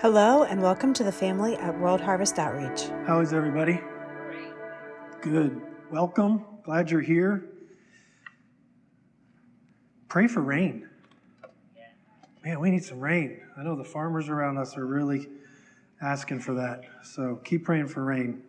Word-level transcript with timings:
Hello, 0.00 0.44
and 0.44 0.62
welcome 0.62 0.94
to 0.94 1.04
the 1.04 1.12
family 1.12 1.56
at 1.56 1.78
World 1.78 2.00
Harvest 2.00 2.38
Outreach. 2.38 2.88
How 3.06 3.20
is 3.20 3.34
everybody? 3.34 3.82
Good. 5.20 5.60
Welcome. 5.90 6.42
Glad 6.64 6.90
you're 6.90 7.02
here. 7.02 7.44
Pray 10.08 10.26
for 10.26 10.40
rain. 10.40 10.88
Man, 12.42 12.60
we 12.60 12.70
need 12.70 12.82
some 12.82 12.98
rain. 12.98 13.42
I 13.58 13.62
know 13.62 13.76
the 13.76 13.84
farmers 13.84 14.30
around 14.30 14.56
us 14.56 14.74
are 14.78 14.86
really 14.86 15.28
asking 16.00 16.40
for 16.40 16.54
that. 16.54 16.84
So 17.02 17.38
keep 17.44 17.66
praying 17.66 17.88
for 17.88 18.02
rain. 18.02 18.42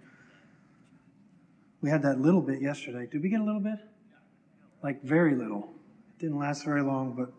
We 1.81 1.89
had 1.89 2.01
that 2.03 2.21
little 2.21 2.41
bit 2.41 2.61
yesterday. 2.61 3.09
Did 3.11 3.21
we 3.23 3.27
get 3.27 3.41
a 3.41 3.43
little 3.43 3.59
bit? 3.59 3.79
Like 4.81 5.03
very 5.03 5.35
little. 5.35 5.73
It 6.11 6.21
didn't 6.21 6.39
last 6.39 6.63
very 6.63 6.81
long, 6.81 7.11
but 7.11 7.33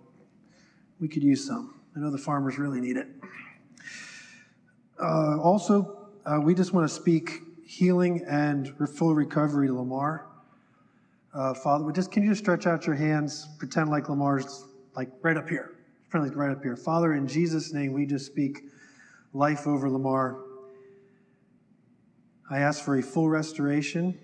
we 1.01 1.09
could 1.09 1.23
use 1.23 1.47
some. 1.47 1.81
I 1.97 2.01
know 2.01 2.11
the 2.11 2.19
farmers 2.19 2.59
really 2.59 2.83
need 2.83 2.99
it. 2.99 3.09
Uh, 5.01 5.39
also, 5.41 6.09
uh, 6.27 6.41
we 6.41 6.55
just 6.55 6.73
want 6.73 6.89
to 6.89 6.95
speak 6.95 7.43
healing 7.64 8.25
and 8.29 8.75
full 8.89 9.14
recovery 9.14 9.67
to 9.69 9.75
Lamar. 9.75 10.27
Uh, 11.35 11.55
Father, 11.55 11.91
just 11.93 12.13
can 12.13 12.23
you 12.23 12.31
just 12.31 12.43
stretch 12.43 12.67
out 12.67 12.87
your 12.87 12.95
hands, 12.95 13.49
pretend 13.59 13.89
like 13.89 14.09
Lamar's 14.09 14.64
like 14.95 15.11
right 15.23 15.36
up 15.36 15.49
here, 15.49 15.73
pretend 16.11 16.31
like 16.31 16.36
right 16.36 16.55
up 16.55 16.63
here. 16.63 16.77
Father, 16.77 17.14
in 17.14 17.27
Jesus' 17.27 17.73
name, 17.73 17.93
we 17.93 18.05
just 18.05 18.27
speak 18.27 18.64
life 19.33 19.67
over 19.67 19.89
Lamar. 19.89 20.39
I 22.50 22.59
ask 22.59 22.85
for 22.85 22.99
a 22.99 23.03
full 23.03 23.31
restoration 23.31 24.19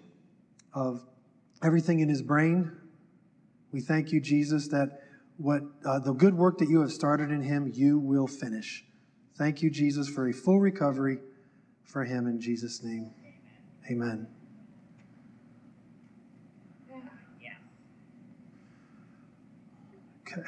of 0.74 1.02
everything 1.62 2.00
in 2.00 2.10
his 2.10 2.20
brain. 2.20 2.70
We 3.72 3.80
thank 3.80 4.12
you, 4.12 4.20
Jesus, 4.20 4.68
that 4.68 5.00
what 5.38 5.62
uh, 5.86 6.00
the 6.00 6.12
good 6.12 6.34
work 6.34 6.58
that 6.58 6.68
you 6.68 6.80
have 6.80 6.92
started 6.92 7.30
in 7.30 7.42
him, 7.42 7.70
you 7.74 7.98
will 7.98 8.26
finish. 8.26 8.84
Thank 9.38 9.62
you, 9.62 9.70
Jesus, 9.70 10.08
for 10.08 10.28
a 10.28 10.32
full 10.32 10.58
recovery 10.58 11.18
for 11.84 12.02
him 12.02 12.26
in 12.26 12.40
Jesus' 12.40 12.82
name. 12.82 13.12
Amen. 13.88 14.26
Okay. 20.26 20.42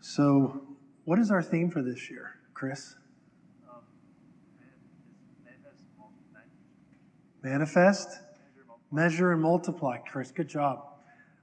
So, 0.00 0.60
what 1.04 1.20
is 1.20 1.30
our 1.30 1.42
theme 1.42 1.70
for 1.70 1.82
this 1.82 2.10
year, 2.10 2.34
Chris? 2.52 2.96
Manifest, 7.42 8.20
measure, 8.90 9.32
and 9.32 9.40
multiply. 9.40 9.98
Chris, 9.98 10.32
good 10.32 10.48
job. 10.48 10.84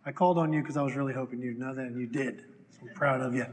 I 0.06 0.12
called 0.12 0.38
on 0.38 0.52
you 0.52 0.62
because 0.62 0.78
I 0.78 0.82
was 0.82 0.96
really 0.96 1.14
hoping 1.14 1.42
you'd 1.42 1.60
know 1.60 1.74
that, 1.74 1.86
and 1.86 2.00
you 2.00 2.08
did. 2.08 2.44
So 2.72 2.88
I'm 2.88 2.94
proud 2.94 3.22
of 3.22 3.34
you. 3.34 3.46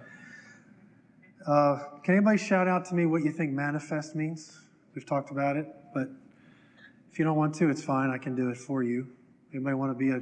Uh, 1.49 1.79
can 2.05 2.17
anybody 2.17 2.37
shout 2.37 2.69
out 2.69 2.85
to 2.85 2.95
me 2.95 3.07
what 3.07 3.25
you 3.25 3.33
think 3.33 3.53
manifest 3.53 4.15
means? 4.15 4.61
We've 4.95 5.07
talked 5.07 5.31
about 5.31 5.57
it, 5.57 5.67
but 5.95 6.09
if 7.11 7.19
you 7.19 7.25
don't 7.25 7.39
want 7.39 7.55
to, 7.55 7.71
it's 7.71 7.83
fine. 7.83 8.11
I 8.11 8.19
can 8.19 8.35
do 8.35 8.51
it 8.51 8.59
for 8.59 8.83
you. 8.83 9.09
Anybody 9.55 9.75
want 9.75 9.91
to 9.91 9.99
be 9.99 10.11
a 10.11 10.21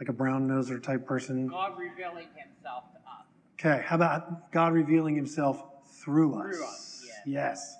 like 0.00 0.08
a 0.08 0.12
brown 0.12 0.48
noser 0.48 0.82
type 0.82 1.06
person? 1.06 1.46
God 1.46 1.78
revealing 1.78 2.26
himself 2.34 2.90
to 2.90 2.98
us. 3.08 3.24
Okay, 3.52 3.84
how 3.86 3.94
about 3.94 4.50
God 4.50 4.72
revealing 4.72 5.14
himself 5.14 5.62
through 5.86 6.34
us? 6.34 6.56
Through 6.56 6.64
us, 6.64 7.04
yes. 7.06 7.22
Yes. 7.24 7.76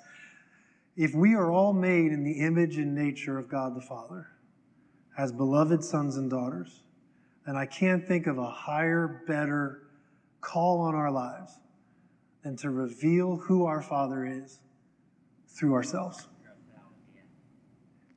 If 0.96 1.16
we 1.16 1.34
are 1.34 1.50
all 1.50 1.72
made 1.72 2.12
in 2.12 2.22
the 2.22 2.38
image 2.38 2.76
and 2.76 2.94
nature 2.94 3.38
of 3.38 3.48
God 3.48 3.74
the 3.74 3.80
Father, 3.80 4.28
as 5.18 5.32
beloved 5.32 5.82
sons 5.82 6.16
and 6.16 6.30
daughters, 6.30 6.84
then 7.44 7.56
I 7.56 7.66
can't 7.66 8.06
think 8.06 8.28
of 8.28 8.38
a 8.38 8.48
higher, 8.48 9.24
better 9.26 9.88
call 10.40 10.80
on 10.80 10.94
our 10.94 11.10
lives 11.10 11.58
than 12.44 12.56
to 12.56 12.70
reveal 12.70 13.36
who 13.36 13.64
our 13.64 13.80
Father 13.80 14.26
is 14.26 14.60
through 15.48 15.72
ourselves. 15.74 16.28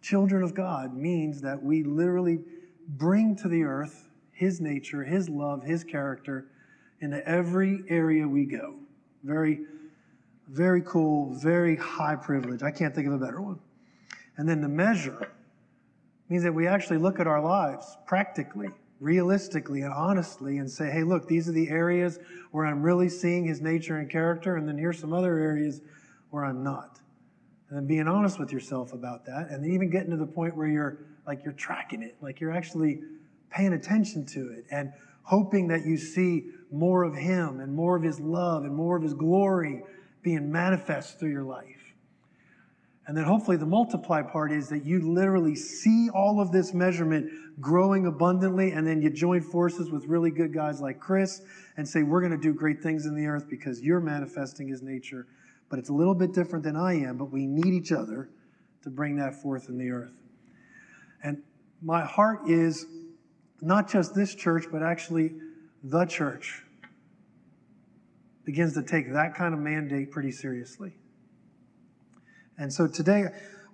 Children 0.01 0.43
of 0.43 0.53
God 0.53 0.95
means 0.95 1.41
that 1.41 1.61
we 1.63 1.83
literally 1.83 2.39
bring 2.87 3.35
to 3.37 3.47
the 3.47 3.63
earth 3.63 4.09
His 4.31 4.61
nature, 4.61 5.03
His 5.03 5.29
love, 5.29 5.63
His 5.63 5.83
character 5.83 6.47
into 6.99 7.25
every 7.27 7.83
area 7.89 8.27
we 8.27 8.45
go. 8.45 8.75
Very, 9.23 9.61
very 10.49 10.81
cool, 10.81 11.33
very 11.33 11.75
high 11.75 12.15
privilege. 12.15 12.63
I 12.63 12.71
can't 12.71 12.93
think 12.93 13.07
of 13.07 13.13
a 13.13 13.17
better 13.17 13.41
one. 13.41 13.59
And 14.37 14.47
then 14.47 14.61
the 14.61 14.69
measure 14.69 15.31
means 16.29 16.43
that 16.43 16.53
we 16.53 16.67
actually 16.67 16.97
look 16.97 17.19
at 17.19 17.27
our 17.27 17.41
lives 17.41 17.97
practically, 18.05 18.69
realistically, 18.99 19.81
and 19.81 19.93
honestly 19.93 20.57
and 20.57 20.69
say, 20.69 20.89
hey, 20.89 21.03
look, 21.03 21.27
these 21.27 21.47
are 21.47 21.51
the 21.51 21.69
areas 21.69 22.19
where 22.51 22.65
I'm 22.65 22.81
really 22.81 23.09
seeing 23.09 23.45
His 23.45 23.61
nature 23.61 23.97
and 23.97 24.09
character, 24.09 24.55
and 24.55 24.67
then 24.67 24.77
here's 24.77 24.99
some 24.99 25.13
other 25.13 25.37
areas 25.37 25.81
where 26.29 26.45
I'm 26.45 26.63
not. 26.63 26.99
And 27.69 27.77
then 27.77 27.87
being 27.87 28.07
honest 28.07 28.39
with 28.39 28.51
yourself 28.51 28.93
about 28.93 29.25
that, 29.25 29.49
and 29.49 29.63
then 29.63 29.71
even 29.71 29.89
getting 29.89 30.11
to 30.11 30.17
the 30.17 30.25
point 30.25 30.55
where 30.55 30.67
you're 30.67 30.99
like 31.25 31.43
you're 31.43 31.53
tracking 31.53 32.01
it, 32.01 32.15
like 32.21 32.39
you're 32.39 32.53
actually 32.53 33.01
paying 33.49 33.73
attention 33.73 34.25
to 34.25 34.51
it, 34.51 34.65
and 34.71 34.93
hoping 35.23 35.67
that 35.67 35.85
you 35.85 35.97
see 35.97 36.45
more 36.71 37.03
of 37.03 37.13
Him 37.15 37.59
and 37.59 37.73
more 37.73 37.97
of 37.97 38.03
His 38.03 38.19
love 38.19 38.63
and 38.63 38.73
more 38.73 38.95
of 38.95 39.03
His 39.03 39.13
glory 39.13 39.83
being 40.21 40.51
manifest 40.51 41.19
through 41.19 41.31
your 41.31 41.43
life. 41.43 41.76
And 43.07 43.15
then 43.15 43.23
hopefully 43.23 43.55
the 43.55 43.65
multiply 43.65 44.21
part 44.21 44.51
is 44.51 44.67
that 44.67 44.85
you 44.85 44.99
literally 45.13 45.55
see 45.55 46.09
all 46.09 46.41
of 46.41 46.51
this 46.51 46.73
measurement 46.73 47.31
growing 47.61 48.05
abundantly, 48.05 48.71
and 48.71 48.85
then 48.85 49.01
you 49.01 49.09
join 49.09 49.41
forces 49.41 49.89
with 49.89 50.05
really 50.05 50.29
good 50.29 50.53
guys 50.53 50.81
like 50.81 50.99
Chris 50.99 51.41
and 51.77 51.87
say, 51.87 52.03
We're 52.03 52.19
going 52.19 52.33
to 52.33 52.37
do 52.37 52.53
great 52.53 52.83
things 52.83 53.05
in 53.05 53.15
the 53.15 53.25
earth 53.25 53.49
because 53.49 53.81
you're 53.81 54.01
manifesting 54.01 54.67
His 54.67 54.81
nature. 54.81 55.25
But 55.69 55.79
it's 55.79 55.89
a 55.89 55.93
little 55.93 56.15
bit 56.15 56.33
different 56.33 56.65
than 56.65 56.75
I 56.75 56.95
am, 56.95 57.17
but 57.17 57.31
we 57.31 57.45
need 57.47 57.73
each 57.73 57.93
other 57.93 58.29
to 58.83 58.89
bring 58.89 59.15
that 59.17 59.35
forth 59.41 59.69
in 59.69 59.77
the 59.77 59.89
earth. 59.89 60.13
And 61.23 61.41
my 61.81 62.03
heart 62.03 62.49
is 62.49 62.85
not 63.61 63.89
just 63.89 64.15
this 64.15 64.35
church, 64.35 64.65
but 64.69 64.83
actually 64.83 65.33
the 65.81 66.05
church 66.05 66.63
begins 68.43 68.73
to 68.73 68.83
take 68.83 69.11
that 69.13 69.33
kind 69.35 69.53
of 69.53 69.59
mandate 69.61 70.11
pretty 70.11 70.31
seriously. 70.31 70.93
And 72.57 72.73
so 72.73 72.87
today, 72.87 73.25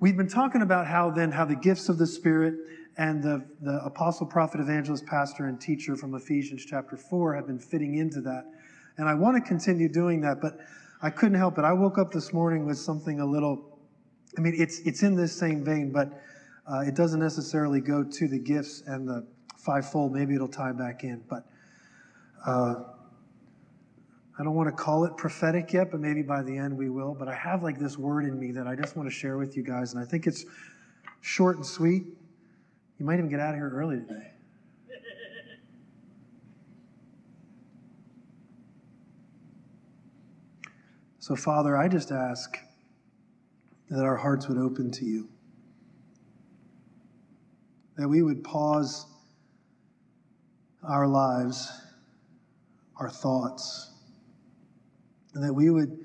we've 0.01 0.17
been 0.17 0.27
talking 0.27 0.61
about 0.61 0.87
how 0.87 1.09
then, 1.09 1.31
how 1.31 1.45
the 1.45 1.55
gifts 1.55 1.87
of 1.87 1.97
the 1.97 2.07
Spirit 2.07 2.55
and 2.97 3.23
the, 3.23 3.45
the 3.61 3.83
apostle, 3.85 4.25
prophet, 4.25 4.59
evangelist, 4.59 5.05
pastor, 5.05 5.45
and 5.45 5.59
teacher 5.59 5.95
from 5.95 6.13
Ephesians 6.15 6.65
chapter 6.65 6.97
4 6.97 7.35
have 7.35 7.47
been 7.47 7.59
fitting 7.59 7.95
into 7.95 8.19
that. 8.21 8.43
And 8.97 9.07
I 9.07 9.13
want 9.13 9.41
to 9.41 9.47
continue 9.47 9.87
doing 9.87 10.19
that, 10.21 10.41
but 10.41 10.59
I 11.01 11.09
couldn't 11.09 11.37
help 11.37 11.57
it. 11.57 11.63
I 11.63 11.71
woke 11.71 11.97
up 11.97 12.11
this 12.11 12.33
morning 12.33 12.65
with 12.65 12.77
something 12.77 13.21
a 13.21 13.25
little, 13.25 13.79
I 14.37 14.41
mean, 14.41 14.53
it's, 14.57 14.79
it's 14.79 15.01
in 15.01 15.15
this 15.15 15.33
same 15.33 15.63
vein, 15.63 15.91
but 15.91 16.21
uh, 16.71 16.79
it 16.79 16.95
doesn't 16.95 17.19
necessarily 17.19 17.79
go 17.79 18.03
to 18.03 18.27
the 18.27 18.39
gifts 18.39 18.83
and 18.85 19.07
the 19.07 19.25
fivefold. 19.57 20.13
Maybe 20.13 20.35
it'll 20.35 20.47
tie 20.49 20.73
back 20.73 21.03
in, 21.03 21.23
but 21.29 21.45
uh, 22.45 22.75
I 24.37 24.43
don't 24.43 24.55
want 24.55 24.67
to 24.69 24.75
call 24.75 25.05
it 25.05 25.15
prophetic 25.15 25.73
yet, 25.73 25.91
but 25.91 25.99
maybe 25.99 26.23
by 26.23 26.41
the 26.41 26.57
end 26.57 26.75
we 26.75 26.89
will. 26.89 27.13
But 27.13 27.27
I 27.27 27.35
have 27.35 27.61
like 27.61 27.79
this 27.79 27.97
word 27.97 28.25
in 28.25 28.39
me 28.39 28.51
that 28.51 28.65
I 28.65 28.75
just 28.75 28.95
want 28.95 29.07
to 29.07 29.13
share 29.13 29.37
with 29.37 29.55
you 29.55 29.63
guys, 29.63 29.93
and 29.93 30.01
I 30.01 30.05
think 30.05 30.25
it's 30.25 30.45
short 31.21 31.57
and 31.57 31.65
sweet. 31.65 32.05
You 32.97 33.05
might 33.05 33.19
even 33.19 33.29
get 33.29 33.39
out 33.39 33.49
of 33.49 33.55
here 33.55 33.69
early 33.69 33.97
today. 33.97 34.31
So, 41.19 41.37
Father, 41.37 41.77
I 41.77 41.87
just 41.87 42.11
ask 42.11 42.57
that 43.89 44.03
our 44.03 44.17
hearts 44.17 44.49
would 44.49 44.57
open 44.57 44.91
to 44.91 45.05
you, 45.05 45.29
that 47.95 48.09
we 48.09 48.21
would 48.21 48.43
pause 48.43 49.05
our 50.83 51.07
lives, 51.07 51.71
our 52.97 53.09
thoughts, 53.09 53.92
and 55.33 55.43
that 55.43 55.53
we 55.53 55.69
would 55.69 55.97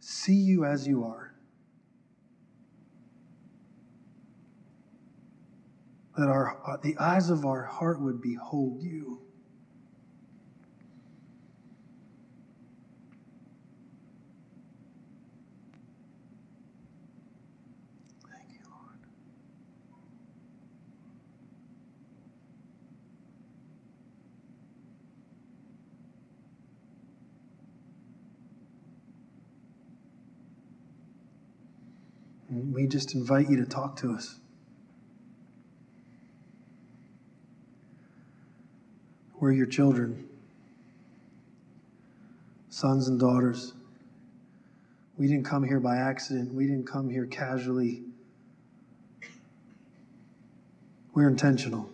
see 0.00 0.34
you 0.34 0.64
as 0.64 0.86
you 0.86 1.04
are. 1.04 1.34
That 6.16 6.28
our, 6.28 6.78
the 6.82 6.96
eyes 6.98 7.30
of 7.30 7.44
our 7.44 7.62
heart 7.62 8.00
would 8.00 8.20
behold 8.20 8.82
you. 8.82 9.22
We 32.72 32.86
just 32.86 33.14
invite 33.14 33.48
you 33.48 33.56
to 33.56 33.66
talk 33.66 33.96
to 33.98 34.12
us. 34.12 34.38
We're 39.40 39.52
your 39.52 39.66
children. 39.66 40.28
sons 42.78 43.08
and 43.08 43.18
daughters. 43.18 43.72
We 45.16 45.26
didn't 45.26 45.44
come 45.44 45.64
here 45.64 45.80
by 45.80 45.96
accident. 45.96 46.54
We 46.54 46.64
didn't 46.68 46.86
come 46.86 47.10
here 47.10 47.26
casually. 47.26 48.04
We're 51.12 51.28
intentional. 51.28 51.90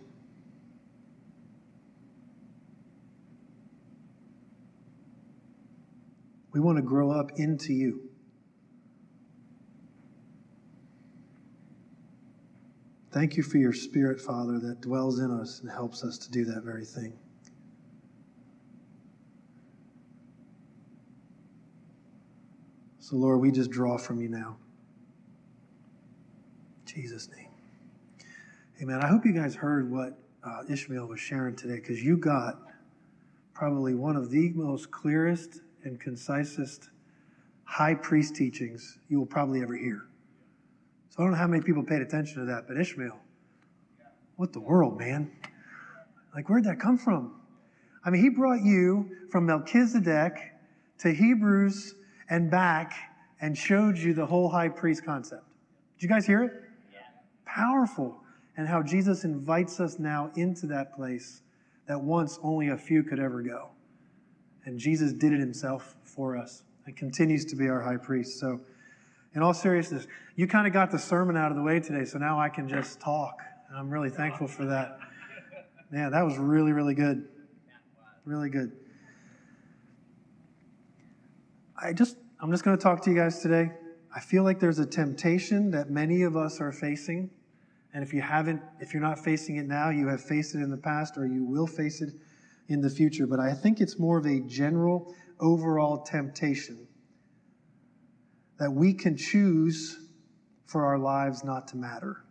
We 6.53 6.61
want 6.61 6.77
to 6.77 6.83
grow 6.83 7.11
up 7.11 7.33
into 7.39 7.73
you. 7.73 8.04
Thank 13.15 13.37
you 13.37 13.45
for 13.45 13.59
your 13.59 13.73
Spirit, 13.73 14.21
Father, 14.21 14.59
that 14.59 14.81
dwells 14.81 15.21
in 15.21 15.31
us 15.31 15.61
and 15.61 15.71
helps 15.71 16.03
us 16.03 16.19
to 16.19 16.31
do 16.33 16.45
that 16.47 16.65
very 16.65 16.85
thing. 16.85 17.13
So, 22.99 23.15
Lord, 23.15 23.41
we 23.41 23.53
just 23.53 23.71
draw 23.71 23.99
from 23.99 24.21
you 24.21 24.29
now. 24.29 24.57
In 26.81 26.93
Jesus' 26.93 27.29
name. 27.31 27.51
Amen. 28.83 29.01
I 29.01 29.07
hope 29.07 29.25
you 29.25 29.33
guys 29.33 29.55
heard 29.55 29.93
what 29.93 30.19
uh, 30.43 30.65
Ishmael 30.69 31.07
was 31.07 31.21
sharing 31.21 31.55
today 31.55 31.77
because 31.77 32.03
you 32.03 32.17
got 32.17 32.63
probably 33.53 33.95
one 33.95 34.17
of 34.17 34.33
the 34.33 34.51
most 34.55 34.91
clearest 34.91 35.61
and 35.85 36.01
concisest 36.01 36.91
high 37.63 37.95
priest 37.95 38.35
teachings 38.35 38.99
you 39.09 39.21
will 39.21 39.27
probably 39.27 39.63
ever 39.63 39.77
hear. 39.77 40.09
So 41.15 41.23
I 41.23 41.27
don't 41.27 41.35
know 41.35 41.39
how 41.39 41.47
many 41.47 41.63
people 41.63 41.85
paid 41.85 42.03
attention 42.03 42.41
to 42.41 42.47
that, 42.47 42.67
but 42.67 42.77
Ishmael, 42.77 43.17
what 44.35 44.53
the 44.53 44.59
world, 44.59 44.99
man? 44.99 45.31
Like, 46.35 46.49
where'd 46.49 46.65
that 46.65 46.81
come 46.81 46.99
from? 46.99 47.41
I 48.05 48.11
mean, 48.11 48.21
he 48.21 48.31
brought 48.31 48.65
you 48.65 49.09
from 49.31 49.47
Melchizedek 49.47 50.33
to 50.99 51.13
Hebrews 51.13 51.95
and 52.29 52.51
back 52.51 52.95
and 53.41 53.57
showed 53.57 53.97
you 53.97 54.13
the 54.13 54.27
whole 54.27 54.49
high 54.49 54.69
priest 54.69 55.05
concept. 55.05 55.45
Did 55.99 56.03
you 56.03 56.09
guys 56.09 56.27
hear 56.27 56.43
it? 56.43 56.53
Yeah. 56.93 57.03
Powerful. 57.47 58.21
And 58.57 58.67
how 58.67 58.83
Jesus 58.83 59.23
invites 59.23 59.79
us 59.79 60.01
now 60.01 60.33
into 60.35 60.67
that 60.67 60.97
place 60.97 61.43
that 61.87 62.01
once 62.01 62.41
only 62.43 62.71
a 62.71 62.77
few 62.77 63.05
could 63.05 63.21
ever 63.21 63.41
go. 63.41 63.69
And 64.65 64.81
Jesus 64.81 65.13
did 65.13 65.33
it 65.33 65.39
himself 65.39 65.95
for 66.03 66.37
us 66.37 66.65
and 66.87 66.97
continues 66.97 67.45
to 67.45 67.55
be 67.55 67.69
our 67.69 67.83
high 67.83 67.99
priest. 67.99 68.41
So, 68.41 68.61
in 69.35 69.43
all 69.43 69.55
seriousness, 69.55 70.07
you 70.37 70.47
kind 70.47 70.67
of 70.67 70.73
got 70.73 70.91
the 70.91 70.99
sermon 70.99 71.37
out 71.37 71.51
of 71.51 71.57
the 71.57 71.63
way 71.63 71.81
today, 71.81 72.05
so 72.05 72.19
now 72.19 72.39
I 72.39 72.49
can 72.49 72.69
just 72.69 73.01
talk. 73.01 73.41
I'm 73.75 73.91
really 73.91 74.11
thankful 74.11 74.47
for 74.47 74.65
that. 74.67 74.99
Man, 75.91 76.13
that 76.13 76.25
was 76.25 76.39
really, 76.39 76.73
really 76.73 76.95
good. 76.95 77.29
Really 78.25 78.49
good. 78.49 78.73
I 81.81 81.93
just, 81.93 82.17
I'm 82.41 82.51
just 82.51 82.65
going 82.65 82.77
to 82.77 82.83
talk 82.83 83.03
to 83.03 83.11
you 83.11 83.17
guys 83.17 83.41
today. 83.41 83.73
I 84.15 84.21
feel 84.21 84.45
like 84.45 84.61
there's 84.61 84.79
a 84.79 84.87
temptation 84.87 85.73
that 85.73 85.91
many 85.91 86.23
of 86.23 86.37
us 86.37 86.61
are 86.61 86.73
facing. 86.73 87.31
And 87.93 88.03
if 88.03 88.15
you 88.15 88.23
haven't, 88.23 88.63
if 88.81 88.95
you're 88.95 89.03
not 89.03 89.19
facing 89.19 89.57
it 89.57 89.67
now, 89.67 89.91
you 89.91 90.07
have 90.09 90.23
faced 90.23 90.55
it 90.55 90.59
in 90.59 90.71
the 90.71 90.77
past 90.77 91.19
or 91.19 91.27
you 91.27 91.45
will 91.45 91.67
face 91.67 92.01
it 92.01 92.15
in 92.69 92.81
the 92.81 92.89
future, 92.89 93.27
but 93.27 93.41
I 93.41 93.53
think 93.53 93.81
it's 93.81 93.99
more 93.99 94.19
of 94.19 94.27
a 94.27 94.41
general 94.41 95.15
overall 95.39 95.99
temptation 95.99 96.84
that 98.59 98.71
we 98.71 98.93
can 98.95 99.17
choose 99.17 99.99
for 100.67 100.85
our 100.85 100.99
lives 100.99 101.45
not 101.45 101.69
to 101.69 101.77
matter. 101.77 102.25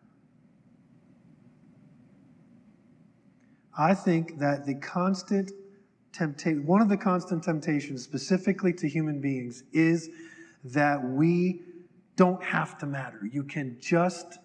I 3.78 3.94
think 3.94 4.38
that 4.40 4.66
the 4.66 4.76
constant 4.76 5.52
temptation, 6.12 6.66
one 6.66 6.82
of 6.82 6.90
the 6.90 6.98
constant 6.98 7.44
temptations 7.44 8.04
specifically 8.04 8.74
to 8.74 8.88
human 8.88 9.20
beings 9.20 9.64
is 9.74 10.10
that 10.64 11.04
we 11.04 11.62
don't 12.16 12.44
have 12.44 12.78
to 12.78 12.86
matter. 12.86 13.22
You 13.32 13.44
can 13.44 13.78
just 13.80 14.38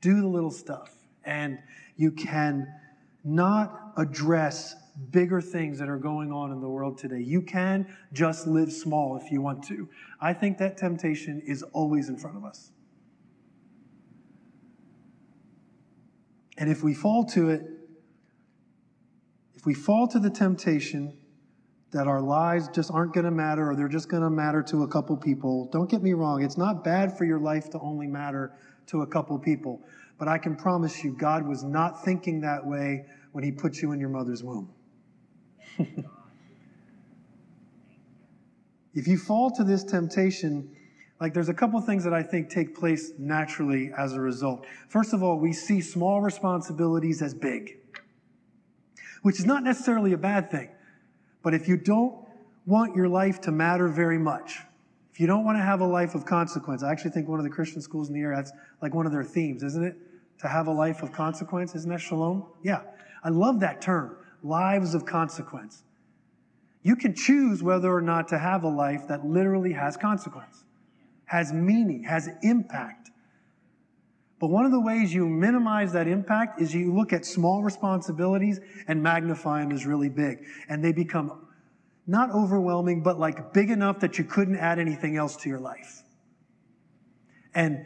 do 0.00 0.20
the 0.20 0.26
little 0.26 0.50
stuff 0.50 0.94
and 1.24 1.58
you 1.96 2.10
can 2.10 2.68
not 3.24 3.92
address 3.96 4.74
bigger 5.10 5.40
things 5.40 5.78
that 5.78 5.88
are 5.88 5.96
going 5.96 6.32
on 6.32 6.52
in 6.52 6.60
the 6.60 6.68
world 6.68 6.98
today. 6.98 7.20
You 7.20 7.42
can 7.42 7.86
just 8.12 8.46
live 8.46 8.72
small 8.72 9.16
if 9.16 9.32
you 9.32 9.40
want 9.40 9.62
to. 9.64 9.88
I 10.20 10.32
think 10.32 10.58
that 10.58 10.76
temptation 10.76 11.42
is 11.46 11.62
always 11.72 12.08
in 12.08 12.16
front 12.16 12.36
of 12.36 12.44
us. 12.44 12.72
And 16.58 16.70
if 16.70 16.82
we 16.82 16.92
fall 16.92 17.24
to 17.26 17.48
it, 17.48 17.62
if 19.54 19.64
we 19.64 19.72
fall 19.72 20.06
to 20.08 20.18
the 20.18 20.30
temptation 20.30 21.16
that 21.90 22.06
our 22.06 22.20
lives 22.20 22.68
just 22.68 22.90
aren't 22.90 23.14
going 23.14 23.24
to 23.24 23.30
matter 23.30 23.70
or 23.70 23.74
they're 23.74 23.88
just 23.88 24.08
going 24.08 24.22
to 24.22 24.30
matter 24.30 24.62
to 24.64 24.82
a 24.82 24.88
couple 24.88 25.16
people, 25.16 25.68
don't 25.72 25.90
get 25.90 26.02
me 26.02 26.12
wrong, 26.12 26.42
it's 26.42 26.58
not 26.58 26.84
bad 26.84 27.16
for 27.16 27.24
your 27.24 27.38
life 27.38 27.70
to 27.70 27.80
only 27.80 28.06
matter 28.06 28.52
to 28.86 29.02
a 29.02 29.06
couple 29.06 29.38
people. 29.38 29.80
But 30.18 30.28
I 30.28 30.36
can 30.36 30.54
promise 30.54 31.02
you, 31.02 31.12
God 31.12 31.46
was 31.46 31.64
not 31.64 32.04
thinking 32.04 32.42
that 32.42 32.64
way 32.64 33.06
when 33.32 33.42
He 33.42 33.50
put 33.50 33.80
you 33.80 33.92
in 33.92 34.00
your 34.00 34.10
mother's 34.10 34.44
womb. 34.44 34.70
if 38.94 39.06
you 39.06 39.18
fall 39.18 39.50
to 39.52 39.64
this 39.64 39.84
temptation, 39.84 40.74
like 41.20 41.34
there's 41.34 41.48
a 41.50 41.54
couple 41.54 41.80
things 41.80 42.02
that 42.04 42.14
I 42.14 42.22
think 42.22 42.48
take 42.48 42.74
place 42.74 43.12
naturally 43.18 43.92
as 43.96 44.14
a 44.14 44.20
result. 44.20 44.66
First 44.88 45.12
of 45.12 45.22
all, 45.22 45.38
we 45.38 45.52
see 45.52 45.80
small 45.80 46.20
responsibilities 46.20 47.20
as 47.22 47.34
big, 47.34 47.76
which 49.22 49.38
is 49.38 49.46
not 49.46 49.62
necessarily 49.62 50.12
a 50.14 50.18
bad 50.18 50.50
thing. 50.50 50.70
But 51.42 51.54
if 51.54 51.68
you 51.68 51.76
don't 51.76 52.26
want 52.66 52.96
your 52.96 53.08
life 53.08 53.40
to 53.42 53.52
matter 53.52 53.88
very 53.88 54.18
much, 54.18 54.60
if 55.12 55.20
you 55.20 55.26
don't 55.26 55.44
want 55.44 55.58
to 55.58 55.62
have 55.62 55.80
a 55.80 55.86
life 55.86 56.14
of 56.14 56.24
consequence, 56.24 56.82
I 56.82 56.90
actually 56.90 57.10
think 57.10 57.28
one 57.28 57.38
of 57.38 57.44
the 57.44 57.50
Christian 57.50 57.82
schools 57.82 58.08
in 58.08 58.14
the 58.14 58.20
area, 58.20 58.36
that's 58.36 58.52
like 58.80 58.94
one 58.94 59.06
of 59.06 59.12
their 59.12 59.24
themes, 59.24 59.62
isn't 59.62 59.84
it? 59.84 59.96
To 60.38 60.48
have 60.48 60.68
a 60.68 60.72
life 60.72 61.02
of 61.02 61.12
consequence, 61.12 61.74
isn't 61.74 61.90
that 61.90 62.00
shalom? 62.00 62.46
Yeah. 62.62 62.82
I 63.22 63.28
love 63.28 63.60
that 63.60 63.82
term 63.82 64.16
lives 64.42 64.94
of 64.94 65.04
consequence. 65.04 65.82
You 66.82 66.96
can 66.96 67.14
choose 67.14 67.62
whether 67.62 67.92
or 67.92 68.00
not 68.00 68.28
to 68.28 68.38
have 68.38 68.64
a 68.64 68.68
life 68.68 69.06
that 69.08 69.24
literally 69.24 69.72
has 69.72 69.96
consequence, 69.96 70.64
has 71.26 71.52
meaning, 71.52 72.04
has 72.04 72.28
impact. 72.42 73.10
But 74.38 74.48
one 74.48 74.64
of 74.64 74.72
the 74.72 74.80
ways 74.80 75.12
you 75.12 75.28
minimize 75.28 75.92
that 75.92 76.08
impact 76.08 76.62
is 76.62 76.74
you 76.74 76.94
look 76.94 77.12
at 77.12 77.26
small 77.26 77.62
responsibilities 77.62 78.58
and 78.88 79.02
magnify 79.02 79.60
them 79.60 79.72
as 79.72 79.84
really 79.84 80.08
big. 80.08 80.38
And 80.70 80.82
they 80.82 80.92
become 80.92 81.46
not 82.06 82.30
overwhelming, 82.30 83.02
but 83.02 83.20
like 83.20 83.52
big 83.52 83.70
enough 83.70 84.00
that 84.00 84.16
you 84.16 84.24
couldn't 84.24 84.56
add 84.56 84.78
anything 84.78 85.18
else 85.18 85.36
to 85.36 85.50
your 85.50 85.60
life. 85.60 86.02
And 87.54 87.84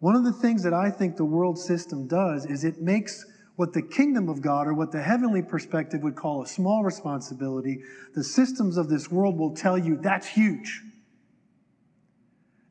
one 0.00 0.16
of 0.16 0.24
the 0.24 0.32
things 0.32 0.62
that 0.62 0.72
I 0.72 0.90
think 0.90 1.16
the 1.16 1.24
world 1.24 1.58
system 1.58 2.08
does 2.08 2.46
is 2.46 2.64
it 2.64 2.80
makes 2.80 3.26
what 3.62 3.72
the 3.72 3.80
kingdom 3.80 4.28
of 4.28 4.42
God 4.42 4.66
or 4.66 4.74
what 4.74 4.90
the 4.90 5.00
heavenly 5.00 5.40
perspective 5.40 6.02
would 6.02 6.16
call 6.16 6.42
a 6.42 6.46
small 6.48 6.82
responsibility, 6.82 7.80
the 8.12 8.24
systems 8.24 8.76
of 8.76 8.88
this 8.88 9.08
world 9.08 9.38
will 9.38 9.54
tell 9.54 9.78
you 9.78 9.96
that's 9.98 10.26
huge. 10.26 10.82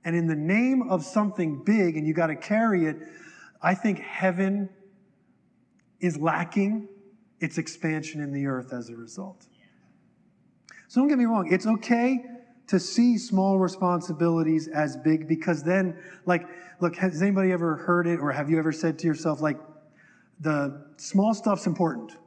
And 0.04 0.18
in 0.18 0.28
the 0.28 0.36
name 0.36 0.90
of 0.90 1.06
something 1.06 1.64
big, 1.64 1.96
and 1.96 2.06
you 2.06 2.14
got 2.14 2.28
to 2.28 2.36
carry 2.36 2.88
it, 2.88 2.98
I 3.62 3.74
think 3.74 4.00
heaven 4.00 4.70
is 6.02 6.18
lacking 6.18 6.90
its 7.40 7.58
expansion 7.58 8.20
in 8.20 8.34
the 8.34 8.46
earth 8.48 8.74
as 8.74 8.90
a 8.90 8.96
result. 8.98 9.48
So 10.90 11.00
don't 11.00 11.08
get 11.08 11.18
me 11.18 11.24
wrong, 11.24 11.48
it's 11.54 11.68
okay 11.68 12.20
to 12.68 12.82
see 12.82 13.18
small 13.18 13.60
responsibilities 13.60 14.68
as 14.68 14.98
big 14.98 15.30
because 15.30 15.64
then, 15.64 15.98
like, 16.26 16.46
look, 16.82 16.98
has 16.98 17.22
anybody 17.22 17.54
ever 17.54 17.78
heard 17.78 18.08
it 18.08 18.20
or 18.20 18.34
have 18.34 18.50
you 18.50 18.60
ever 18.60 18.74
said 18.74 19.00
to 19.00 19.08
yourself, 19.08 19.40
like, 19.40 19.58
the 20.42 20.86
small 20.98 21.34
stuff's 21.34 21.68
important. 21.68 22.18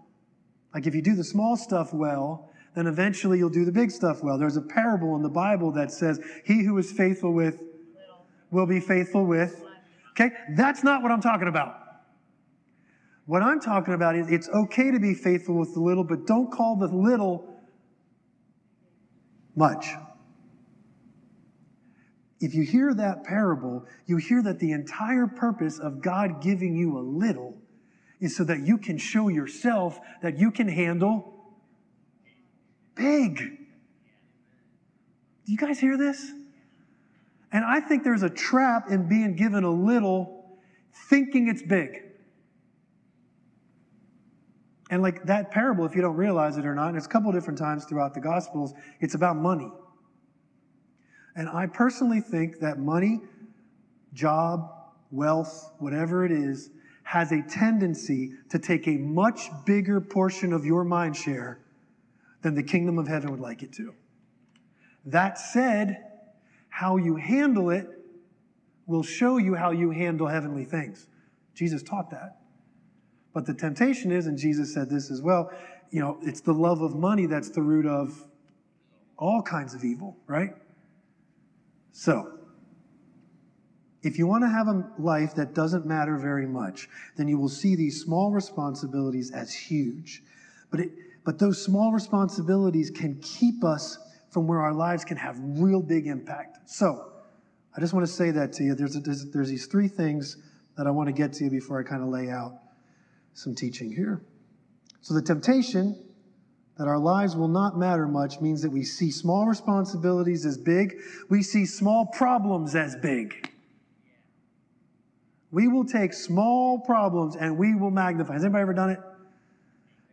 Like 0.73 0.87
if 0.87 0.94
you 0.94 1.02
do 1.02 1.14
the 1.14 1.25
small 1.25 1.56
stuff 1.56 1.92
well, 1.92 2.50
then 2.75 2.87
eventually 2.87 3.38
you'll 3.38 3.50
do 3.50 3.64
the 3.64 3.73
big 3.73 3.90
stuff 3.90 4.23
well. 4.23 4.38
There's 4.38 4.56
a 4.56 4.62
parable 4.62 5.14
in 5.16 5.23
the 5.23 5.28
Bible 5.28 5.71
that 5.73 5.92
says, 5.92 6.21
He 6.44 6.64
who 6.64 6.78
is 6.78 6.90
faithful 6.90 7.33
with 7.33 7.62
will 8.50 8.66
be 8.66 8.80
faithful 8.80 9.25
with. 9.26 9.64
Okay? 10.12 10.30
That's 10.56 10.83
not 10.83 11.02
what 11.02 11.12
I'm 11.12 11.21
talking 11.21 11.49
about. 11.49 11.80
What 13.26 13.42
I'm 13.42 13.61
talking 13.61 13.94
about 13.94 14.16
is 14.16 14.30
it's 14.30 14.49
okay 14.50 14.90
to 14.90 15.00
be 15.00 15.14
faithful 15.14 15.56
with 15.56 15.75
the 15.75 15.80
little, 15.80 16.04
but 16.04 16.26
don't 16.26 16.52
call 16.52 16.76
the 16.76 16.88
little 16.88 17.49
much. 19.56 19.87
If 22.40 22.54
you 22.54 22.62
hear 22.62 22.92
that 22.94 23.25
parable, 23.25 23.87
you 24.06 24.18
hear 24.18 24.42
that 24.42 24.59
the 24.59 24.73
entire 24.73 25.26
purpose 25.26 25.78
of 25.78 26.02
God 26.02 26.42
giving 26.42 26.76
you 26.76 26.99
a 26.99 27.00
little 27.00 27.56
is 28.21 28.37
so 28.37 28.44
that 28.44 28.61
you 28.61 28.78
can 28.78 28.99
show 28.99 29.28
yourself 29.28 29.99
that 30.23 30.38
you 30.38 30.50
can 30.50 30.68
handle 30.68 31.35
big. 32.94 33.38
Do 33.38 35.52
you 35.52 35.59
guys 35.59 35.78
hear 35.78 35.97
this? 35.97 36.33
And 37.52 37.64
I 37.64 37.80
think 37.80 38.02
there's 38.02 38.23
a 38.23 38.30
trap 38.30 38.90
in 38.90 39.09
being 39.09 39.37
given 39.37 39.64
a 39.64 39.71
little, 39.71 40.59
thinking 41.09 41.49
it's 41.49 41.62
big. 41.62 42.02
And 44.90 45.02
like 45.02 45.25
that 45.25 45.50
parable, 45.50 45.85
if 45.85 45.94
you 45.94 46.02
don't 46.02 46.16
realize 46.16 46.56
it 46.56 46.66
or 46.66 46.75
not, 46.75 46.94
it's 46.94 47.06
a 47.06 47.09
couple 47.09 47.33
different 47.33 47.59
times 47.59 47.85
throughout 47.85 48.14
the 48.14 48.21
Gospels, 48.21 48.75
it's 49.00 49.14
about 49.14 49.37
money. 49.37 49.71
And 51.37 51.49
I 51.49 51.66
personally 51.66 52.21
think 52.21 52.61
that 52.61 52.78
money, 52.78 53.21
job, 54.12 54.71
wealth, 55.11 55.73
whatever 55.78 56.25
it 56.25 56.33
is, 56.33 56.71
has 57.04 57.30
a 57.32 57.42
tendency 57.42 58.32
to 58.50 58.58
take 58.58 58.88
a 58.88 58.96
much 58.96 59.49
bigger 59.64 60.00
portion 60.00 60.52
of 60.52 60.64
your 60.64 60.84
mind 60.84 61.16
share 61.16 61.61
than 62.42 62.54
the 62.54 62.62
kingdom 62.62 62.99
of 62.99 63.06
heaven 63.06 63.30
would 63.30 63.40
like 63.40 63.62
it 63.62 63.73
to. 63.73 63.94
That 65.06 65.38
said, 65.38 66.02
how 66.68 66.96
you 66.96 67.16
handle 67.16 67.70
it 67.70 67.88
will 68.87 69.02
show 69.02 69.37
you 69.37 69.54
how 69.54 69.70
you 69.70 69.90
handle 69.90 70.26
heavenly 70.26 70.64
things. 70.64 71.06
Jesus 71.54 71.82
taught 71.82 72.11
that. 72.11 72.38
But 73.32 73.46
the 73.46 73.54
temptation 73.54 74.11
is, 74.11 74.26
and 74.26 74.37
Jesus 74.37 74.75
said 74.75 74.90
this 74.90 75.11
as 75.11 75.23
well, 75.23 75.50
you 75.90 76.00
know, 76.00 76.18
it's 76.23 76.40
the 76.40 76.52
love 76.52 76.82
of 76.82 76.94
money 76.94 77.26
that's 77.26 77.50
the 77.50 77.62
root 77.62 77.87
of 77.87 78.26
all 79.16 79.42
kinds 79.42 79.75
of 79.75 79.84
evil, 79.84 80.16
right? 80.26 80.50
So, 81.92 82.34
if 84.04 84.18
you 84.18 84.26
want 84.26 84.44
to 84.44 84.49
have 84.49 84.68
a 84.68 84.87
life 84.99 85.34
that 85.34 85.54
doesn't 85.54 85.87
matter 85.87 86.18
very 86.18 86.46
much, 86.46 86.88
then 87.16 87.26
you 87.26 87.38
will 87.38 87.49
see 87.49 87.75
these 87.75 88.02
small 88.02 88.30
responsibilities 88.30 89.30
as 89.30 89.52
huge. 89.52 90.23
But, 90.70 90.80
it, 90.80 90.90
but 91.25 91.38
those 91.38 91.62
small 91.62 91.90
responsibilities 91.90 92.90
can 92.90 93.18
keep 93.20 93.64
us 93.64 93.99
from 94.30 94.46
where 94.46 94.61
our 94.61 94.75
lives 94.75 95.04
can 95.04 95.16
have 95.16 95.38
real 95.40 95.80
big 95.80 96.06
impact. 96.06 96.68
So, 96.68 97.12
I 97.76 97.80
just 97.80 97.94
want 97.94 98.06
to 98.06 98.12
say 98.12 98.30
that 98.30 98.52
to 98.54 98.64
you. 98.64 98.75
There's, 98.75 98.94
a, 98.94 99.00
there's, 99.00 99.30
there's 99.30 99.49
these 99.49 99.66
three 99.66 99.88
things 99.88 100.37
that 100.76 100.87
I 100.87 100.90
want 100.90 101.08
to 101.08 101.12
get 101.12 101.32
to 101.34 101.44
you 101.44 101.50
before 101.50 101.80
I 101.80 101.82
kind 101.82 102.02
of 102.02 102.08
lay 102.08 102.30
out 102.30 102.58
some 103.32 103.54
teaching 103.54 103.90
here. 103.90 104.23
So, 105.00 105.14
the 105.14 105.23
temptation 105.23 106.04
that 106.76 106.88
our 106.88 106.99
lives 106.99 107.37
will 107.37 107.49
not 107.49 107.78
matter 107.78 108.06
much 108.06 108.40
means 108.40 108.61
that 108.62 108.70
we 108.70 108.82
see 108.82 109.11
small 109.11 109.46
responsibilities 109.46 110.44
as 110.44 110.58
big, 110.58 110.96
we 111.30 111.42
see 111.42 111.64
small 111.64 112.06
problems 112.06 112.75
as 112.75 112.96
big. 112.96 113.53
We 115.54 115.68
will 115.68 115.84
take 115.84 116.12
small 116.12 116.80
problems 116.80 117.37
and 117.37 117.56
we 117.56 117.76
will 117.76 117.92
magnify. 117.92 118.32
Has 118.32 118.42
anybody 118.42 118.62
ever 118.62 118.75
done 118.75 118.90
it? 118.90 118.99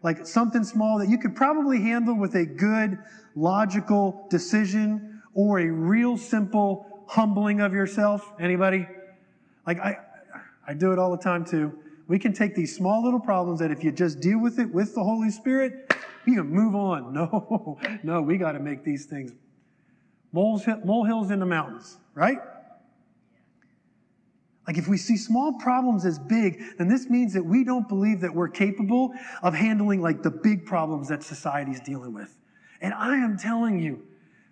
Like 0.03 0.27
something 0.27 0.63
small 0.63 0.99
that 0.99 1.09
you 1.09 1.17
could 1.17 1.35
probably 1.35 1.81
handle 1.81 2.13
with 2.15 2.35
a 2.35 2.45
good, 2.45 2.99
logical 3.35 4.27
decision 4.29 5.23
or 5.33 5.59
a 5.61 5.65
real 5.65 6.15
simple 6.15 7.05
humbling 7.07 7.59
of 7.59 7.73
yourself. 7.73 8.31
Anybody? 8.39 8.87
Like 9.65 9.79
I, 9.79 9.97
I 10.67 10.75
do 10.75 10.91
it 10.91 10.99
all 10.99 11.09
the 11.09 11.23
time 11.23 11.43
too. 11.43 11.73
We 12.07 12.19
can 12.19 12.33
take 12.33 12.53
these 12.53 12.75
small 12.75 13.03
little 13.03 13.19
problems 13.19 13.61
that 13.61 13.71
if 13.71 13.83
you 13.83 13.91
just 13.91 14.19
deal 14.19 14.39
with 14.39 14.59
it 14.59 14.71
with 14.71 14.93
the 14.93 15.03
Holy 15.03 15.31
Spirit, 15.31 15.91
you 16.27 16.35
can 16.35 16.51
move 16.51 16.75
on. 16.75 17.13
No, 17.15 17.79
no, 18.03 18.21
we 18.21 18.37
got 18.37 18.51
to 18.51 18.59
make 18.59 18.83
these 18.83 19.07
things 19.07 19.31
molehills 20.33 21.31
in 21.31 21.39
the 21.39 21.47
mountains, 21.47 21.97
right? 22.13 22.37
Like 24.67 24.77
if 24.77 24.87
we 24.87 24.97
see 24.97 25.17
small 25.17 25.53
problems 25.53 26.05
as 26.05 26.19
big, 26.19 26.61
then 26.77 26.87
this 26.87 27.09
means 27.09 27.33
that 27.33 27.43
we 27.43 27.63
don't 27.63 27.87
believe 27.89 28.21
that 28.21 28.33
we're 28.33 28.47
capable 28.47 29.13
of 29.41 29.53
handling 29.53 30.01
like 30.01 30.21
the 30.21 30.29
big 30.29 30.65
problems 30.65 31.07
that 31.09 31.23
society's 31.23 31.79
dealing 31.79 32.13
with. 32.13 32.37
And 32.79 32.93
I 32.93 33.15
am 33.17 33.37
telling 33.37 33.79
you, 33.79 34.03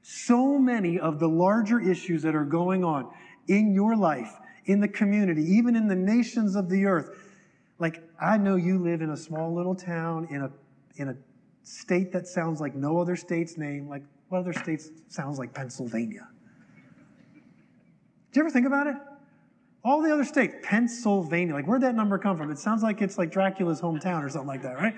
so 0.01 0.57
many 0.57 0.99
of 0.99 1.19
the 1.19 1.27
larger 1.27 1.79
issues 1.79 2.21
that 2.23 2.33
are 2.33 2.45
going 2.45 2.83
on 2.83 3.11
in 3.47 3.73
your 3.73 3.95
life, 3.95 4.31
in 4.65 4.79
the 4.79 4.87
community, 4.87 5.43
even 5.43 5.75
in 5.75 5.87
the 5.87 5.95
nations 5.95 6.55
of 6.55 6.69
the 6.69 6.85
earth. 6.85 7.09
Like 7.79 8.03
I 8.19 8.37
know 8.37 8.55
you 8.55 8.79
live 8.79 9.01
in 9.01 9.11
a 9.11 9.17
small 9.17 9.53
little 9.53 9.75
town 9.75 10.27
in 10.31 10.41
a 10.41 10.51
in 10.95 11.09
a 11.09 11.15
state 11.63 12.11
that 12.11 12.27
sounds 12.27 12.59
like 12.59 12.75
no 12.75 12.99
other 12.99 13.15
state's 13.15 13.57
name. 13.57 13.87
Like 13.87 14.03
what 14.29 14.39
other 14.39 14.53
states 14.53 14.89
sounds 15.07 15.37
like 15.37 15.53
Pennsylvania? 15.53 16.27
Do 18.31 18.39
you 18.39 18.45
ever 18.45 18.51
think 18.51 18.67
about 18.67 18.87
it? 18.87 18.95
All 19.83 20.01
the 20.01 20.11
other 20.11 20.25
states, 20.25 20.55
Pennsylvania, 20.61 21.53
like 21.53 21.65
where'd 21.65 21.83
that 21.83 21.95
number 21.95 22.17
come 22.17 22.37
from? 22.37 22.51
It 22.51 22.59
sounds 22.59 22.83
like 22.83 23.01
it's 23.01 23.17
like 23.17 23.31
Dracula's 23.31 23.79
hometown 23.79 24.23
or 24.23 24.29
something 24.29 24.47
like 24.47 24.61
that, 24.63 24.75
right? 24.75 24.95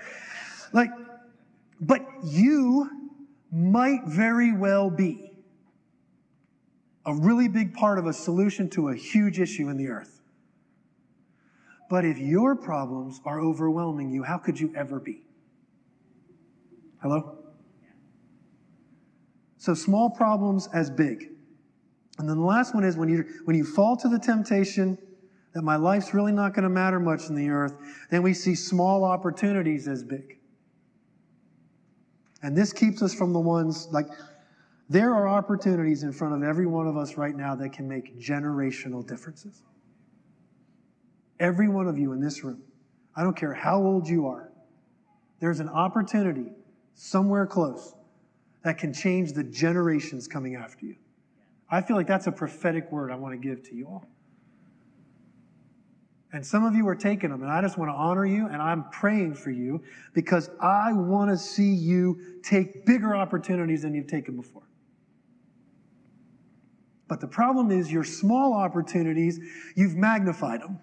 Like, 0.73 0.89
but 1.79 2.01
you 2.23 2.89
might 3.51 4.05
very 4.05 4.53
well 4.53 4.89
be 4.89 5.31
a 7.05 7.13
really 7.13 7.47
big 7.47 7.73
part 7.73 7.99
of 7.99 8.05
a 8.05 8.13
solution 8.13 8.69
to 8.69 8.89
a 8.89 8.95
huge 8.95 9.39
issue 9.39 9.69
in 9.69 9.77
the 9.77 9.87
earth. 9.87 10.21
But 11.89 12.05
if 12.05 12.17
your 12.17 12.55
problems 12.55 13.19
are 13.25 13.41
overwhelming 13.41 14.11
you, 14.11 14.23
how 14.23 14.37
could 14.37 14.59
you 14.59 14.73
ever 14.75 14.99
be? 14.99 15.23
Hello? 17.01 17.39
So 19.57 19.73
small 19.73 20.09
problems 20.09 20.69
as 20.73 20.89
big. 20.89 21.30
And 22.21 22.29
then 22.29 22.37
the 22.37 22.45
last 22.45 22.75
one 22.75 22.83
is 22.83 22.97
when 22.97 23.09
you, 23.09 23.25
when 23.45 23.55
you 23.55 23.63
fall 23.63 23.97
to 23.97 24.07
the 24.07 24.19
temptation 24.19 24.95
that 25.55 25.63
my 25.63 25.75
life's 25.75 26.13
really 26.13 26.31
not 26.31 26.53
going 26.53 26.65
to 26.65 26.69
matter 26.69 26.99
much 26.99 27.29
in 27.29 27.35
the 27.35 27.49
earth, 27.49 27.73
then 28.11 28.21
we 28.21 28.31
see 28.31 28.53
small 28.53 29.03
opportunities 29.03 29.87
as 29.87 30.03
big. 30.03 30.37
And 32.43 32.55
this 32.55 32.73
keeps 32.73 33.01
us 33.01 33.11
from 33.11 33.33
the 33.33 33.39
ones 33.39 33.87
like, 33.89 34.05
there 34.87 35.15
are 35.15 35.27
opportunities 35.27 36.03
in 36.03 36.11
front 36.11 36.35
of 36.35 36.43
every 36.43 36.67
one 36.67 36.85
of 36.85 36.95
us 36.95 37.17
right 37.17 37.35
now 37.35 37.55
that 37.55 37.73
can 37.73 37.87
make 37.87 38.19
generational 38.19 39.05
differences. 39.05 39.63
Every 41.39 41.69
one 41.69 41.87
of 41.87 41.97
you 41.97 42.13
in 42.13 42.21
this 42.21 42.43
room, 42.43 42.61
I 43.15 43.23
don't 43.23 43.35
care 43.35 43.55
how 43.55 43.81
old 43.81 44.07
you 44.07 44.27
are, 44.27 44.51
there's 45.39 45.59
an 45.59 45.69
opportunity 45.69 46.51
somewhere 46.93 47.47
close 47.47 47.95
that 48.63 48.77
can 48.77 48.93
change 48.93 49.33
the 49.33 49.43
generations 49.43 50.27
coming 50.27 50.55
after 50.55 50.85
you. 50.85 50.97
I 51.71 51.81
feel 51.81 51.95
like 51.95 52.07
that's 52.07 52.27
a 52.27 52.31
prophetic 52.31 52.91
word 52.91 53.11
I 53.11 53.15
want 53.15 53.33
to 53.33 53.37
give 53.37 53.63
to 53.69 53.75
you 53.75 53.87
all. 53.87 54.05
And 56.33 56.45
some 56.45 56.63
of 56.65 56.75
you 56.75 56.87
are 56.87 56.95
taking 56.95 57.29
them, 57.29 57.41
and 57.41 57.51
I 57.51 57.61
just 57.61 57.77
want 57.77 57.89
to 57.89 57.95
honor 57.95 58.25
you, 58.25 58.47
and 58.47 58.61
I'm 58.61 58.89
praying 58.89 59.35
for 59.35 59.51
you 59.51 59.81
because 60.13 60.49
I 60.61 60.93
want 60.93 61.29
to 61.31 61.37
see 61.37 61.73
you 61.73 62.39
take 62.43 62.85
bigger 62.85 63.15
opportunities 63.15 63.81
than 63.81 63.93
you've 63.93 64.07
taken 64.07 64.35
before. 64.35 64.63
But 67.07 67.19
the 67.19 67.27
problem 67.27 67.71
is, 67.71 67.91
your 67.91 68.05
small 68.05 68.53
opportunities, 68.53 69.39
you've 69.75 69.95
magnified 69.95 70.61
them. 70.61 70.79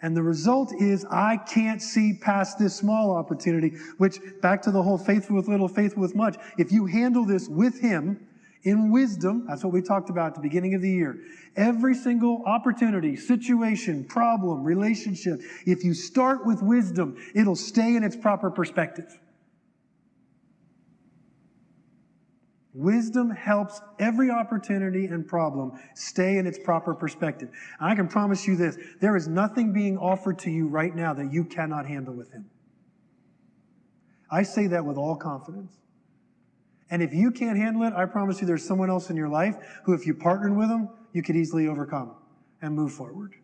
And 0.00 0.16
the 0.16 0.22
result 0.22 0.72
is, 0.74 1.04
I 1.10 1.36
can't 1.36 1.82
see 1.82 2.14
past 2.14 2.58
this 2.58 2.74
small 2.74 3.14
opportunity, 3.14 3.76
which, 3.98 4.20
back 4.40 4.62
to 4.62 4.70
the 4.70 4.82
whole 4.82 4.96
faithful 4.96 5.36
with 5.36 5.48
little, 5.48 5.68
faithful 5.68 6.00
with 6.00 6.14
much, 6.14 6.36
if 6.56 6.72
you 6.72 6.86
handle 6.86 7.26
this 7.26 7.48
with 7.48 7.78
Him, 7.78 8.26
in 8.62 8.90
wisdom, 8.90 9.46
that's 9.48 9.62
what 9.62 9.72
we 9.72 9.82
talked 9.82 10.10
about 10.10 10.28
at 10.28 10.34
the 10.34 10.40
beginning 10.40 10.74
of 10.74 10.82
the 10.82 10.90
year. 10.90 11.18
Every 11.56 11.94
single 11.94 12.42
opportunity, 12.46 13.16
situation, 13.16 14.04
problem, 14.04 14.64
relationship, 14.64 15.40
if 15.64 15.84
you 15.84 15.94
start 15.94 16.44
with 16.44 16.62
wisdom, 16.62 17.16
it'll 17.34 17.56
stay 17.56 17.96
in 17.96 18.02
its 18.02 18.16
proper 18.16 18.50
perspective. 18.50 19.18
Wisdom 22.76 23.30
helps 23.30 23.80
every 23.98 24.30
opportunity 24.30 25.06
and 25.06 25.26
problem 25.26 25.72
stay 25.94 26.36
in 26.36 26.46
its 26.46 26.58
proper 26.58 26.94
perspective. 26.94 27.48
And 27.80 27.90
I 27.90 27.94
can 27.94 28.06
promise 28.06 28.46
you 28.46 28.54
this 28.54 28.76
there 29.00 29.16
is 29.16 29.26
nothing 29.28 29.72
being 29.72 29.96
offered 29.96 30.38
to 30.40 30.50
you 30.50 30.68
right 30.68 30.94
now 30.94 31.14
that 31.14 31.32
you 31.32 31.44
cannot 31.44 31.86
handle 31.86 32.12
with 32.12 32.30
Him. 32.32 32.50
I 34.30 34.42
say 34.42 34.66
that 34.66 34.84
with 34.84 34.98
all 34.98 35.16
confidence. 35.16 35.72
And 36.90 37.02
if 37.02 37.12
you 37.12 37.30
can't 37.30 37.58
handle 37.58 37.82
it, 37.82 37.92
I 37.94 38.04
promise 38.06 38.40
you 38.40 38.46
there's 38.46 38.64
someone 38.64 38.90
else 38.90 39.10
in 39.10 39.16
your 39.16 39.28
life 39.28 39.56
who, 39.84 39.92
if 39.92 40.06
you 40.06 40.14
partnered 40.14 40.56
with 40.56 40.68
them, 40.68 40.88
you 41.12 41.22
could 41.22 41.36
easily 41.36 41.66
overcome 41.66 42.14
and 42.62 42.74
move 42.74 42.92
forward. 42.92 43.34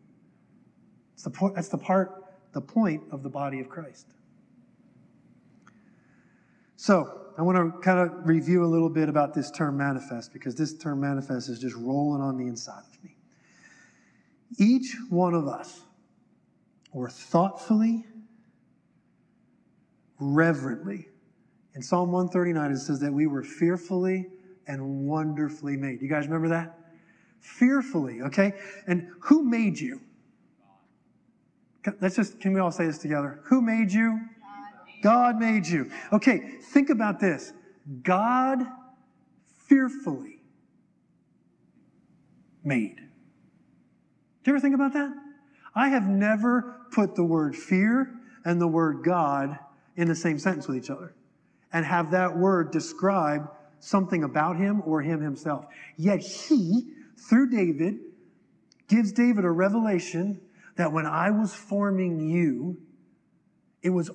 It's 1.15 1.25
the 1.25 1.31
po- 1.31 1.53
that's 1.55 1.69
the 1.69 1.79
part, 1.79 2.25
the 2.53 2.61
point 2.61 3.03
of 3.11 3.23
the 3.23 3.29
body 3.29 3.61
of 3.61 3.69
Christ. 3.69 4.07
So, 6.77 7.19
I 7.39 7.43
want 7.43 7.57
to 7.57 7.81
kind 7.81 7.99
of 7.99 8.27
review 8.27 8.65
a 8.65 8.67
little 8.67 8.91
bit 8.91 9.09
about 9.09 9.33
this 9.33 9.51
term 9.51 9.77
manifest 9.77 10.33
because 10.33 10.55
this 10.55 10.77
term 10.77 11.01
manifest 11.01 11.49
is 11.49 11.59
just 11.59 11.77
rolling 11.77 12.21
on 12.21 12.37
the 12.37 12.47
inside 12.47 12.83
of 12.93 13.03
me. 13.03 13.17
Each 14.59 14.95
one 15.09 15.33
of 15.33 15.49
us 15.49 15.81
were 16.93 17.09
thoughtfully, 17.09 18.05
reverently, 20.21 21.09
in 21.75 21.83
Psalm 21.83 22.13
139, 22.13 22.73
it 22.73 22.77
says 22.79 23.01
that 23.01 23.13
we 23.13 23.27
were 23.27 23.43
fearfully 23.43 24.29
and 24.67 25.07
wonderfully 25.07 25.77
made. 25.77 26.03
You 26.03 26.09
guys 26.09 26.27
remember 26.27 26.49
that? 26.49 26.79
Fearfully, 27.41 28.21
okay? 28.23 28.53
And 28.87 29.09
who 29.21 29.43
made 29.43 29.81
you? 29.81 30.01
Let's 32.01 32.17
just, 32.17 32.41
can 32.41 32.53
we 32.53 32.61
all 32.61 32.71
say 32.71 32.87
this 32.87 32.99
together? 32.99 33.41
Who 33.45 33.61
made 33.63 33.91
you? 33.91 34.21
God 35.03 35.41
made 35.41 35.67
you. 35.67 35.91
Okay, 36.13 36.59
think 36.63 36.91
about 36.91 37.19
this. 37.19 37.53
God 38.03 38.65
fearfully 39.67 40.43
made. 42.63 42.97
Do 42.97 44.51
you 44.51 44.53
ever 44.53 44.61
think 44.61 44.75
about 44.75 44.93
that? 44.93 45.13
I 45.75 45.89
have 45.89 46.07
never 46.07 46.77
put 46.93 47.17
the 47.17 47.25
word 47.25 47.57
fear 47.57 48.15
and 48.45 48.61
the 48.61 48.69
word 48.69 49.03
God 49.03 49.59
in 49.97 50.07
the 50.07 50.15
same 50.15 50.39
sentence 50.39 50.69
with 50.69 50.77
each 50.77 50.91
other 50.91 51.15
and 51.73 51.85
have 51.85 52.11
that 52.11 52.37
word 52.37 52.71
describe 52.71 53.51
something 53.81 54.25
about 54.25 54.57
him 54.57 54.83
or 54.85 55.03
him 55.03 55.21
himself. 55.21 55.67
Yet 55.97 56.21
he, 56.21 56.93
through 57.29 57.51
David, 57.51 57.99
gives 58.89 59.13
David 59.13 59.45
a 59.45 59.51
revelation 59.51 60.41
that 60.77 60.93
when 60.93 61.07
I 61.07 61.31
was 61.31 61.55
forming 61.55 62.21
you, 62.21 62.79
it 63.83 63.91
was 63.91 64.11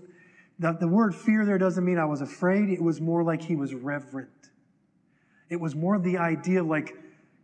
the, 0.60 0.74
the 0.74 0.88
word 0.88 1.14
fear 1.14 1.46
there 1.46 1.58
doesn't 1.58 1.84
mean 1.84 1.98
I 1.98 2.06
was 2.06 2.22
afraid. 2.22 2.70
It 2.70 2.82
was 2.82 3.00
more 3.00 3.24
like 3.24 3.42
he 3.42 3.56
was 3.56 3.74
reverent. 3.74 4.30
It 5.50 5.60
was 5.60 5.76
more 5.76 6.00
the 6.00 6.18
idea 6.18 6.64
like, 6.64 6.96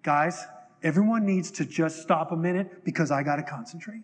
guys, 0.02 0.46
everyone 0.82 1.26
needs 1.26 1.52
to 1.52 1.66
just 1.66 2.02
stop 2.02 2.32
a 2.32 2.36
minute 2.36 2.84
because 2.84 3.12
I 3.12 3.24
got 3.24 3.38
to 3.38 3.44
concentrate. 3.44 4.04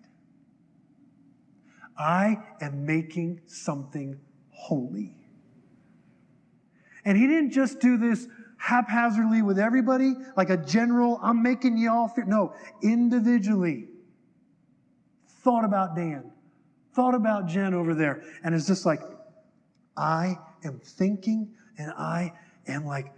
I 1.97 2.37
am 2.61 2.85
making 2.85 3.41
something 3.45 4.19
holy. 4.51 5.18
And 7.09 7.17
he 7.17 7.25
didn't 7.25 7.49
just 7.49 7.79
do 7.79 7.97
this 7.97 8.27
haphazardly 8.57 9.41
with 9.41 9.57
everybody, 9.57 10.13
like 10.37 10.51
a 10.51 10.57
general, 10.57 11.19
I'm 11.23 11.41
making 11.41 11.79
y'all 11.79 12.07
fear. 12.07 12.23
No, 12.23 12.53
individually. 12.83 13.87
Thought 15.43 15.65
about 15.65 15.95
Dan, 15.95 16.31
thought 16.93 17.15
about 17.15 17.47
Jen 17.47 17.73
over 17.73 17.95
there. 17.95 18.21
And 18.43 18.53
it's 18.53 18.67
just 18.67 18.85
like, 18.85 18.99
I 19.97 20.37
am 20.63 20.79
thinking 20.83 21.49
and 21.79 21.91
I 21.93 22.31
am 22.67 22.85
like, 22.85 23.11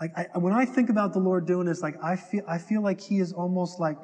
like 0.00 0.16
I, 0.16 0.38
when 0.38 0.54
I 0.54 0.64
think 0.64 0.88
about 0.88 1.12
the 1.12 1.18
Lord 1.18 1.46
doing 1.46 1.66
this, 1.66 1.82
like 1.82 2.02
I 2.02 2.16
feel, 2.16 2.44
I 2.48 2.56
feel 2.56 2.80
like 2.82 2.98
he 2.98 3.18
is 3.18 3.34
almost 3.34 3.78
like, 3.78 3.98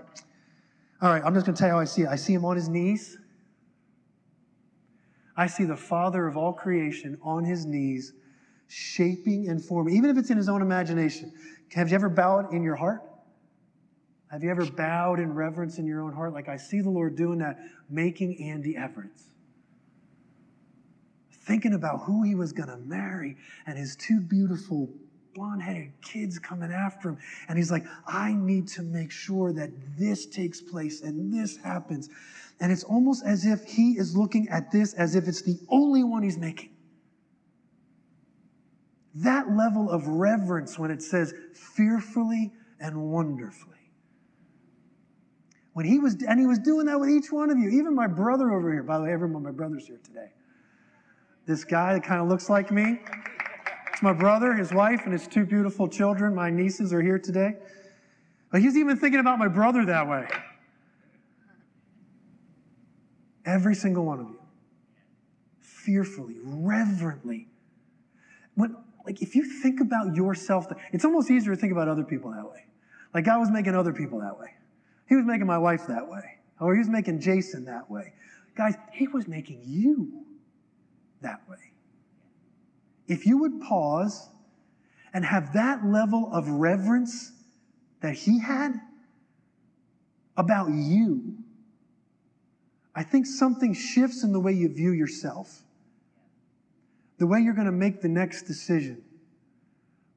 all 1.00 1.08
right, 1.08 1.22
I'm 1.24 1.32
just 1.32 1.46
going 1.46 1.56
to 1.56 1.58
tell 1.58 1.68
you 1.68 1.74
how 1.76 1.80
I 1.80 1.84
see 1.84 2.02
it. 2.02 2.08
I 2.08 2.16
see 2.16 2.34
him 2.34 2.44
on 2.44 2.56
his 2.56 2.68
knees. 2.68 3.16
I 5.34 5.46
see 5.46 5.64
the 5.64 5.78
Father 5.78 6.26
of 6.26 6.36
all 6.36 6.52
creation 6.52 7.16
on 7.22 7.44
his 7.44 7.64
knees, 7.64 8.12
shaping 8.74 9.48
and 9.48 9.64
forming, 9.64 9.94
even 9.94 10.10
if 10.10 10.18
it's 10.18 10.30
in 10.30 10.36
his 10.36 10.48
own 10.48 10.60
imagination. 10.60 11.32
Have 11.74 11.90
you 11.90 11.94
ever 11.94 12.08
bowed 12.08 12.52
in 12.52 12.62
your 12.64 12.74
heart? 12.74 13.02
Have 14.30 14.42
you 14.42 14.50
ever 14.50 14.66
bowed 14.66 15.20
in 15.20 15.32
reverence 15.32 15.78
in 15.78 15.86
your 15.86 16.02
own 16.02 16.12
heart? 16.12 16.32
Like 16.32 16.48
I 16.48 16.56
see 16.56 16.80
the 16.80 16.90
Lord 16.90 17.14
doing 17.14 17.38
that, 17.38 17.60
making 17.88 18.42
Andy 18.42 18.76
Everett. 18.76 19.12
Thinking 21.30 21.74
about 21.74 22.00
who 22.00 22.24
he 22.24 22.34
was 22.34 22.52
going 22.52 22.68
to 22.68 22.78
marry 22.78 23.36
and 23.66 23.78
his 23.78 23.94
two 23.94 24.20
beautiful 24.20 24.88
blonde 25.34 25.62
headed 25.62 25.92
kids 26.02 26.40
coming 26.40 26.72
after 26.72 27.10
him. 27.10 27.18
And 27.48 27.56
he's 27.56 27.70
like, 27.70 27.84
I 28.08 28.32
need 28.32 28.66
to 28.68 28.82
make 28.82 29.12
sure 29.12 29.52
that 29.52 29.70
this 29.96 30.26
takes 30.26 30.60
place 30.60 31.02
and 31.02 31.32
this 31.32 31.56
happens. 31.58 32.08
And 32.60 32.72
it's 32.72 32.84
almost 32.84 33.24
as 33.24 33.46
if 33.46 33.64
he 33.64 33.92
is 33.92 34.16
looking 34.16 34.48
at 34.48 34.72
this 34.72 34.94
as 34.94 35.14
if 35.14 35.28
it's 35.28 35.42
the 35.42 35.58
only 35.68 36.02
one 36.02 36.24
he's 36.24 36.38
making. 36.38 36.73
That 39.16 39.54
level 39.56 39.90
of 39.90 40.06
reverence 40.06 40.78
when 40.78 40.90
it 40.90 41.02
says 41.02 41.32
fearfully 41.52 42.52
and 42.80 43.10
wonderfully. 43.10 43.74
When 45.72 45.86
he 45.86 45.98
was, 45.98 46.16
and 46.22 46.38
he 46.38 46.46
was 46.46 46.58
doing 46.58 46.86
that 46.86 46.98
with 46.98 47.10
each 47.10 47.32
one 47.32 47.50
of 47.50 47.58
you, 47.58 47.68
even 47.68 47.94
my 47.94 48.06
brother 48.06 48.52
over 48.52 48.72
here. 48.72 48.82
By 48.82 48.98
the 48.98 49.04
way, 49.04 49.12
everyone, 49.12 49.42
my 49.42 49.50
brother's 49.50 49.86
here 49.86 50.00
today. 50.02 50.30
This 51.46 51.64
guy 51.64 51.94
that 51.94 52.04
kind 52.04 52.20
of 52.20 52.28
looks 52.28 52.48
like 52.48 52.70
me. 52.70 53.00
It's 53.92 54.02
my 54.02 54.12
brother, 54.12 54.54
his 54.54 54.72
wife, 54.72 55.02
and 55.04 55.12
his 55.12 55.28
two 55.28 55.44
beautiful 55.44 55.88
children. 55.88 56.34
My 56.34 56.50
nieces 56.50 56.92
are 56.92 57.02
here 57.02 57.18
today. 57.18 57.56
But 58.50 58.62
he's 58.62 58.76
even 58.76 58.96
thinking 58.96 59.20
about 59.20 59.38
my 59.38 59.48
brother 59.48 59.84
that 59.84 60.08
way. 60.08 60.26
Every 63.44 63.74
single 63.74 64.04
one 64.04 64.20
of 64.20 64.28
you. 64.28 64.40
Fearfully, 65.60 66.36
reverently. 66.42 67.48
When, 68.54 68.76
like, 69.04 69.20
if 69.22 69.34
you 69.34 69.44
think 69.44 69.80
about 69.80 70.14
yourself, 70.14 70.66
it's 70.92 71.04
almost 71.04 71.30
easier 71.30 71.54
to 71.54 71.60
think 71.60 71.72
about 71.72 71.88
other 71.88 72.04
people 72.04 72.30
that 72.30 72.44
way. 72.44 72.64
Like, 73.12 73.24
God 73.24 73.38
was 73.40 73.50
making 73.50 73.74
other 73.74 73.92
people 73.92 74.20
that 74.20 74.38
way. 74.38 74.54
He 75.08 75.16
was 75.16 75.26
making 75.26 75.46
my 75.46 75.58
wife 75.58 75.86
that 75.86 76.08
way. 76.08 76.38
Or 76.60 76.72
he 76.72 76.78
was 76.78 76.88
making 76.88 77.20
Jason 77.20 77.64
that 77.66 77.90
way. 77.90 78.14
Guys, 78.56 78.76
he 78.92 79.08
was 79.08 79.28
making 79.28 79.62
you 79.64 80.24
that 81.20 81.40
way. 81.48 81.72
If 83.06 83.26
you 83.26 83.38
would 83.38 83.60
pause 83.60 84.28
and 85.12 85.24
have 85.24 85.52
that 85.52 85.84
level 85.84 86.30
of 86.32 86.48
reverence 86.48 87.32
that 88.00 88.14
he 88.14 88.40
had 88.40 88.80
about 90.36 90.70
you, 90.70 91.36
I 92.94 93.02
think 93.02 93.26
something 93.26 93.74
shifts 93.74 94.22
in 94.22 94.32
the 94.32 94.40
way 94.40 94.52
you 94.52 94.68
view 94.68 94.92
yourself, 94.92 95.63
the 97.18 97.26
way 97.26 97.40
you're 97.40 97.54
going 97.54 97.66
to 97.66 97.72
make 97.72 98.00
the 98.00 98.08
next 98.08 98.42
decision, 98.42 99.02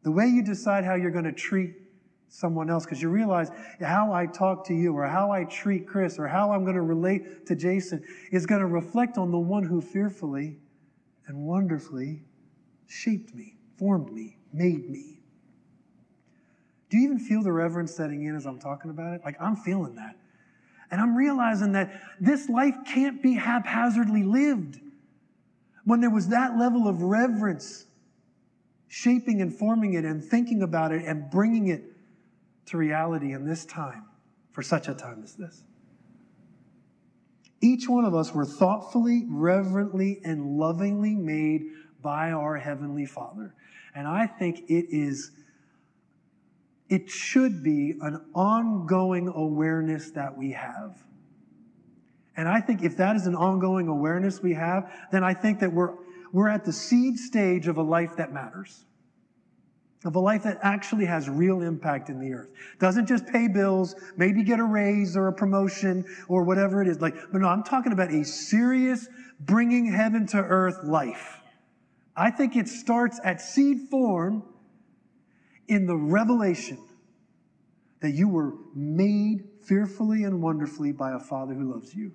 the 0.03 0.11
way 0.11 0.27
you 0.27 0.43
decide 0.43 0.83
how 0.83 0.95
you're 0.95 1.11
going 1.11 1.25
to 1.25 1.31
treat 1.31 1.75
someone 2.29 2.69
else, 2.69 2.85
because 2.85 3.01
you 3.01 3.09
realize 3.09 3.49
how 3.81 4.11
I 4.11 4.25
talk 4.25 4.65
to 4.67 4.73
you, 4.73 4.93
or 4.93 5.07
how 5.07 5.31
I 5.31 5.45
treat 5.45 5.87
Chris, 5.87 6.19
or 6.19 6.27
how 6.27 6.51
I'm 6.51 6.63
going 6.63 6.75
to 6.75 6.81
relate 6.81 7.45
to 7.47 7.55
Jason 7.55 8.03
is 8.31 8.45
going 8.45 8.61
to 8.61 8.67
reflect 8.67 9.17
on 9.17 9.31
the 9.31 9.39
one 9.39 9.63
who 9.63 9.79
fearfully 9.79 10.57
and 11.27 11.37
wonderfully 11.37 12.23
shaped 12.87 13.33
me, 13.33 13.57
formed 13.77 14.11
me, 14.11 14.37
made 14.51 14.89
me. 14.89 15.19
Do 16.89 16.97
you 16.97 17.03
even 17.03 17.19
feel 17.19 17.43
the 17.43 17.51
reverence 17.51 17.93
setting 17.93 18.23
in 18.23 18.35
as 18.35 18.45
I'm 18.45 18.59
talking 18.59 18.91
about 18.91 19.13
it? 19.13 19.21
Like, 19.23 19.35
I'm 19.41 19.55
feeling 19.55 19.95
that. 19.95 20.15
And 20.89 21.01
I'm 21.01 21.15
realizing 21.15 21.73
that 21.73 22.01
this 22.19 22.47
life 22.47 22.75
can't 22.85 23.21
be 23.21 23.33
haphazardly 23.33 24.23
lived. 24.23 24.79
When 25.87 26.01
there 26.01 26.09
was 26.09 26.27
that 26.27 26.57
level 26.57 26.89
of 26.89 27.01
reverence, 27.01 27.85
shaping 28.89 29.41
and 29.41 29.57
forming 29.57 29.93
it 29.93 30.03
and 30.03 30.21
thinking 30.21 30.61
about 30.61 30.91
it 30.91 31.05
and 31.05 31.31
bringing 31.31 31.69
it 31.69 31.81
to 32.65 32.75
reality 32.75 33.31
in 33.31 33.45
this 33.45 33.63
time, 33.63 34.03
for 34.51 34.61
such 34.61 34.89
a 34.89 34.93
time 34.93 35.21
as 35.23 35.35
this. 35.35 35.63
Each 37.61 37.87
one 37.87 38.03
of 38.03 38.13
us 38.13 38.33
were 38.33 38.43
thoughtfully, 38.43 39.27
reverently, 39.29 40.19
and 40.25 40.57
lovingly 40.57 41.15
made 41.15 41.67
by 42.01 42.31
our 42.31 42.57
Heavenly 42.57 43.05
Father. 43.05 43.55
And 43.95 44.09
I 44.09 44.27
think 44.27 44.69
it 44.69 44.87
is 44.89 45.31
it 46.89 47.09
should 47.09 47.63
be 47.63 47.95
an 48.01 48.25
ongoing 48.35 49.29
awareness 49.29 50.11
that 50.11 50.37
we 50.37 50.51
have. 50.51 51.01
And 52.37 52.47
I 52.47 52.61
think 52.61 52.83
if 52.83 52.95
that 52.97 53.15
is 53.15 53.25
an 53.25 53.35
ongoing 53.35 53.87
awareness 53.87 54.41
we 54.41 54.53
have, 54.53 54.91
then 55.11 55.23
I 55.23 55.33
think 55.33 55.59
that 55.59 55.73
we're, 55.73 55.95
we're 56.31 56.47
at 56.47 56.63
the 56.63 56.71
seed 56.71 57.17
stage 57.17 57.67
of 57.67 57.77
a 57.77 57.81
life 57.81 58.15
that 58.17 58.31
matters. 58.31 58.85
Of 60.05 60.15
a 60.15 60.19
life 60.19 60.43
that 60.43 60.59
actually 60.61 61.05
has 61.05 61.27
real 61.27 61.63
impact 61.63 62.09
in 62.09 62.19
the 62.19 62.31
earth. 62.31 62.49
Doesn't 62.79 63.07
just 63.07 63.25
pay 63.25 63.47
bills, 63.47 63.95
maybe 64.15 64.43
get 64.43 64.59
a 64.59 64.63
raise 64.63 65.17
or 65.17 65.27
a 65.27 65.33
promotion 65.33 66.05
or 66.27 66.43
whatever 66.43 66.83
it 66.83 66.87
is. 66.87 67.01
Like, 67.01 67.15
but 67.31 67.41
no, 67.41 67.47
I'm 67.47 67.63
talking 67.63 67.91
about 67.91 68.13
a 68.13 68.23
serious 68.23 69.09
bringing 69.39 69.91
heaven 69.91 70.27
to 70.27 70.37
earth 70.37 70.83
life. 70.83 71.39
I 72.15 72.29
think 72.29 72.55
it 72.55 72.67
starts 72.67 73.19
at 73.23 73.41
seed 73.41 73.89
form 73.89 74.43
in 75.67 75.87
the 75.87 75.97
revelation 75.97 76.77
that 78.01 78.11
you 78.11 78.27
were 78.27 78.53
made 78.75 79.43
fearfully 79.65 80.23
and 80.23 80.41
wonderfully 80.41 80.91
by 80.91 81.13
a 81.13 81.19
Father 81.19 81.55
who 81.55 81.73
loves 81.73 81.93
you. 81.95 82.11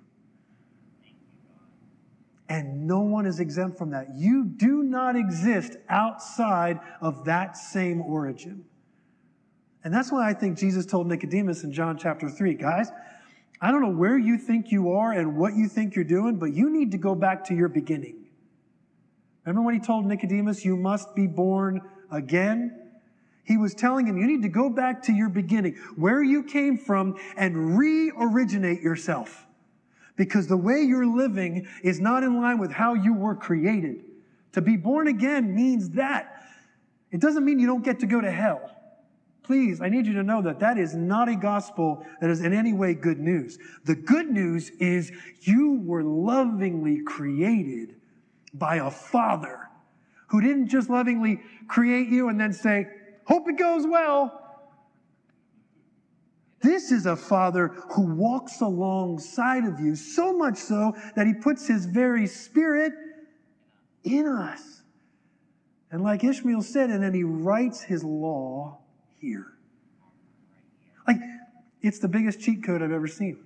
And 2.53 2.85
no 2.85 2.99
one 2.99 3.25
is 3.25 3.39
exempt 3.39 3.79
from 3.79 3.89
that. 3.89 4.13
You 4.13 4.45
do 4.45 4.83
not 4.83 5.15
exist 5.15 5.75
outside 5.89 6.79
of 7.01 7.25
that 7.25 7.57
same 7.57 7.99
origin. 7.99 8.63
And 9.83 9.91
that's 9.91 10.11
why 10.11 10.29
I 10.29 10.35
think 10.35 10.59
Jesus 10.59 10.85
told 10.85 11.07
Nicodemus 11.07 11.63
in 11.63 11.73
John 11.73 11.97
chapter 11.97 12.29
3, 12.29 12.53
guys, 12.53 12.91
I 13.59 13.71
don't 13.71 13.81
know 13.81 13.89
where 13.89 14.19
you 14.19 14.37
think 14.37 14.71
you 14.71 14.91
are 14.91 15.13
and 15.13 15.35
what 15.35 15.55
you 15.55 15.67
think 15.67 15.95
you're 15.95 16.05
doing, 16.05 16.35
but 16.35 16.53
you 16.53 16.69
need 16.69 16.91
to 16.91 16.99
go 16.99 17.15
back 17.15 17.43
to 17.45 17.55
your 17.55 17.69
beginning. 17.69 18.27
Remember 19.45 19.63
when 19.63 19.73
he 19.73 19.79
told 19.79 20.05
Nicodemus, 20.05 20.63
you 20.63 20.77
must 20.77 21.15
be 21.15 21.25
born 21.25 21.81
again? 22.11 22.91
He 23.45 23.57
was 23.57 23.73
telling 23.73 24.05
him, 24.05 24.15
you 24.19 24.27
need 24.27 24.43
to 24.43 24.49
go 24.49 24.69
back 24.69 25.01
to 25.05 25.11
your 25.11 25.29
beginning, 25.29 25.73
where 25.95 26.21
you 26.21 26.43
came 26.43 26.77
from, 26.77 27.17
and 27.35 27.79
re 27.79 28.11
originate 28.15 28.81
yourself. 28.81 29.47
Because 30.15 30.47
the 30.47 30.57
way 30.57 30.81
you're 30.81 31.07
living 31.07 31.67
is 31.83 31.99
not 31.99 32.23
in 32.23 32.39
line 32.39 32.59
with 32.59 32.71
how 32.71 32.93
you 32.93 33.13
were 33.13 33.35
created. 33.35 34.05
To 34.53 34.61
be 34.61 34.77
born 34.77 35.07
again 35.07 35.55
means 35.55 35.91
that. 35.91 36.45
It 37.11 37.19
doesn't 37.19 37.43
mean 37.43 37.59
you 37.59 37.67
don't 37.67 37.83
get 37.83 37.99
to 37.99 38.05
go 38.05 38.21
to 38.21 38.31
hell. 38.31 38.69
Please, 39.43 39.81
I 39.81 39.89
need 39.89 40.05
you 40.05 40.13
to 40.13 40.23
know 40.23 40.41
that 40.41 40.59
that 40.59 40.77
is 40.77 40.95
not 40.95 41.27
a 41.27 41.35
gospel 41.35 42.05
that 42.21 42.29
is 42.29 42.41
in 42.41 42.53
any 42.53 42.71
way 42.71 42.93
good 42.93 43.19
news. 43.19 43.59
The 43.83 43.95
good 43.95 44.29
news 44.29 44.69
is 44.79 45.11
you 45.41 45.81
were 45.83 46.03
lovingly 46.03 47.01
created 47.01 47.95
by 48.53 48.77
a 48.77 48.89
father 48.89 49.67
who 50.27 50.39
didn't 50.41 50.69
just 50.69 50.89
lovingly 50.89 51.41
create 51.67 52.07
you 52.07 52.29
and 52.29 52.39
then 52.39 52.53
say, 52.53 52.87
Hope 53.25 53.47
it 53.49 53.57
goes 53.57 53.85
well. 53.85 54.42
This 56.63 56.93
is 56.93 57.05
a 57.05 57.17
father 57.17 57.67
who 57.91 58.15
walks 58.15 58.61
alongside 58.61 59.65
of 59.65 59.81
you, 59.81 59.95
so 59.95 60.31
much 60.31 60.57
so 60.57 60.95
that 61.15 61.27
he 61.27 61.33
puts 61.33 61.67
his 61.67 61.85
very 61.85 62.25
spirit 62.25 62.93
in 64.05 64.25
us. 64.25 64.81
And 65.91 66.01
like 66.01 66.23
Ishmael 66.23 66.61
said, 66.61 66.89
and 66.89 67.03
then 67.03 67.13
he 67.13 67.25
writes 67.25 67.83
his 67.83 68.01
law 68.01 68.79
here. 69.19 69.47
Like, 71.05 71.17
it's 71.81 71.99
the 71.99 72.07
biggest 72.07 72.39
cheat 72.39 72.63
code 72.63 72.81
I've 72.81 72.93
ever 72.93 73.07
seen. 73.07 73.45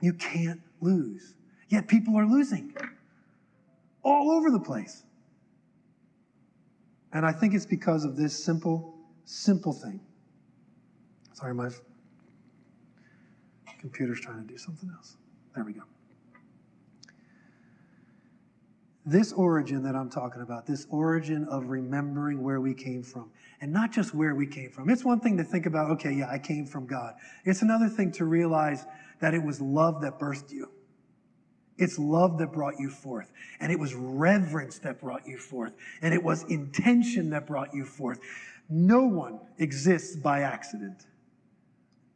You 0.00 0.12
can't 0.12 0.60
lose. 0.80 1.34
Yet 1.68 1.88
people 1.88 2.16
are 2.16 2.24
losing 2.24 2.72
all 4.04 4.30
over 4.30 4.52
the 4.52 4.60
place. 4.60 5.02
And 7.12 7.26
I 7.26 7.32
think 7.32 7.52
it's 7.54 7.66
because 7.66 8.04
of 8.04 8.16
this 8.16 8.44
simple, 8.44 8.94
simple 9.24 9.72
thing. 9.72 9.98
Sorry, 11.32 11.52
my 11.52 11.70
computer's 13.88 14.20
trying 14.20 14.46
to 14.46 14.46
do 14.46 14.58
something 14.58 14.90
else. 14.94 15.16
There 15.54 15.64
we 15.64 15.72
go. 15.72 15.82
This 19.06 19.32
origin 19.32 19.82
that 19.84 19.96
I'm 19.96 20.10
talking 20.10 20.42
about, 20.42 20.66
this 20.66 20.86
origin 20.90 21.46
of 21.48 21.70
remembering 21.70 22.42
where 22.42 22.60
we 22.60 22.74
came 22.74 23.02
from, 23.02 23.30
and 23.62 23.72
not 23.72 23.90
just 23.90 24.14
where 24.14 24.34
we 24.34 24.46
came 24.46 24.70
from. 24.70 24.90
It's 24.90 25.04
one 25.04 25.20
thing 25.20 25.38
to 25.38 25.44
think 25.44 25.64
about, 25.64 25.90
okay, 25.92 26.12
yeah, 26.12 26.28
I 26.30 26.38
came 26.38 26.66
from 26.66 26.86
God. 26.86 27.14
It's 27.44 27.62
another 27.62 27.88
thing 27.88 28.12
to 28.12 28.26
realize 28.26 28.84
that 29.20 29.32
it 29.32 29.42
was 29.42 29.60
love 29.62 30.02
that 30.02 30.18
birthed 30.18 30.52
you. 30.52 30.70
It's 31.78 31.98
love 31.98 32.38
that 32.38 32.52
brought 32.52 32.78
you 32.78 32.90
forth. 32.90 33.32
And 33.60 33.72
it 33.72 33.78
was 33.78 33.94
reverence 33.94 34.78
that 34.80 35.00
brought 35.00 35.26
you 35.26 35.38
forth. 35.38 35.72
And 36.02 36.12
it 36.12 36.22
was 36.22 36.42
intention 36.44 37.30
that 37.30 37.46
brought 37.46 37.72
you 37.72 37.84
forth. 37.84 38.20
No 38.68 39.04
one 39.04 39.40
exists 39.58 40.16
by 40.16 40.42
accident. 40.42 41.06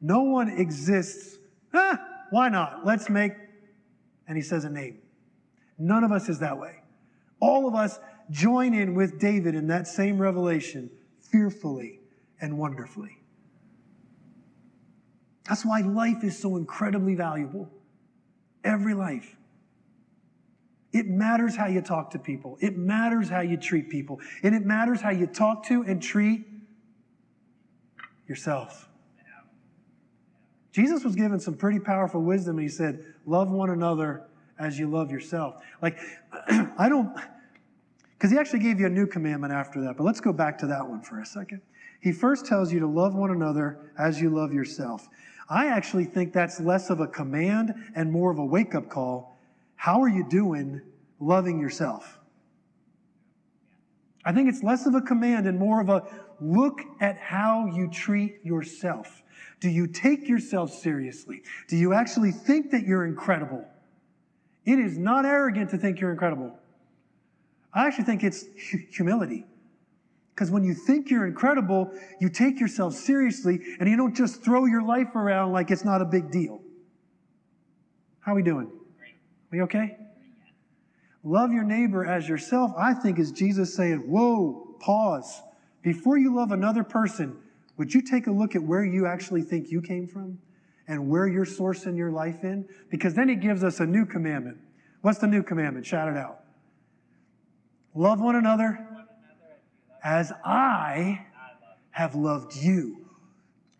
No 0.03 0.23
one 0.23 0.49
exists, 0.49 1.39
ah, 1.75 2.01
why 2.31 2.49
not? 2.49 2.85
Let's 2.85 3.09
make, 3.09 3.33
and 4.27 4.37
he 4.37 4.43
says 4.43 4.65
a 4.65 4.71
name. 4.71 4.99
None 5.79 6.05
of 6.05 6.13
us 6.13 6.29
is 6.29 6.39
that 6.41 6.59
way. 6.59 6.83
All 7.41 7.67
of 7.67 7.75
us 7.75 7.99
join 8.31 8.75
in 8.75 8.95
with 8.95 9.19
David 9.19 9.55
in 9.55 9.67
that 9.69 9.87
same 9.87 10.19
revelation, 10.19 10.91
fearfully 11.21 12.01
and 12.41 12.57
wonderfully. 12.57 13.19
That's 15.49 15.65
why 15.65 15.81
life 15.81 16.23
is 16.23 16.39
so 16.39 16.57
incredibly 16.57 17.15
valuable. 17.15 17.69
Every 18.65 18.95
life. 18.95 19.37
It 20.93 21.07
matters 21.07 21.57
how 21.57 21.67
you 21.67 21.81
talk 21.81 22.11
to 22.11 22.19
people. 22.19 22.59
It 22.61 22.77
matters 22.77 23.29
how 23.29 23.41
you 23.41 23.57
treat 23.57 23.89
people. 23.89 24.21
And 24.43 24.55
it 24.55 24.65
matters 24.65 25.01
how 25.01 25.11
you 25.11 25.27
talk 25.27 25.67
to 25.67 25.83
and 25.83 26.03
treat 26.03 26.47
yourself. 28.29 28.89
Jesus 30.73 31.05
was 31.05 31.15
given 31.15 31.39
some 31.39 31.55
pretty 31.55 31.79
powerful 31.79 32.23
wisdom, 32.23 32.59
and 32.59 32.63
he 32.63 32.69
said, 32.69 33.05
Love 33.27 33.51
one 33.51 33.71
another 33.71 34.25
as 34.59 34.79
you 34.79 34.91
love 34.91 35.11
yourself. 35.11 35.63
Like, 35.81 35.99
I 36.79 36.89
don't, 36.89 37.15
because 38.15 38.31
he 38.31 38.39
actually 38.39 38.61
gave 38.61 38.81
you 38.81 38.87
a 38.87 38.91
new 38.91 39.07
commandment 39.07 39.53
after 39.53 39.83
that, 39.83 39.97
but 39.97 40.05
let's 40.05 40.21
go 40.21 40.33
back 40.33 40.59
to 40.59 40.67
that 40.69 40.89
one 40.89 41.03
for 41.03 41.21
a 41.21 41.27
second. 41.27 41.61
He 42.01 42.11
first 42.11 42.47
tells 42.47 42.73
you 42.73 42.81
to 42.81 42.87
love 42.87 43.15
one 43.15 43.31
another 43.31 43.93
as 43.99 44.21
you 44.21 44.31
love 44.31 44.53
yourself. 44.53 45.09
I 45.49 45.67
actually 45.69 46.05
think 46.05 46.33
that's 46.33 46.59
less 46.59 46.91
of 46.91 47.01
a 47.01 47.07
command 47.07 47.75
and 47.95 48.11
more 48.11 48.31
of 48.31 48.39
a 48.39 48.45
wake 48.45 48.75
up 48.75 48.89
call. 48.89 49.39
How 49.77 50.01
are 50.01 50.09
you 50.09 50.27
doing 50.29 50.81
loving 51.21 51.61
yourself? 51.61 52.19
I 54.25 54.33
think 54.33 54.49
it's 54.49 54.63
less 54.63 54.87
of 54.87 54.95
a 54.95 55.01
command 55.01 55.47
and 55.47 55.59
more 55.59 55.81
of 55.81 55.89
a 55.89 56.05
look 56.41 56.81
at 57.01 57.19
how 57.19 57.67
you 57.67 57.91
treat 57.91 58.45
yourself. 58.45 59.22
Do 59.63 59.71
you 59.71 59.87
take 59.87 60.29
yourself 60.29 60.73
seriously? 60.73 61.43
Do 61.69 61.77
you 61.77 61.93
actually 61.93 62.33
think 62.33 62.73
that 62.73 62.83
you're 62.83 63.05
incredible? 63.05 63.65
It 64.65 64.81
is 64.81 64.99
not 64.99 65.25
arrogant 65.25 65.71
to 65.71 65.79
think 65.79 66.01
you're 66.01 66.11
incredible. 66.11 66.59
I 67.73 67.87
actually 67.87 68.07
think 68.07 68.25
it's 68.25 68.45
humility. 68.91 69.47
Because 70.35 70.51
when 70.51 70.65
you 70.65 70.75
think 70.75 71.11
you're 71.11 71.29
incredible, 71.29 71.93
you 72.21 72.29
take 72.29 72.59
yourself 72.59 72.95
seriously 72.95 73.61
and 73.79 73.89
you 73.89 73.97
don't 73.97 74.17
just 74.17 74.43
throw 74.43 74.65
your 74.65 74.83
life 74.83 75.15
around 75.15 75.53
like 75.53 75.71
it's 75.71 75.85
not 75.85 76.03
a 76.03 76.07
big 76.07 76.33
deal. 76.33 76.61
How 78.19 78.33
are 78.33 78.35
we 78.35 78.43
doing? 78.43 78.69
We 79.53 79.63
okay? 79.63 79.97
Love 81.23 81.53
your 81.53 81.63
neighbor 81.63 82.05
as 82.05 82.29
yourself, 82.29 82.73
I 82.77 82.95
think, 82.95 83.21
is 83.21 83.31
Jesus 83.31 83.73
saying, 83.77 83.99
Whoa, 84.11 84.75
pause. 84.81 85.41
Before 85.83 86.19
you 86.19 86.35
love 86.35 86.51
another 86.51 86.83
person, 86.83 87.37
would 87.83 87.93
you 87.93 88.01
take 88.01 88.29
a 88.29 88.31
look 88.31 88.55
at 88.55 88.63
where 88.63 88.85
you 88.85 89.07
actually 89.07 89.43
think 89.43 89.73
you 89.73 89.83
came 89.83 90.07
from 90.07 90.39
and 90.87 91.09
where 91.09 91.27
you're 91.27 91.45
sourcing 91.45 91.97
your 91.97 92.13
life 92.13 92.45
in? 92.45 92.65
Because 92.91 93.13
then 93.15 93.29
he 93.29 93.35
gives 93.35 93.65
us 93.65 93.81
a 93.81 93.85
new 93.85 94.07
commandment. 94.07 94.57
What's 95.01 95.19
the 95.19 95.27
new 95.27 95.43
commandment? 95.43 95.85
Shout 95.85 96.07
it 96.07 96.17
out. 96.17 96.45
Love 97.93 98.21
one 98.21 98.37
another 98.37 98.87
as 100.05 100.33
I 100.45 101.27
have 101.91 102.15
loved 102.15 102.55
you. 102.55 103.05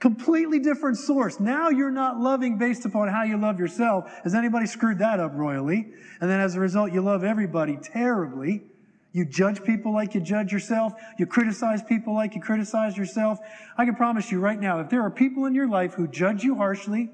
Completely 0.01 0.59
different 0.59 0.97
source. 0.97 1.39
Now 1.39 1.69
you're 1.69 1.93
not 1.93 2.19
loving 2.19 2.59
based 2.59 2.85
upon 2.85 3.07
how 3.07 3.23
you 3.23 3.37
love 3.37 3.61
yourself. 3.61 4.13
Has 4.25 4.35
anybody 4.35 4.67
screwed 4.67 4.99
that 4.99 5.21
up 5.21 5.31
royally? 5.33 5.93
And 6.21 6.29
then 6.29 6.41
as 6.41 6.57
a 6.57 6.61
result, 6.61 6.91
you 6.91 7.03
love 7.03 7.23
everybody 7.23 7.77
terribly. 7.81 8.65
You 9.13 9.27
judge 9.27 9.63
people 9.63 9.93
like 9.93 10.15
you 10.15 10.23
judge 10.23 10.53
yourself. 10.53 10.95
You 11.19 11.27
criticize 11.27 11.83
people 11.83 12.15
like 12.15 12.35
you 12.35 12.41
criticize 12.41 12.97
yourself. 12.97 13.39
I 13.77 13.85
can 13.85 13.95
promise 13.95 14.33
you 14.33 14.41
right 14.41 14.59
now, 14.59 14.81
if 14.81 14.89
there 14.89 15.03
are 15.03 15.11
people 15.11 15.45
in 15.45 15.55
your 15.55 15.69
life 15.69 15.95
who 15.95 16.09
judge 16.09 16.43
you 16.43 16.57
harshly, 16.57 17.11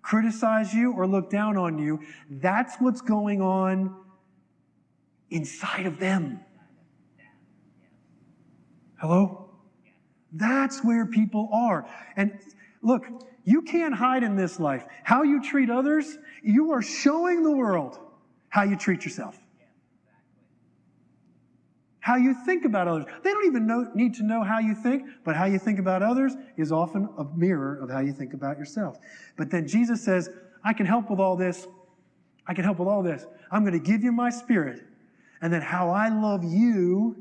criticize 0.00 0.72
you, 0.72 0.92
or 0.92 1.06
look 1.06 1.30
down 1.30 1.58
on 1.58 1.78
you, 1.78 2.00
that's 2.30 2.76
what's 2.76 3.02
going 3.02 3.42
on 3.42 3.94
inside 5.30 5.84
of 5.84 5.98
them. 5.98 6.40
Hello? 8.98 9.50
That's 10.32 10.82
where 10.82 11.04
people 11.04 11.50
are. 11.52 11.86
And 12.16 12.38
look, 12.80 13.04
you 13.44 13.60
can't 13.62 13.94
hide 13.94 14.22
in 14.22 14.36
this 14.36 14.58
life. 14.58 14.86
How 15.04 15.22
you 15.22 15.42
treat 15.42 15.68
others, 15.68 16.16
you 16.42 16.72
are 16.72 16.82
showing 16.82 17.42
the 17.42 17.52
world 17.52 17.98
how 18.48 18.62
you 18.62 18.76
treat 18.76 19.04
yourself 19.04 19.41
how 22.02 22.16
you 22.16 22.34
think 22.44 22.64
about 22.64 22.88
others. 22.88 23.04
They 23.22 23.30
don't 23.30 23.46
even 23.46 23.64
know, 23.64 23.88
need 23.94 24.12
to 24.14 24.24
know 24.24 24.42
how 24.42 24.58
you 24.58 24.74
think, 24.74 25.06
but 25.24 25.36
how 25.36 25.44
you 25.44 25.58
think 25.58 25.78
about 25.78 26.02
others 26.02 26.34
is 26.56 26.72
often 26.72 27.08
a 27.16 27.24
mirror 27.36 27.78
of 27.80 27.88
how 27.90 28.00
you 28.00 28.12
think 28.12 28.34
about 28.34 28.58
yourself. 28.58 28.98
But 29.36 29.50
then 29.50 29.68
Jesus 29.68 30.04
says, 30.04 30.28
I 30.64 30.72
can 30.72 30.84
help 30.84 31.10
with 31.10 31.20
all 31.20 31.36
this. 31.36 31.68
I 32.44 32.54
can 32.54 32.64
help 32.64 32.80
with 32.80 32.88
all 32.88 33.04
this. 33.04 33.24
I'm 33.52 33.62
going 33.62 33.80
to 33.80 33.90
give 33.90 34.02
you 34.02 34.10
my 34.10 34.30
spirit. 34.30 34.82
And 35.42 35.52
then 35.52 35.62
how 35.62 35.90
I 35.90 36.08
love 36.08 36.42
you, 36.42 37.16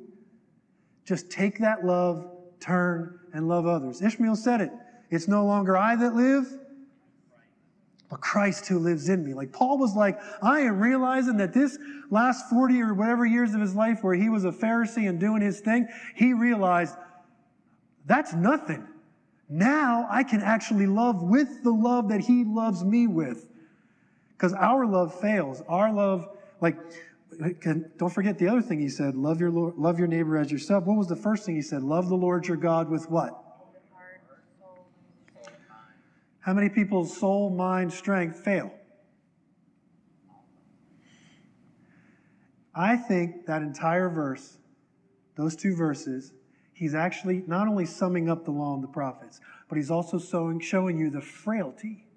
just 1.06 1.30
take 1.30 1.60
that 1.60 1.86
love, 1.86 2.28
turn, 2.60 3.20
and 3.34 3.48
love 3.48 3.68
others. 3.68 4.02
Ishmael 4.02 4.36
said 4.36 4.62
it. 4.62 4.72
It's 5.12 5.28
no 5.28 5.46
longer 5.46 5.78
I 5.78 5.96
that 5.96 6.16
live, 6.16 6.58
but 8.12 8.20
Christ 8.20 8.68
who 8.68 8.78
lives 8.78 9.08
in 9.08 9.24
me. 9.24 9.34
Like 9.34 9.54
Paul 9.54 9.78
was 9.78 9.96
like, 9.96 10.20
I 10.44 10.60
am 10.60 10.82
realizing 10.82 11.38
that 11.38 11.54
this 11.54 11.80
last 12.10 12.50
40 12.50 12.82
or 12.82 12.94
whatever 12.94 13.26
years 13.26 13.54
of 13.54 13.62
his 13.62 13.74
life 13.74 14.04
where 14.04 14.14
he 14.14 14.28
was 14.28 14.44
a 14.44 14.52
Pharisee 14.52 15.08
and 15.08 15.18
doing 15.18 15.42
his 15.42 15.62
thing, 15.62 15.88
he 16.14 16.34
realized 16.34 16.94
that's 18.06 18.34
nothing. 18.34 18.86
Now 19.48 20.08
I 20.10 20.24
can 20.24 20.42
actually 20.42 20.88
love 20.88 21.24
with 21.24 21.64
the 21.64 21.72
love 21.72 22.10
that 22.10 22.20
he 22.20 22.44
loves 22.44 22.84
me 22.84 23.08
with. 23.08 23.48
Because 24.34 24.52
our 24.54 24.86
love 24.86 25.18
fails. 25.18 25.64
Our 25.70 25.94
love, 25.94 26.28
like, 26.60 26.76
don't 27.98 28.14
forget 28.14 28.38
the 28.38 28.50
other 28.50 28.62
thing 28.62 28.82
he 28.82 28.90
said 28.90 29.16
love 29.16 29.40
your, 29.40 29.52
love 29.52 29.98
your 29.98 30.10
neighbor 30.10 30.38
as 30.38 30.52
yourself. 30.52 30.84
What 30.84 30.98
was 30.98 31.08
the 31.08 31.16
first 31.16 31.46
thing 31.46 31.56
he 31.56 31.62
said? 31.62 31.82
Love 31.82 32.10
the 32.10 32.16
Lord 32.16 32.46
your 32.46 32.58
God 32.58 32.90
with 32.90 33.10
what? 33.10 33.42
How 36.42 36.54
many 36.54 36.70
people's 36.70 37.16
soul, 37.16 37.52
mind, 37.52 37.94
strength 37.94 38.40
fail? 38.40 38.74
I 42.74 42.98
think 42.98 43.46
that 43.46 43.62
entire 43.62 44.10
verse, 44.10 44.58
those 45.36 45.56
two 45.56 45.76
verses, 45.76 46.34
he's 46.74 46.96
actually 46.96 47.44
not 47.46 47.68
only 47.68 47.86
summing 47.86 48.28
up 48.30 48.44
the 48.44 48.52
law 48.52 48.74
and 48.74 48.84
the 48.84 48.88
prophets, 48.88 49.40
but 49.70 49.78
he's 49.78 49.92
also 49.92 50.18
showing, 50.18 50.98
you 50.98 51.10
the 51.10 51.22
frailty 51.22 52.08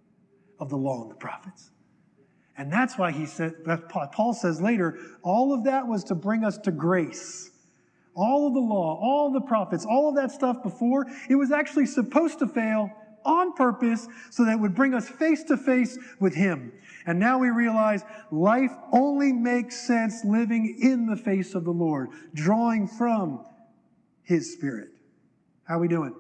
of 0.59 0.71
the 0.71 0.77
law 0.77 1.03
and 1.03 1.11
the 1.11 1.17
prophets. 1.17 1.71
And 2.57 2.73
that's 2.73 2.97
why 2.97 3.11
he 3.11 3.27
said, 3.27 3.53
Paul 4.13 4.33
says 4.33 4.61
later, 4.63 4.99
all 5.23 5.53
of 5.53 5.65
that 5.65 5.87
was 5.87 6.05
to 6.05 6.15
bring 6.15 6.45
us 6.45 6.57
to 6.59 6.71
grace. 6.71 7.51
All 8.15 8.47
of 8.47 8.55
the 8.55 8.61
law, 8.61 8.99
all 9.03 9.33
the 9.33 9.41
prophets, 9.41 9.85
all 9.85 10.09
of 10.09 10.15
that 10.15 10.31
stuff 10.31 10.63
before, 10.63 11.05
it 11.29 11.35
was 11.35 11.51
actually 11.51 11.87
supposed 11.87 12.39
to 12.39 12.47
fail 12.47 12.91
on 13.25 13.53
purpose 13.53 14.09
so 14.31 14.45
that 14.45 14.53
it 14.53 14.61
would 14.61 14.75
bring 14.75 14.95
us 14.95 15.09
face 15.09 15.43
to 15.45 15.57
face 15.57 15.99
with 16.21 16.35
Him. 16.35 16.73
And 17.07 17.19
now 17.19 17.39
we 17.39 17.49
realize 17.49 18.03
life 18.31 18.73
only 18.93 19.33
makes 19.33 19.87
sense 19.87 20.25
living 20.25 20.79
in 20.81 21.07
the 21.07 21.17
face 21.17 21.55
of 21.55 21.65
the 21.65 21.73
Lord, 21.73 22.11
drawing 22.35 22.87
from 22.87 23.45
His 24.23 24.53
Spirit. 24.53 24.89
How 25.65 25.79
we 25.79 25.89
doing? 25.89 26.15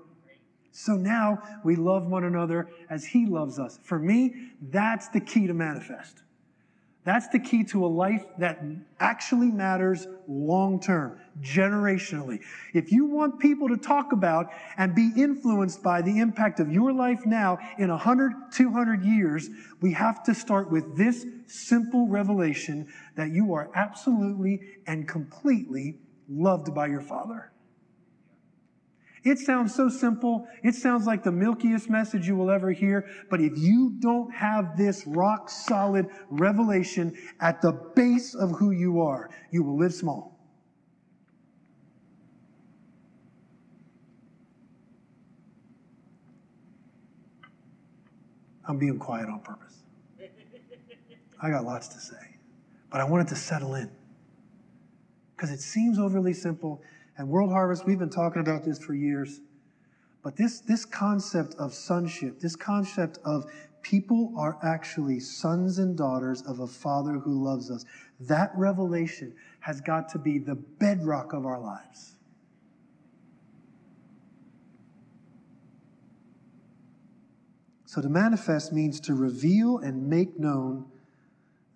So 0.77 0.95
now 0.95 1.40
we 1.62 1.77
love 1.77 2.07
one 2.07 2.25
another 2.25 2.69
as 2.90 3.05
he 3.05 3.27
loves 3.27 3.61
us. 3.61 3.79
For 3.85 3.97
me, 3.97 4.51
that's 4.61 5.07
the 5.07 5.21
key 5.21 5.47
to 5.47 5.55
manifest. 5.55 6.24
That's 7.05 7.29
the 7.29 7.38
key 7.38 7.64
to 7.64 7.85
a 7.85 7.87
life 7.87 8.25
that 8.38 8.64
actually 8.99 9.51
matters 9.51 10.07
long 10.27 10.81
term, 10.81 11.21
generationally. 11.43 12.40
If 12.73 12.90
you 12.90 13.05
want 13.05 13.38
people 13.38 13.69
to 13.69 13.77
talk 13.77 14.12
about 14.12 14.51
and 14.79 14.95
be 14.95 15.12
influenced 15.14 15.83
by 15.83 16.01
the 16.01 16.19
impact 16.19 16.61
of 16.61 16.73
your 16.73 16.95
life 16.95 17.27
now 17.27 17.59
in 17.79 17.90
100, 17.90 18.33
200 18.53 19.05
years, 19.05 19.51
we 19.83 19.93
have 19.93 20.23
to 20.25 20.35
start 20.35 20.71
with 20.71 20.97
this 20.97 21.27
simple 21.47 22.09
revelation 22.09 22.88
that 23.17 23.31
you 23.31 23.53
are 23.53 23.71
absolutely 23.75 24.61
and 24.87 25.07
completely 25.07 25.99
loved 26.29 26.75
by 26.75 26.87
your 26.87 27.03
Father. 27.03 27.53
It 29.25 29.39
sounds 29.39 29.75
so 29.75 29.89
simple. 29.89 30.47
It 30.63 30.75
sounds 30.75 31.07
like 31.07 31.23
the 31.23 31.33
milkiest 31.33 31.89
message 31.89 32.29
you 32.29 32.37
will 32.37 32.51
ever 32.51 32.71
hear. 32.71 33.09
But 33.31 33.41
if 33.41 33.57
you 33.57 33.97
don't 33.99 34.33
have 34.35 34.77
this 34.77 35.07
rock 35.07 35.49
solid 35.49 36.09
revelation 36.29 37.17
at 37.41 37.63
the 37.63 37.73
base 37.73 38.35
of 38.35 38.51
who 38.53 38.71
you 38.71 39.01
are, 39.01 39.31
you 39.51 39.63
will 39.63 39.79
live 39.79 39.95
small. 39.95 40.39
I'm 48.67 48.79
being 48.79 48.99
quiet 48.99 49.29
on 49.29 49.41
purpose. 49.41 49.79
I 51.41 51.51
got 51.51 51.65
lots 51.65 51.89
to 51.89 51.99
say, 51.99 52.37
but 52.91 53.01
I 53.01 53.05
want 53.05 53.27
it 53.27 53.29
to 53.31 53.37
settle 53.37 53.75
in 53.75 53.91
because 55.37 55.51
it 55.51 55.61
seems 55.61 55.99
overly 55.99 56.33
simple 56.33 56.83
and 57.16 57.29
World 57.29 57.50
Harvest, 57.50 57.87
we've 57.87 57.98
been 57.98 58.11
talking 58.11 58.40
about 58.40 58.64
this 58.64 58.79
for 58.79 58.94
years. 58.94 59.40
But 60.22 60.37
this, 60.37 60.61
this 60.61 60.85
concept 60.85 61.55
of 61.57 61.72
sonship, 61.74 62.40
this 62.40 62.57
concept 62.57 63.18
of 63.24 63.44
people 63.83 64.33
are 64.37 64.59
actually 64.62 65.20
sons 65.20 65.79
and 65.79 65.96
daughters 65.96 66.42
of 66.42 66.61
a 66.61 66.66
father 66.66 67.12
who 67.12 67.44
loves 67.44 67.70
us, 67.70 67.85
that 68.20 68.50
revelation 68.57 69.35
has 69.61 69.81
got 69.81 70.09
to 70.09 70.18
be 70.18 70.38
the 70.38 70.55
bedrock 70.55 71.33
of 71.33 71.46
our 71.46 71.61
lives. 71.61 72.16
So 77.85 78.00
to 78.03 78.09
manifest 78.09 78.72
means 78.72 78.98
to 79.00 79.14
reveal 79.14 79.79
and 79.79 80.09
make 80.09 80.40
known 80.40 80.87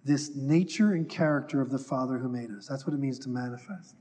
this 0.05 0.35
nature 0.35 0.95
and 0.95 1.09
character 1.09 1.61
of 1.61 1.71
the 1.71 1.79
Father 1.79 2.19
who 2.19 2.29
made 2.29 2.51
us. 2.51 2.67
That's 2.67 2.87
what 2.87 2.95
it 2.95 2.99
means 2.99 3.21
to 3.21 3.29
manifest. 3.29 3.95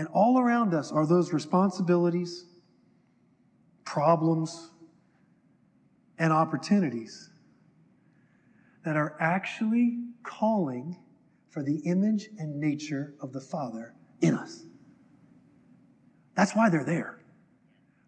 And 0.00 0.08
all 0.14 0.38
around 0.38 0.72
us 0.72 0.90
are 0.92 1.06
those 1.06 1.30
responsibilities, 1.30 2.46
problems, 3.84 4.70
and 6.18 6.32
opportunities 6.32 7.28
that 8.82 8.96
are 8.96 9.14
actually 9.20 9.98
calling 10.22 10.96
for 11.50 11.62
the 11.62 11.80
image 11.84 12.30
and 12.38 12.58
nature 12.58 13.12
of 13.20 13.34
the 13.34 13.42
Father 13.42 13.94
in 14.22 14.34
us. 14.34 14.64
That's 16.34 16.56
why 16.56 16.70
they're 16.70 16.82
there. 16.82 17.20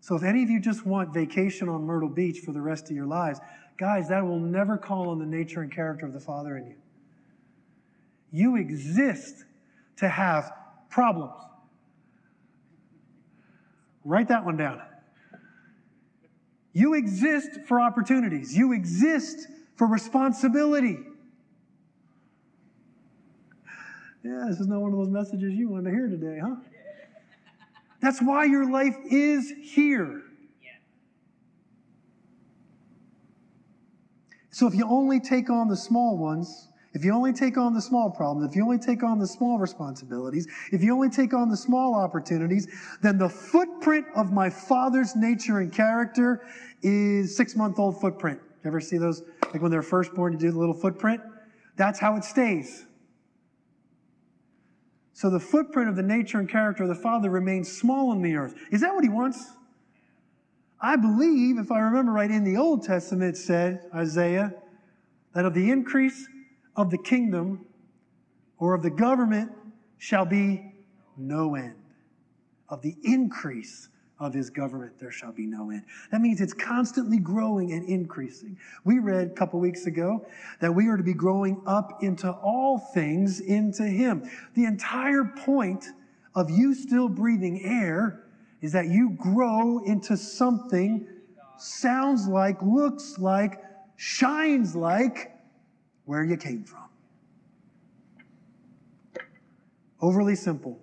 So 0.01 0.17
if 0.17 0.23
any 0.23 0.43
of 0.43 0.49
you 0.49 0.61
just 0.61 0.87
want 0.87 1.13
vacation 1.13 1.69
on 1.69 1.85
Myrtle 1.85 2.09
Beach 2.09 2.39
for 2.39 2.53
the 2.53 2.63
rest 2.63 2.89
of 2.89 2.97
your 2.97 3.05
lives, 3.05 3.39
guys, 3.77 4.09
that 4.09 4.27
will 4.27 4.41
never 4.41 4.79
call 4.79 5.11
on 5.11 5.19
the 5.19 5.27
nature 5.27 5.61
and 5.61 5.71
character 5.71 6.07
of 6.07 6.15
the 6.15 6.21
Father 6.21 6.57
in 6.57 6.69
you. 6.69 6.77
You 8.31 8.57
exist 8.57 9.45
to 9.97 10.09
have 10.09 10.53
problems. 10.89 11.35
Write 14.05 14.29
that 14.29 14.45
one 14.45 14.57
down. 14.57 14.81
You 16.73 16.95
exist 16.95 17.61
for 17.67 17.81
opportunities. 17.81 18.57
You 18.57 18.73
exist 18.73 19.47
for 19.77 19.87
responsibility. 19.87 20.99
Yeah, 24.25 24.45
this 24.49 24.61
is 24.61 24.67
not 24.67 24.81
one 24.81 24.93
of 24.93 24.99
those 24.99 25.09
messages 25.09 25.53
you 25.53 25.69
wanted 25.69 25.91
to 25.91 25.97
hear 25.97 26.09
today, 26.09 26.39
huh? 26.41 26.57
That's 28.01 28.21
why 28.21 28.45
your 28.45 28.71
life 28.71 28.97
is 29.11 29.53
here. 29.63 30.23
So 34.51 34.67
if 34.67 34.75
you 34.75 34.87
only 34.87 35.19
take 35.19 35.51
on 35.51 35.69
the 35.69 35.77
small 35.77 36.17
ones, 36.17 36.69
if 36.95 37.05
you 37.05 37.13
only 37.13 37.33
take 37.33 37.57
on 37.57 37.73
the 37.73 37.81
small 37.81 38.11
problems, 38.11 38.51
if 38.51 38.55
you 38.55 38.63
only 38.63 38.79
take 38.79 39.03
on 39.03 39.19
the 39.19 39.27
small 39.27 39.59
responsibilities, 39.59 40.47
if 40.73 40.83
you 40.83 40.93
only 40.93 41.09
take 41.09 41.33
on 41.33 41.49
the 41.49 41.57
small 41.57 41.95
opportunities, 41.95 42.69
then 43.01 43.17
the 43.17 43.29
footprint 43.29 44.07
of 44.15 44.33
my 44.33 44.51
father's 44.51 45.17
nature 45.17 45.61
and 45.61 45.73
character 45.73 46.47
is 46.83 47.35
six 47.35 47.57
month 47.57 47.79
old 47.79 48.01
footprint. 48.01 48.39
You 48.63 48.69
ever 48.69 48.81
see 48.81 48.99
those? 48.99 49.23
Like 49.53 49.63
when 49.63 49.71
they're 49.71 49.83
first 49.83 50.15
born, 50.15 50.35
you 50.35 50.39
do 50.39 50.51
the 50.51 50.59
little 50.59 50.75
footprint? 50.75 51.21
That's 51.77 51.99
how 51.99 52.17
it 52.17 52.25
stays. 52.25 52.85
So 55.15 55.31
the 55.31 55.41
footprint 55.41 55.89
of 55.89 55.97
the 55.97 56.03
nature 56.03 56.39
and 56.39 56.49
character 56.49 56.83
of 56.83 56.89
the 56.89 56.95
Father 56.95 57.31
remains 57.31 57.71
small 57.71 58.13
in 58.13 58.23
the 58.23 58.35
earth. 58.35 58.55
Is 58.71 58.81
that 58.83 58.95
what 58.95 59.05
he 59.05 59.11
wants? 59.11 59.53
I 60.81 60.97
believe, 60.97 61.59
if 61.59 61.71
I 61.71 61.79
remember 61.79 62.13
right, 62.13 62.31
in 62.31 62.45
the 62.45 62.57
Old 62.57 62.83
Testament 62.83 63.37
it 63.37 63.39
said, 63.39 63.89
Isaiah, 63.95 64.53
that 65.35 65.45
of 65.45 65.55
the 65.55 65.71
increase 65.71 66.29
of 66.77 66.91
the 66.91 66.99
kingdom 66.99 67.65
or 68.59 68.75
of 68.75 68.83
the 68.83 68.91
government 68.91 69.53
shall 69.99 70.25
be 70.25 70.73
no 71.17 71.55
end. 71.55 71.75
Of 72.69 72.83
the 72.83 72.97
increase 73.03 73.89
of 74.19 74.33
his 74.33 74.51
government, 74.51 74.99
there 74.99 75.11
shall 75.11 75.33
be 75.33 75.47
no 75.47 75.71
end. 75.71 75.83
That 76.11 76.21
means 76.21 76.41
it's 76.41 76.55
constantly 76.55 77.19
growing 77.19 77.73
and 77.73 77.87
increasing. 77.89 78.57
We 78.85 79.01
read 79.01 79.27
a 79.27 79.31
couple 79.31 79.59
weeks 79.59 79.87
ago 79.87 80.25
that 80.61 80.73
we 80.73 80.87
are 80.89 80.97
to 80.97 81.03
be 81.03 81.13
growing 81.13 81.61
up 81.67 82.03
into 82.03 82.31
all 82.31 82.79
things 82.79 83.41
into 83.41 83.83
him. 83.85 84.31
The 84.55 84.65
entire 84.65 85.25
point 85.25 85.89
of 86.35 86.51
you 86.51 86.73
still 86.73 87.09
breathing 87.09 87.65
air 87.65 88.23
is 88.61 88.73
that 88.73 88.87
you 88.87 89.11
grow 89.11 89.81
into 89.85 90.17
something 90.17 91.07
sounds 91.59 92.29
like, 92.29 92.63
looks 92.63 93.19
like, 93.19 93.63
shines 93.97 94.75
like 94.75 95.32
where 96.05 96.25
you 96.25 96.37
came 96.37 96.65
from. 96.65 96.89
Overly 100.01 100.35
simple. 100.35 100.81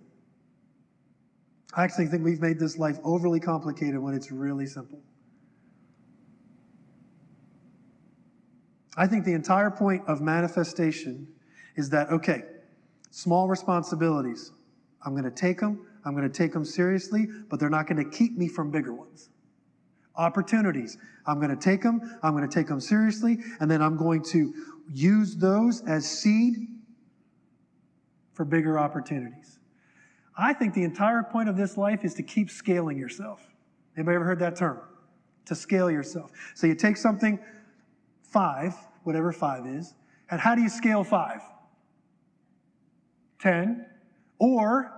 I 1.74 1.84
actually 1.84 2.08
think 2.08 2.24
we've 2.24 2.42
made 2.42 2.60
this 2.60 2.78
life 2.78 2.98
overly 3.04 3.40
complicated 3.40 4.00
when 4.00 4.14
it's 4.14 4.32
really 4.32 4.66
simple. 4.66 5.00
I 8.98 9.08
think 9.08 9.24
the 9.24 9.34
entire 9.34 9.72
point 9.72 10.04
of 10.08 10.20
manifestation 10.20 11.28
is 11.76 11.90
that, 11.92 12.10
okay, 12.10 12.44
small 13.12 13.48
responsibilities, 13.48 14.52
I'm 15.06 15.14
going 15.14 15.24
to 15.24 15.32
take 15.32 15.60
them, 15.60 15.86
I'm 16.04 16.16
going 16.16 16.30
to 16.30 16.38
take 16.38 16.52
them 16.52 16.66
seriously, 16.66 17.28
but 17.50 17.60
they're 17.60 17.70
not 17.70 17.88
going 17.88 18.04
to 18.04 18.10
keep 18.10 18.38
me 18.38 18.48
from 18.48 18.72
bigger 18.72 18.94
ones. 18.94 19.30
Opportunities, 20.16 20.98
I'm 21.26 21.40
going 21.40 21.50
to 21.50 21.56
take 21.56 21.82
them, 21.82 22.20
I'm 22.24 22.36
going 22.36 22.48
to 22.48 22.54
take 22.54 22.68
them 22.68 22.82
seriously, 22.82 23.38
and 23.62 23.72
then 23.72 23.82
I'm 23.82 23.96
going 23.96 24.24
to 24.32 24.54
use 24.94 25.36
those 25.36 25.82
as 25.88 26.10
seed 26.10 26.68
for 28.34 28.46
bigger 28.46 28.80
opportunities. 28.80 29.60
I 30.38 30.54
think 30.54 30.74
the 30.74 30.84
entire 30.84 31.24
point 31.24 31.50
of 31.50 31.58
this 31.58 31.78
life 31.78 32.04
is 32.04 32.14
to 32.16 32.24
keep 32.24 32.50
scaling 32.50 32.98
yourself. 32.98 33.42
Anybody 33.96 34.16
ever 34.16 34.26
heard 34.26 34.40
that 34.40 34.56
term? 34.56 34.80
To 35.46 35.56
scale 35.56 35.92
yourself. 35.92 36.32
So 36.56 36.68
you 36.68 36.76
take 36.76 36.98
something 36.98 37.40
five, 38.24 38.74
whatever 39.04 39.32
five 39.32 39.68
is, 39.68 39.94
and 40.32 40.40
how 40.40 40.56
do 40.56 40.62
you 40.62 40.70
scale 40.70 41.04
five? 41.04 41.42
Ten. 43.40 43.86
Or 44.38 44.94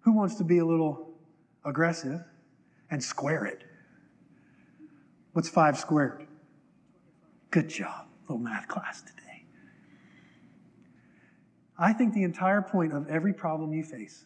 who 0.00 0.12
wants 0.12 0.36
to 0.36 0.44
be 0.44 0.58
a 0.58 0.64
little 0.64 1.14
aggressive 1.64 2.20
and 2.90 3.02
square 3.02 3.46
it? 3.46 3.64
What's 5.32 5.48
five 5.48 5.76
squared? 5.76 6.26
Good 7.50 7.68
job 7.68 8.03
little 8.28 8.42
math 8.42 8.68
class 8.68 9.02
today. 9.02 9.44
I 11.78 11.92
think 11.92 12.14
the 12.14 12.22
entire 12.22 12.62
point 12.62 12.92
of 12.92 13.08
every 13.08 13.32
problem 13.32 13.72
you 13.72 13.82
face 13.82 14.24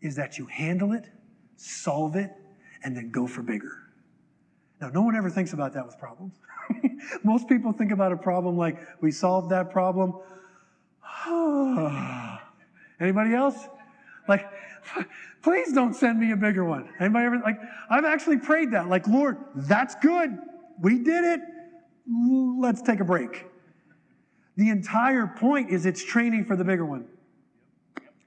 is 0.00 0.16
that 0.16 0.38
you 0.38 0.46
handle 0.46 0.92
it, 0.92 1.08
solve 1.56 2.16
it, 2.16 2.32
and 2.82 2.96
then 2.96 3.10
go 3.10 3.26
for 3.26 3.42
bigger. 3.42 3.84
Now, 4.80 4.90
no 4.90 5.02
one 5.02 5.16
ever 5.16 5.30
thinks 5.30 5.52
about 5.52 5.74
that 5.74 5.86
with 5.86 5.98
problems. 5.98 6.34
Most 7.24 7.48
people 7.48 7.72
think 7.72 7.92
about 7.92 8.12
a 8.12 8.16
problem 8.16 8.56
like 8.56 8.78
we 9.00 9.10
solved 9.10 9.50
that 9.50 9.70
problem. 9.70 10.14
Anybody 13.00 13.34
else? 13.34 13.56
Like, 14.28 14.46
please 15.42 15.72
don't 15.72 15.94
send 15.94 16.20
me 16.20 16.32
a 16.32 16.36
bigger 16.36 16.64
one. 16.64 16.88
Anybody 17.00 17.26
ever 17.26 17.38
like 17.38 17.58
I've 17.90 18.04
actually 18.04 18.38
prayed 18.38 18.72
that. 18.72 18.88
Like, 18.88 19.06
Lord, 19.08 19.38
that's 19.54 19.94
good. 19.96 20.36
We 20.80 20.98
did 20.98 21.24
it 21.24 21.40
let's 22.08 22.82
take 22.82 23.00
a 23.00 23.04
break. 23.04 23.46
The 24.56 24.70
entire 24.70 25.26
point 25.26 25.70
is 25.70 25.86
it's 25.86 26.04
training 26.04 26.44
for 26.44 26.56
the 26.56 26.64
bigger 26.64 26.84
one. 26.84 27.06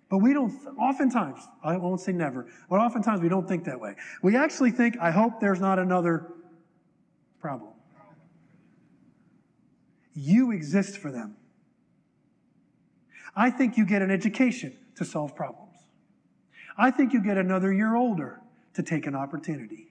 But 0.10 0.18
we 0.18 0.34
don't, 0.34 0.54
oftentimes, 0.78 1.40
I 1.64 1.78
won't 1.78 2.02
say 2.02 2.12
never, 2.12 2.46
but 2.70 2.80
oftentimes 2.80 3.22
we 3.22 3.30
don't 3.30 3.48
think 3.48 3.64
that 3.66 3.80
way. 3.80 3.96
We 4.22 4.36
actually 4.36 4.72
think, 4.72 4.98
I 5.00 5.10
hope 5.10 5.40
there's 5.40 5.62
not 5.62 5.80
another 5.80 6.34
problem. 7.40 7.72
You 10.14 10.52
exist 10.52 10.98
for 10.98 11.12
them. 11.12 11.38
I 13.36 13.50
think 13.50 13.78
you 13.78 13.86
get 13.86 14.02
an 14.02 14.12
education 14.12 14.76
to 14.96 15.06
solve 15.06 15.34
problems. 15.36 15.78
I 16.78 16.92
think 16.92 17.14
you 17.14 17.24
get 17.24 17.38
another 17.38 17.72
year 17.72 17.96
older 17.96 18.42
to 18.74 18.84
take 18.84 19.08
an 19.08 19.16
opportunity. 19.16 19.91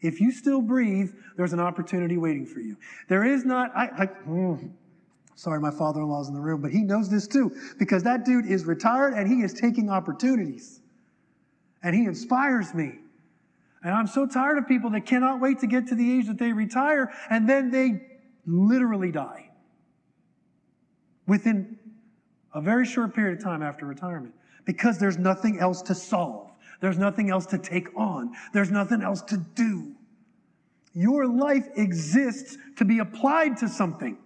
If 0.00 0.20
you 0.20 0.32
still 0.32 0.60
breathe, 0.60 1.12
there's 1.36 1.52
an 1.52 1.60
opportunity 1.60 2.16
waiting 2.16 2.46
for 2.46 2.60
you. 2.60 2.76
There 3.08 3.24
is 3.24 3.44
not, 3.44 3.70
I, 3.76 3.84
I 3.98 4.06
mm, 4.06 4.70
sorry, 5.34 5.60
my 5.60 5.70
father 5.70 6.00
in 6.00 6.08
law's 6.08 6.28
in 6.28 6.34
the 6.34 6.40
room, 6.40 6.60
but 6.60 6.70
he 6.70 6.82
knows 6.82 7.08
this 7.08 7.26
too, 7.26 7.54
because 7.78 8.02
that 8.04 8.24
dude 8.24 8.46
is 8.46 8.64
retired 8.64 9.14
and 9.14 9.28
he 9.28 9.42
is 9.42 9.52
taking 9.52 9.90
opportunities. 9.90 10.80
And 11.82 11.94
he 11.94 12.04
inspires 12.04 12.74
me. 12.74 12.98
And 13.82 13.92
I'm 13.92 14.06
so 14.06 14.26
tired 14.26 14.56
of 14.56 14.66
people 14.66 14.90
that 14.90 15.04
cannot 15.04 15.40
wait 15.40 15.58
to 15.60 15.66
get 15.66 15.86
to 15.88 15.94
the 15.94 16.18
age 16.18 16.26
that 16.26 16.38
they 16.38 16.52
retire 16.52 17.12
and 17.28 17.48
then 17.48 17.70
they 17.70 18.00
literally 18.46 19.12
die 19.12 19.50
within 21.26 21.78
a 22.54 22.60
very 22.60 22.86
short 22.86 23.14
period 23.14 23.38
of 23.38 23.44
time 23.44 23.62
after 23.62 23.84
retirement 23.84 24.34
because 24.64 24.98
there's 24.98 25.18
nothing 25.18 25.58
else 25.58 25.82
to 25.82 25.94
solve. 25.94 26.43
There's 26.84 26.98
nothing 26.98 27.30
else 27.30 27.46
to 27.46 27.56
take 27.56 27.88
on. 27.96 28.34
There's 28.52 28.70
nothing 28.70 29.00
else 29.00 29.22
to 29.22 29.38
do. 29.38 29.94
Your 30.92 31.26
life 31.26 31.66
exists 31.76 32.58
to 32.76 32.84
be 32.84 32.98
applied 32.98 33.56
to 33.56 33.70
something. 33.70 34.18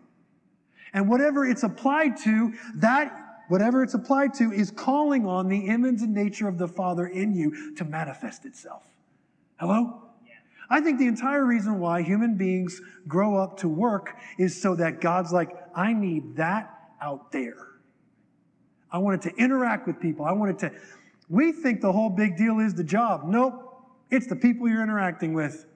And 0.92 1.08
whatever 1.08 1.46
it's 1.46 1.62
applied 1.62 2.16
to, 2.24 2.52
that, 2.74 3.16
whatever 3.46 3.84
it's 3.84 3.94
applied 3.94 4.34
to, 4.34 4.50
is 4.50 4.72
calling 4.72 5.24
on 5.24 5.46
the 5.46 5.68
image 5.68 6.02
and 6.02 6.12
nature 6.12 6.48
of 6.48 6.58
the 6.58 6.66
Father 6.66 7.06
in 7.06 7.32
you 7.32 7.76
to 7.76 7.84
manifest 7.84 8.44
itself. 8.44 8.82
Hello? 9.60 10.02
I 10.68 10.80
think 10.80 10.98
the 10.98 11.06
entire 11.06 11.44
reason 11.44 11.78
why 11.78 12.02
human 12.02 12.36
beings 12.36 12.82
grow 13.06 13.36
up 13.36 13.58
to 13.58 13.68
work 13.68 14.16
is 14.36 14.60
so 14.60 14.74
that 14.74 15.00
God's 15.00 15.30
like, 15.30 15.50
I 15.76 15.92
need 15.92 16.34
that 16.34 16.76
out 17.00 17.30
there. 17.30 17.68
I 18.90 18.98
wanted 18.98 19.22
to 19.22 19.36
interact 19.36 19.86
with 19.86 20.00
people. 20.00 20.24
I 20.24 20.32
wanted 20.32 20.58
to. 20.58 20.72
We 21.28 21.52
think 21.52 21.80
the 21.80 21.92
whole 21.92 22.10
big 22.10 22.36
deal 22.36 22.58
is 22.60 22.74
the 22.74 22.84
job. 22.84 23.24
Nope. 23.26 23.64
It's 24.10 24.26
the 24.26 24.36
people 24.36 24.68
you're 24.68 24.82
interacting 24.82 25.34
with. 25.34 25.66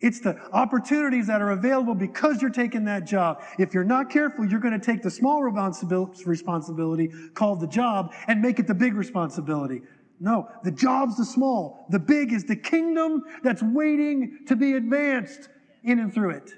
It's 0.00 0.20
the 0.20 0.38
opportunities 0.52 1.26
that 1.26 1.42
are 1.42 1.50
available 1.50 1.94
because 1.94 2.40
you're 2.40 2.50
taking 2.52 2.84
that 2.84 3.04
job. 3.04 3.42
If 3.58 3.74
you're 3.74 3.82
not 3.82 4.10
careful, 4.10 4.44
you're 4.44 4.60
going 4.60 4.78
to 4.78 4.84
take 4.84 5.02
the 5.02 5.10
small 5.10 5.42
responsibility 5.42 7.10
called 7.34 7.60
the 7.60 7.66
job 7.66 8.12
and 8.28 8.40
make 8.40 8.60
it 8.60 8.66
the 8.68 8.74
big 8.74 8.94
responsibility. 8.94 9.82
No, 10.20 10.48
the 10.62 10.70
job's 10.70 11.16
the 11.16 11.24
small. 11.24 11.86
The 11.90 11.98
big 11.98 12.32
is 12.32 12.44
the 12.44 12.56
kingdom 12.56 13.24
that's 13.42 13.62
waiting 13.62 14.40
to 14.46 14.54
be 14.56 14.74
advanced 14.74 15.48
in 15.82 15.98
and 15.98 16.12
through 16.12 16.30
it. 16.30 16.54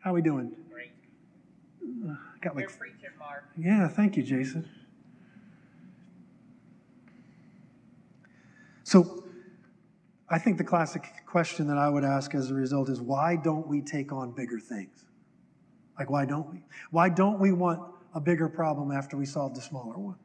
How 0.00 0.10
are 0.10 0.14
we 0.14 0.22
doing? 0.22 0.52
Great. 0.70 0.92
Uh, 1.82 2.14
got 2.42 2.56
like, 2.56 2.68
You're 2.68 2.78
preaching, 2.78 3.10
Mark. 3.18 3.44
yeah, 3.56 3.88
thank 3.88 4.16
you, 4.16 4.22
Jason. 4.22 4.68
So, 8.88 9.22
I 10.30 10.38
think 10.38 10.56
the 10.56 10.64
classic 10.64 11.12
question 11.26 11.66
that 11.66 11.76
I 11.76 11.90
would 11.90 12.04
ask 12.04 12.34
as 12.34 12.50
a 12.50 12.54
result 12.54 12.88
is 12.88 13.02
why 13.02 13.36
don't 13.36 13.66
we 13.66 13.82
take 13.82 14.12
on 14.12 14.30
bigger 14.30 14.58
things? 14.58 15.04
Like, 15.98 16.08
why 16.08 16.24
don't 16.24 16.50
we? 16.50 16.62
Why 16.90 17.10
don't 17.10 17.38
we 17.38 17.52
want 17.52 17.82
a 18.14 18.20
bigger 18.20 18.48
problem 18.48 18.90
after 18.90 19.18
we 19.18 19.26
solve 19.26 19.54
the 19.54 19.60
smaller 19.60 19.98
one? 19.98 20.16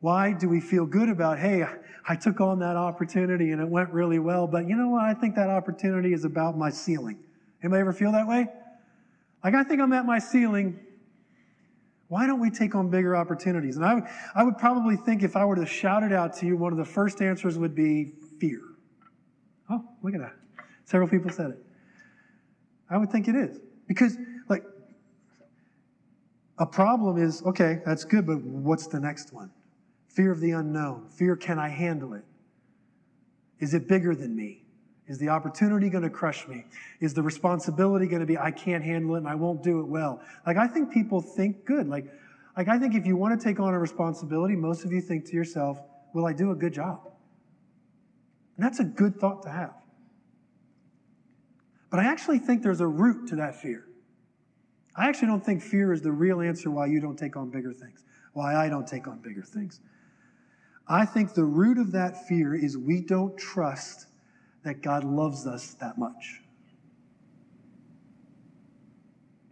Why 0.00 0.32
do 0.32 0.48
we 0.48 0.60
feel 0.60 0.84
good 0.84 1.08
about, 1.08 1.38
hey, 1.38 1.64
I 2.08 2.16
took 2.16 2.40
on 2.40 2.58
that 2.58 2.74
opportunity 2.74 3.52
and 3.52 3.62
it 3.62 3.68
went 3.68 3.90
really 3.90 4.18
well, 4.18 4.48
but 4.48 4.66
you 4.66 4.74
know 4.74 4.88
what? 4.88 5.04
I 5.04 5.14
think 5.14 5.36
that 5.36 5.48
opportunity 5.48 6.12
is 6.12 6.24
about 6.24 6.58
my 6.58 6.70
ceiling. 6.70 7.20
Anybody 7.62 7.82
ever 7.82 7.92
feel 7.92 8.10
that 8.10 8.26
way? 8.26 8.48
Like, 9.44 9.54
I 9.54 9.62
think 9.62 9.80
I'm 9.80 9.92
at 9.92 10.06
my 10.06 10.18
ceiling. 10.18 10.80
Why 12.08 12.26
don't 12.26 12.40
we 12.40 12.50
take 12.50 12.74
on 12.74 12.88
bigger 12.88 13.14
opportunities? 13.14 13.76
And 13.76 13.84
I, 13.84 14.00
I 14.34 14.42
would 14.42 14.56
probably 14.56 14.96
think 14.96 15.22
if 15.22 15.36
I 15.36 15.44
were 15.44 15.56
to 15.56 15.66
shout 15.66 16.02
it 16.02 16.12
out 16.12 16.34
to 16.38 16.46
you, 16.46 16.56
one 16.56 16.72
of 16.72 16.78
the 16.78 16.84
first 16.84 17.20
answers 17.20 17.58
would 17.58 17.74
be 17.74 18.12
fear. 18.40 18.60
Oh, 19.70 19.84
look 20.02 20.14
at 20.14 20.20
that. 20.20 20.34
Several 20.84 21.08
people 21.08 21.30
said 21.30 21.50
it. 21.50 21.64
I 22.88 22.96
would 22.96 23.10
think 23.10 23.28
it 23.28 23.36
is. 23.36 23.60
Because, 23.86 24.16
like, 24.48 24.64
a 26.58 26.66
problem 26.66 27.18
is 27.18 27.42
okay, 27.44 27.80
that's 27.84 28.04
good, 28.04 28.26
but 28.26 28.40
what's 28.42 28.86
the 28.86 28.98
next 28.98 29.32
one? 29.32 29.50
Fear 30.08 30.32
of 30.32 30.40
the 30.40 30.52
unknown. 30.52 31.08
Fear, 31.10 31.36
can 31.36 31.58
I 31.58 31.68
handle 31.68 32.14
it? 32.14 32.24
Is 33.60 33.74
it 33.74 33.86
bigger 33.86 34.14
than 34.14 34.34
me? 34.34 34.64
Is 35.08 35.16
the 35.16 35.30
opportunity 35.30 35.88
going 35.88 36.04
to 36.04 36.10
crush 36.10 36.46
me? 36.46 36.66
Is 37.00 37.14
the 37.14 37.22
responsibility 37.22 38.06
going 38.06 38.20
to 38.20 38.26
be, 38.26 38.36
I 38.36 38.50
can't 38.50 38.84
handle 38.84 39.14
it 39.14 39.18
and 39.18 39.28
I 39.28 39.34
won't 39.34 39.62
do 39.62 39.80
it 39.80 39.86
well? 39.86 40.20
Like, 40.46 40.58
I 40.58 40.68
think 40.68 40.92
people 40.92 41.22
think 41.22 41.64
good. 41.64 41.88
Like, 41.88 42.12
like 42.56 42.68
I 42.68 42.78
think 42.78 42.94
if 42.94 43.06
you 43.06 43.16
want 43.16 43.38
to 43.38 43.42
take 43.42 43.58
on 43.58 43.72
a 43.72 43.78
responsibility, 43.78 44.54
most 44.54 44.84
of 44.84 44.92
you 44.92 45.00
think 45.00 45.24
to 45.26 45.32
yourself, 45.32 45.80
will 46.12 46.26
I 46.26 46.34
do 46.34 46.50
a 46.50 46.54
good 46.54 46.74
job? 46.74 47.00
And 48.56 48.66
that's 48.66 48.80
a 48.80 48.84
good 48.84 49.18
thought 49.18 49.42
to 49.44 49.48
have. 49.48 49.72
But 51.90 52.00
I 52.00 52.04
actually 52.04 52.38
think 52.38 52.62
there's 52.62 52.82
a 52.82 52.86
root 52.86 53.28
to 53.28 53.36
that 53.36 53.56
fear. 53.56 53.86
I 54.94 55.08
actually 55.08 55.28
don't 55.28 55.44
think 55.44 55.62
fear 55.62 55.92
is 55.92 56.02
the 56.02 56.12
real 56.12 56.42
answer 56.42 56.70
why 56.70 56.86
you 56.86 57.00
don't 57.00 57.16
take 57.16 57.34
on 57.34 57.48
bigger 57.48 57.72
things, 57.72 58.04
why 58.34 58.56
I 58.56 58.68
don't 58.68 58.86
take 58.86 59.08
on 59.08 59.20
bigger 59.20 59.42
things. 59.42 59.80
I 60.86 61.06
think 61.06 61.32
the 61.32 61.44
root 61.44 61.78
of 61.78 61.92
that 61.92 62.26
fear 62.26 62.54
is 62.54 62.76
we 62.76 63.00
don't 63.00 63.38
trust 63.38 64.07
that 64.64 64.82
God 64.82 65.04
loves 65.04 65.46
us 65.46 65.74
that 65.74 65.98
much. 65.98 66.42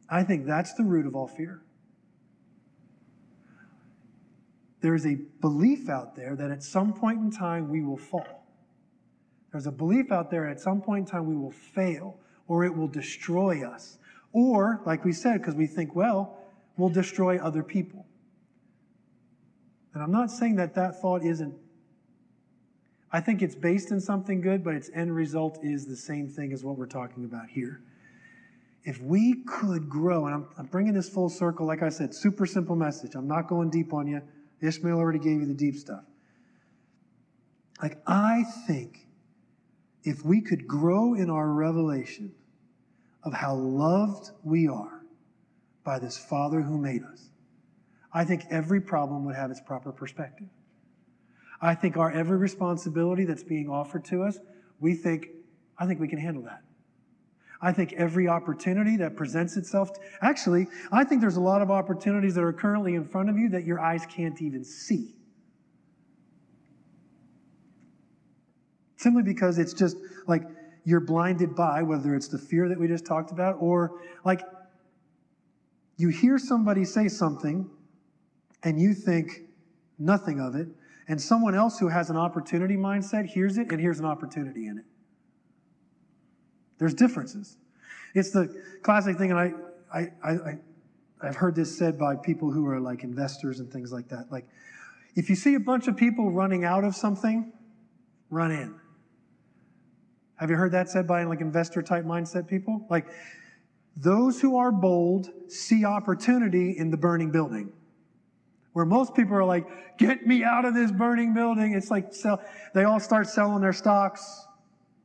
I 0.09 0.23
think 0.23 0.47
that's 0.47 0.75
the 0.75 0.85
root 0.85 1.07
of 1.07 1.17
all 1.17 1.27
fear. 1.27 1.63
There's 4.81 5.07
a 5.07 5.17
belief 5.41 5.89
out 5.89 6.15
there 6.15 6.37
that 6.37 6.51
at 6.51 6.63
some 6.63 6.93
point 6.93 7.19
in 7.19 7.31
time 7.31 7.69
we 7.69 7.83
will 7.83 7.97
fall. 7.97 8.47
There's 9.51 9.67
a 9.67 9.73
belief 9.73 10.13
out 10.13 10.31
there 10.31 10.47
at 10.47 10.61
some 10.61 10.81
point 10.81 11.07
in 11.07 11.11
time 11.11 11.27
we 11.27 11.37
will 11.37 11.51
fail 11.51 12.19
or 12.47 12.65
it 12.65 12.77
will 12.77 12.89
destroy 12.89 13.67
us. 13.67 13.99
Or, 14.33 14.83
like 14.85 15.05
we 15.05 15.13
said, 15.13 15.39
because 15.39 15.55
we 15.55 15.67
think, 15.67 15.97
well, 15.97 16.39
we'll 16.77 16.91
destroy 16.91 17.39
other 17.39 17.63
people. 17.63 18.07
And 19.95 20.03
I'm 20.03 20.13
not 20.13 20.31
saying 20.31 20.57
that 20.57 20.75
that 20.75 21.01
thought 21.01 21.25
isn't, 21.25 21.55
I 23.13 23.21
think 23.21 23.43
it's 23.43 23.55
based 23.55 23.91
in 23.91 24.01
something 24.01 24.41
good, 24.41 24.65
but 24.65 24.75
its 24.75 24.91
end 24.95 25.15
result 25.15 25.59
is 25.63 25.87
the 25.87 25.97
same 25.97 26.29
thing 26.29 26.53
as 26.53 26.65
what 26.65 26.77
we're 26.77 26.87
talking 26.87 27.25
about 27.25 27.49
here. 27.49 27.81
If 28.85 29.01
we 29.01 29.43
could 29.47 29.89
grow, 29.89 30.27
and 30.27 30.35
I'm, 30.35 30.47
I'm 30.59 30.67
bringing 30.67 30.95
this 30.95 31.09
full 31.09 31.29
circle, 31.29 31.67
like 31.67 31.83
I 31.83 31.89
said, 31.89 32.15
super 32.15 32.47
simple 32.47 32.77
message. 32.77 33.15
I'm 33.15 33.29
not 33.29 33.49
going 33.49 33.71
deep 33.71 33.93
on 33.93 34.07
you. 34.07 34.23
Ishmael 34.61 34.97
already 34.97 35.19
gave 35.19 35.41
you 35.41 35.47
the 35.47 35.55
deep 35.55 35.77
stuff. 35.77 36.05
Like, 37.83 37.99
I 38.07 38.45
think 38.67 39.07
if 40.05 40.25
we 40.25 40.41
could 40.41 40.67
grow 40.67 41.15
in 41.15 41.31
our 41.31 41.49
revelation 41.49 42.33
of 43.23 43.33
how 43.33 43.55
loved 43.55 44.31
we 44.45 44.69
are 44.69 45.03
by 45.85 45.99
this 45.99 46.17
Father 46.17 46.63
who 46.63 46.79
made 46.79 47.03
us, 47.03 47.29
I 48.13 48.25
think 48.25 48.45
every 48.51 48.81
problem 48.81 49.25
would 49.27 49.35
have 49.35 49.51
its 49.51 49.61
proper 49.61 49.93
perspective. 49.93 50.49
I 51.61 51.75
think 51.75 51.97
our 51.97 52.11
every 52.11 52.37
responsibility 52.37 53.25
that's 53.25 53.43
being 53.43 53.69
offered 53.69 54.05
to 54.07 54.23
us, 54.23 54.39
we 54.81 54.95
think, 54.95 55.29
I 55.79 55.87
think 55.87 56.01
we 56.01 56.09
can 56.09 56.19
handle 56.19 56.43
that. 56.43 56.63
I 57.61 57.73
think 57.73 57.95
every 57.95 58.29
opportunity 58.29 58.97
that 58.99 59.17
presents 59.17 59.57
itself, 59.57 59.91
actually, 60.21 60.69
I 60.93 61.05
think 61.05 61.23
there's 61.23 61.37
a 61.37 61.41
lot 61.41 61.63
of 61.63 61.71
opportunities 61.71 62.35
that 62.35 62.45
are 62.45 62.53
currently 62.53 62.95
in 62.95 63.05
front 63.05 63.31
of 63.31 63.39
you 63.39 63.49
that 63.51 63.65
your 63.65 63.81
eyes 63.81 64.05
can't 64.07 64.41
even 64.43 64.63
see. 64.63 65.15
Simply 68.97 69.23
because 69.23 69.59
it's 69.59 69.73
just 69.73 69.97
like 70.27 70.43
you're 70.85 71.01
blinded 71.01 71.55
by, 71.55 71.83
whether 71.83 72.15
it's 72.15 72.29
the 72.29 72.39
fear 72.39 72.69
that 72.69 72.79
we 72.79 72.87
just 72.87 73.07
talked 73.07 73.31
about, 73.31 73.57
or 73.59 74.01
like 74.25 74.43
you 75.97 76.09
hear 76.09 76.39
somebody 76.39 76.85
say 76.85 77.09
something 77.09 77.69
and 78.63 78.79
you 78.79 78.93
think 78.93 79.43
nothing 79.99 80.41
of 80.41 80.55
it, 80.55 80.69
and 81.09 81.21
someone 81.21 81.55
else 81.55 81.79
who 81.79 81.89
has 81.89 82.11
an 82.11 82.17
opportunity 82.17 82.77
mindset 82.77 83.27
hears 83.27 83.59
it 83.59 83.71
and 83.71 83.81
hears 83.81 84.01
an 84.01 84.05
opportunity 84.05 84.67
in 84.67 84.79
it. 84.79 84.85
There's 86.79 86.95
differences. 86.95 87.57
It's 88.15 88.31
the 88.31 88.63
classic 88.83 89.17
thing, 89.17 89.31
and 89.31 89.39
I, 89.39 89.53
I, 89.93 90.09
I, 90.25 90.59
I've 91.23 91.37
heard 91.37 91.55
this 91.55 91.77
said 91.77 91.99
by 91.99 92.17
people 92.17 92.51
who 92.51 92.67
are 92.67 92.81
like 92.81 93.05
investors 93.05 93.61
and 93.61 93.73
things 93.73 93.93
like 93.93 94.09
that. 94.09 94.27
Like, 94.31 94.47
if 95.15 95.31
you 95.31 95.37
see 95.37 95.55
a 95.55 95.61
bunch 95.61 95.89
of 95.89 95.97
people 95.97 96.31
running 96.31 96.65
out 96.65 96.85
of 96.85 96.95
something, 96.95 97.53
run 98.31 98.51
in. 98.51 98.75
Have 100.37 100.51
you 100.51 100.57
heard 100.57 100.73
that 100.73 100.91
said 100.91 101.07
by 101.07 101.25
like 101.25 101.41
investor 101.41 101.83
type 101.83 102.05
mindset 102.05 102.47
people? 102.47 102.87
Like, 102.91 103.07
those 103.97 104.41
who 104.41 104.59
are 104.59 104.71
bold 104.71 105.31
see 105.49 105.85
opportunity 105.87 106.77
in 106.77 106.91
the 106.91 106.99
burning 106.99 107.31
building. 107.31 107.73
Where 108.77 108.85
most 108.85 109.15
people 109.15 109.35
are 109.35 109.45
like, 109.45 109.67
get 109.97 110.27
me 110.27 110.45
out 110.45 110.67
of 110.67 110.75
this 110.75 110.93
burning 110.93 111.33
building. 111.33 111.73
It's 111.73 111.91
like 111.91 112.13
sell, 112.13 112.43
they 112.75 112.85
all 112.85 113.01
start 113.01 113.27
selling 113.27 113.63
their 113.63 113.73
stocks, 113.73 114.47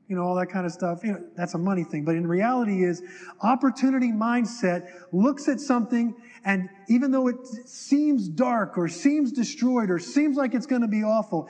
you 0.10 0.16
know, 0.18 0.24
all 0.24 0.36
that 0.36 0.48
kind 0.48 0.66
of 0.66 0.74
stuff. 0.74 1.06
You 1.06 1.14
know, 1.14 1.24
that's 1.38 1.54
a 1.54 1.58
money 1.58 1.86
thing. 1.86 2.04
But 2.04 2.16
in 2.16 2.28
reality 2.28 2.84
is 2.84 3.02
opportunity 3.42 4.12
mindset 4.12 4.90
looks 5.14 5.48
at 5.48 5.62
something 5.62 6.14
and 6.44 6.68
even 6.90 7.12
though 7.12 7.30
it 7.30 7.48
seems 7.64 8.28
dark 8.28 8.78
or 8.78 8.90
seems 8.90 9.32
destroyed 9.32 9.90
or 9.90 10.00
seems 10.00 10.36
like 10.36 10.54
it's 10.54 10.66
going 10.66 10.82
to 10.82 10.90
be 10.90 11.06
awful, 11.06 11.48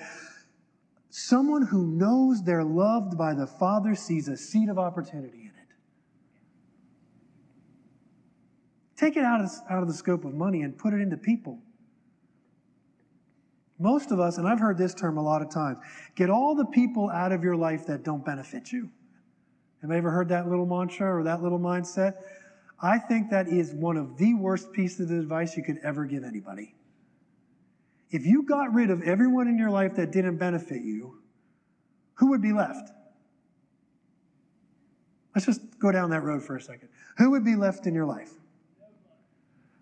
someone 1.09 1.63
who 1.63 1.87
knows 1.87 2.43
they're 2.43 2.63
loved 2.63 3.17
by 3.17 3.33
the 3.33 3.47
Father 3.47 3.95
sees 3.95 4.27
a 4.27 4.37
seed 4.37 4.69
of 4.69 4.77
opportunity 4.77 5.39
in 5.39 5.47
it. 5.47 5.73
Take 8.95 9.17
it 9.17 9.23
out 9.23 9.41
of, 9.41 9.49
out 9.71 9.81
of 9.81 9.87
the 9.87 9.95
scope 9.95 10.23
of 10.23 10.35
money 10.35 10.61
and 10.61 10.77
put 10.77 10.93
it 10.93 11.01
into 11.01 11.17
people. 11.17 11.57
Most 13.81 14.11
of 14.11 14.19
us, 14.19 14.37
and 14.37 14.47
I've 14.47 14.59
heard 14.59 14.77
this 14.77 14.93
term 14.93 15.17
a 15.17 15.23
lot 15.23 15.41
of 15.41 15.49
times, 15.49 15.79
get 16.15 16.29
all 16.29 16.53
the 16.53 16.65
people 16.65 17.09
out 17.09 17.31
of 17.31 17.43
your 17.43 17.55
life 17.55 17.87
that 17.87 18.03
don't 18.03 18.23
benefit 18.23 18.71
you. 18.71 18.91
Have 19.81 19.89
you 19.89 19.95
ever 19.95 20.11
heard 20.11 20.29
that 20.29 20.47
little 20.47 20.67
mantra 20.67 21.11
or 21.11 21.23
that 21.23 21.41
little 21.41 21.59
mindset? 21.59 22.17
I 22.79 22.99
think 22.99 23.31
that 23.31 23.47
is 23.47 23.73
one 23.73 23.97
of 23.97 24.17
the 24.17 24.35
worst 24.35 24.71
pieces 24.71 25.09
of 25.09 25.17
advice 25.17 25.57
you 25.57 25.63
could 25.63 25.79
ever 25.83 26.05
give 26.05 26.23
anybody. 26.23 26.75
If 28.11 28.23
you 28.23 28.43
got 28.43 28.71
rid 28.71 28.91
of 28.91 29.01
everyone 29.01 29.47
in 29.47 29.57
your 29.57 29.71
life 29.71 29.95
that 29.95 30.11
didn't 30.11 30.37
benefit 30.37 30.83
you, 30.83 31.19
who 32.15 32.27
would 32.27 32.41
be 32.41 32.53
left? 32.53 32.91
Let's 35.33 35.47
just 35.47 35.79
go 35.79 35.91
down 35.91 36.11
that 36.11 36.21
road 36.21 36.43
for 36.43 36.55
a 36.55 36.61
second. 36.61 36.89
Who 37.17 37.31
would 37.31 37.43
be 37.43 37.55
left 37.55 37.87
in 37.87 37.95
your 37.95 38.05
life? 38.05 38.31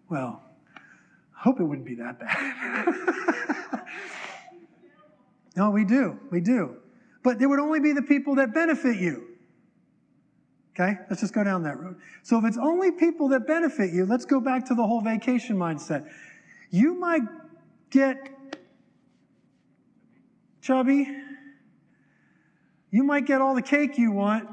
Well, 0.09 0.41
hope 1.39 1.59
it 1.59 1.63
wouldn't 1.63 1.87
be 1.87 1.95
that 1.95 2.19
bad. 2.19 3.83
no, 5.55 5.69
we 5.71 5.85
do. 5.85 6.19
We 6.31 6.41
do. 6.41 6.75
But 7.23 7.39
there 7.39 7.47
would 7.47 7.59
only 7.59 7.79
be 7.79 7.93
the 7.93 8.01
people 8.01 8.35
that 8.35 8.53
benefit 8.53 8.97
you. 8.97 9.25
Okay? 10.73 10.97
Let's 11.09 11.21
just 11.21 11.33
go 11.33 11.43
down 11.43 11.63
that 11.63 11.79
road. 11.79 11.95
So 12.23 12.37
if 12.39 12.45
it's 12.45 12.57
only 12.57 12.91
people 12.91 13.29
that 13.29 13.47
benefit 13.47 13.91
you, 13.93 14.05
let's 14.05 14.25
go 14.25 14.39
back 14.39 14.65
to 14.67 14.75
the 14.75 14.85
whole 14.85 15.01
vacation 15.01 15.57
mindset. 15.57 16.09
You 16.71 16.93
might 16.93 17.23
get 17.89 18.17
chubby. 20.61 21.07
You 22.91 23.03
might 23.03 23.25
get 23.25 23.41
all 23.41 23.55
the 23.55 23.61
cake 23.61 23.97
you 23.97 24.11
want. 24.11 24.49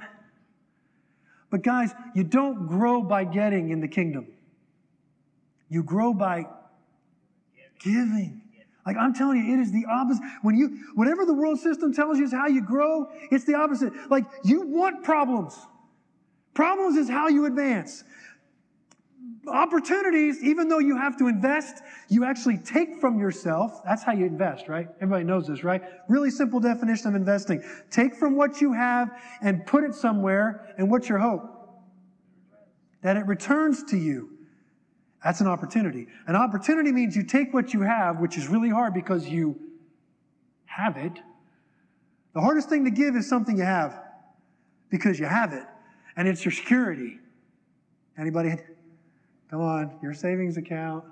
But 1.51 1.63
guys, 1.63 1.93
you 2.15 2.25
don't 2.25 2.67
grow 2.67 3.03
by 3.03 3.25
getting 3.25 3.71
in 3.71 3.81
the 3.81 3.89
kingdom. 3.89 4.27
You 5.69 5.83
grow 5.83 6.13
by 6.13 6.47
giving. 7.79 8.43
Like 8.87 8.97
I'm 8.97 9.13
telling 9.13 9.45
you, 9.45 9.55
it 9.55 9.61
is 9.61 9.73
the 9.73 9.85
opposite. 9.91 10.23
When 10.43 10.57
you, 10.57 10.79
whatever 10.95 11.25
the 11.25 11.35
world 11.35 11.59
system 11.59 11.93
tells 11.93 12.19
you 12.19 12.25
is 12.25 12.33
how 12.33 12.47
you 12.47 12.63
grow, 12.63 13.09
it's 13.33 13.45
the 13.45 13.55
opposite. 13.55 13.93
Like 14.09 14.25
you 14.45 14.63
want 14.63 15.03
problems. 15.03 15.59
Problems 16.55 16.97
is 16.97 17.09
how 17.09 17.27
you 17.27 17.47
advance. 17.47 18.05
Opportunities, 19.49 20.43
even 20.43 20.69
though 20.69 20.79
you 20.79 20.97
have 20.97 21.17
to 21.19 21.27
invest, 21.27 21.83
you 22.09 22.25
actually 22.25 22.59
take 22.59 23.01
from 23.01 23.19
yourself. 23.19 23.83
That's 23.85 24.03
how 24.03 24.13
you 24.13 24.25
invest, 24.25 24.69
right? 24.69 24.89
Everybody 24.97 25.25
knows 25.25 25.49
this, 25.49 25.65
right? 25.65 25.83
Really 26.09 26.31
simple 26.31 26.61
definition 26.61 27.09
of 27.09 27.15
investing. 27.15 27.63
Take 27.91 28.15
from 28.15 28.37
what 28.37 28.61
you 28.61 28.73
have 28.73 29.11
and 29.43 29.67
put 29.67 29.85
it 29.85 29.95
somewhere, 29.95 30.75
and 30.79 30.91
what's 30.91 31.09
your 31.09 31.19
hope? 31.19 31.43
That 33.03 33.17
it 33.17 33.27
returns 33.27 33.85
to 33.85 33.97
you. 33.97 34.36
That's 35.27 35.41
an 35.41 35.49
opportunity. 35.49 36.07
An 36.29 36.37
opportunity 36.37 36.93
means 36.93 37.17
you 37.17 37.25
take 37.25 37.53
what 37.53 37.75
you 37.75 37.83
have, 37.83 38.21
which 38.21 38.39
is 38.39 38.47
really 38.47 38.69
hard 38.71 38.95
because 38.95 39.27
you 39.29 39.59
have 40.67 40.97
it. 40.97 41.19
The 42.33 42.41
hardest 42.41 42.69
thing 42.69 42.85
to 42.85 42.93
give 42.93 43.17
is 43.17 43.29
something 43.29 43.59
you 43.59 43.65
have 43.65 44.01
because 44.89 45.19
you 45.19 45.27
have 45.27 45.53
it, 45.53 45.65
and 46.17 46.29
it's 46.29 46.45
your 46.45 46.53
security. 46.53 47.19
Anybody? 48.17 48.55
Come 49.51 49.63
on, 49.63 49.99
your 50.01 50.15
savings 50.15 50.59
account, 50.59 51.03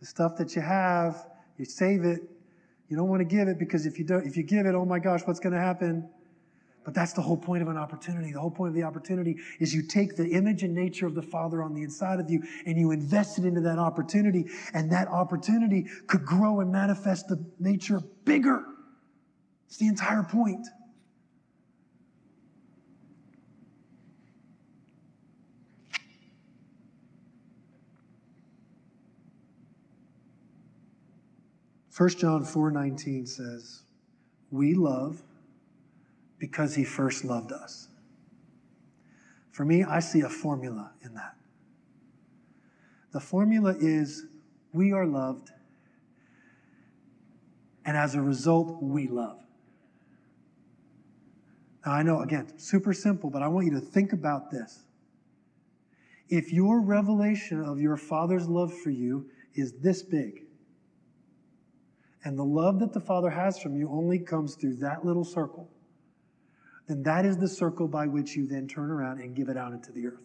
the 0.00 0.04
stuff 0.04 0.36
that 0.36 0.54
you 0.54 0.60
have, 0.60 1.26
you 1.56 1.64
save 1.64 2.04
it. 2.04 2.20
You 2.90 2.98
don't 2.98 3.08
want 3.08 3.20
to 3.20 3.24
give 3.24 3.48
it 3.48 3.58
because 3.58 3.86
if 3.86 3.98
you 3.98 4.04
don't, 4.04 4.26
if 4.26 4.36
you 4.36 4.42
give 4.42 4.66
it, 4.66 4.74
oh 4.74 4.84
my 4.84 4.98
gosh, 4.98 5.22
what's 5.24 5.40
going 5.40 5.54
to 5.54 5.58
happen? 5.58 6.06
But 6.84 6.94
that's 6.94 7.12
the 7.12 7.22
whole 7.22 7.36
point 7.36 7.62
of 7.62 7.68
an 7.68 7.76
opportunity. 7.76 8.32
The 8.32 8.40
whole 8.40 8.50
point 8.50 8.70
of 8.70 8.74
the 8.74 8.82
opportunity 8.82 9.38
is 9.60 9.72
you 9.72 9.82
take 9.82 10.16
the 10.16 10.28
image 10.30 10.64
and 10.64 10.74
nature 10.74 11.06
of 11.06 11.14
the 11.14 11.22
Father 11.22 11.62
on 11.62 11.74
the 11.74 11.82
inside 11.82 12.18
of 12.18 12.28
you 12.28 12.42
and 12.66 12.76
you 12.76 12.90
invest 12.90 13.38
it 13.38 13.44
into 13.44 13.60
that 13.60 13.78
opportunity, 13.78 14.46
and 14.74 14.90
that 14.90 15.08
opportunity 15.08 15.86
could 16.06 16.24
grow 16.24 16.60
and 16.60 16.72
manifest 16.72 17.28
the 17.28 17.44
nature 17.60 18.00
bigger. 18.24 18.64
It's 19.68 19.76
the 19.76 19.86
entire 19.86 20.24
point. 20.24 20.66
First 31.90 32.18
John 32.18 32.42
4:19 32.42 33.26
says, 33.26 33.82
"We 34.50 34.74
love 34.74 35.22
because 36.42 36.74
he 36.74 36.82
first 36.82 37.24
loved 37.24 37.52
us. 37.52 37.86
For 39.52 39.64
me, 39.64 39.84
I 39.84 40.00
see 40.00 40.22
a 40.22 40.28
formula 40.28 40.90
in 41.04 41.14
that. 41.14 41.36
The 43.12 43.20
formula 43.20 43.76
is 43.78 44.24
we 44.72 44.92
are 44.92 45.06
loved, 45.06 45.52
and 47.84 47.96
as 47.96 48.16
a 48.16 48.20
result, 48.20 48.82
we 48.82 49.06
love. 49.06 49.38
Now, 51.86 51.92
I 51.92 52.02
know, 52.02 52.22
again, 52.22 52.58
super 52.58 52.92
simple, 52.92 53.30
but 53.30 53.40
I 53.40 53.46
want 53.46 53.66
you 53.66 53.74
to 53.74 53.80
think 53.80 54.12
about 54.12 54.50
this. 54.50 54.80
If 56.28 56.52
your 56.52 56.80
revelation 56.80 57.62
of 57.62 57.80
your 57.80 57.96
Father's 57.96 58.48
love 58.48 58.76
for 58.76 58.90
you 58.90 59.30
is 59.54 59.74
this 59.74 60.02
big, 60.02 60.42
and 62.24 62.36
the 62.36 62.44
love 62.44 62.80
that 62.80 62.92
the 62.92 63.00
Father 63.00 63.30
has 63.30 63.60
from 63.60 63.76
you 63.76 63.88
only 63.90 64.18
comes 64.18 64.56
through 64.56 64.74
that 64.78 65.04
little 65.04 65.24
circle, 65.24 65.68
then 66.86 67.02
that 67.04 67.24
is 67.24 67.38
the 67.38 67.48
circle 67.48 67.88
by 67.88 68.06
which 68.06 68.36
you 68.36 68.46
then 68.46 68.66
turn 68.66 68.90
around 68.90 69.20
and 69.20 69.34
give 69.34 69.48
it 69.48 69.56
out 69.56 69.72
into 69.72 69.92
the 69.92 70.06
earth. 70.06 70.22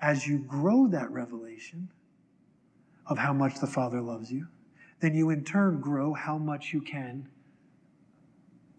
As 0.00 0.26
you 0.26 0.38
grow 0.38 0.86
that 0.88 1.10
revelation 1.10 1.88
of 3.06 3.18
how 3.18 3.32
much 3.32 3.60
the 3.60 3.66
Father 3.66 4.00
loves 4.00 4.30
you, 4.30 4.46
then 5.00 5.14
you 5.14 5.30
in 5.30 5.44
turn 5.44 5.80
grow 5.80 6.12
how 6.12 6.38
much 6.38 6.72
you 6.72 6.80
can 6.80 7.28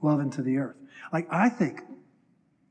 love 0.02 0.20
into 0.20 0.42
the 0.42 0.58
earth. 0.58 0.78
Like, 1.12 1.28
I 1.32 1.50
think 1.50 1.82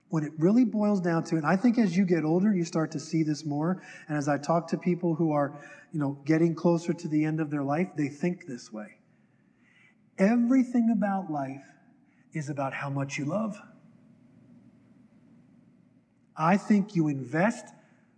when 0.08 0.24
it 0.24 0.32
really 0.38 0.64
boils 0.64 1.00
down 1.00 1.24
to 1.24 1.34
it, 1.34 1.38
and 1.38 1.46
I 1.46 1.56
think 1.56 1.78
as 1.78 1.96
you 1.96 2.04
get 2.04 2.24
older, 2.24 2.54
you 2.54 2.64
start 2.64 2.92
to 2.92 3.00
see 3.00 3.22
this 3.22 3.44
more. 3.44 3.82
And 4.08 4.16
as 4.16 4.28
I 4.28 4.38
talk 4.38 4.68
to 4.68 4.78
people 4.78 5.14
who 5.14 5.32
are, 5.32 5.60
you 5.92 5.98
know, 5.98 6.18
getting 6.24 6.54
closer 6.54 6.92
to 6.92 7.08
the 7.08 7.24
end 7.24 7.40
of 7.40 7.50
their 7.50 7.64
life, 7.64 7.88
they 7.96 8.08
think 8.08 8.46
this 8.46 8.72
way. 8.72 8.98
Everything 10.18 10.90
about 10.90 11.30
life 11.30 11.64
is 12.32 12.48
about 12.48 12.72
how 12.72 12.90
much 12.90 13.18
you 13.18 13.24
love. 13.24 13.60
I 16.36 16.56
think 16.56 16.96
you 16.96 17.08
invest 17.08 17.66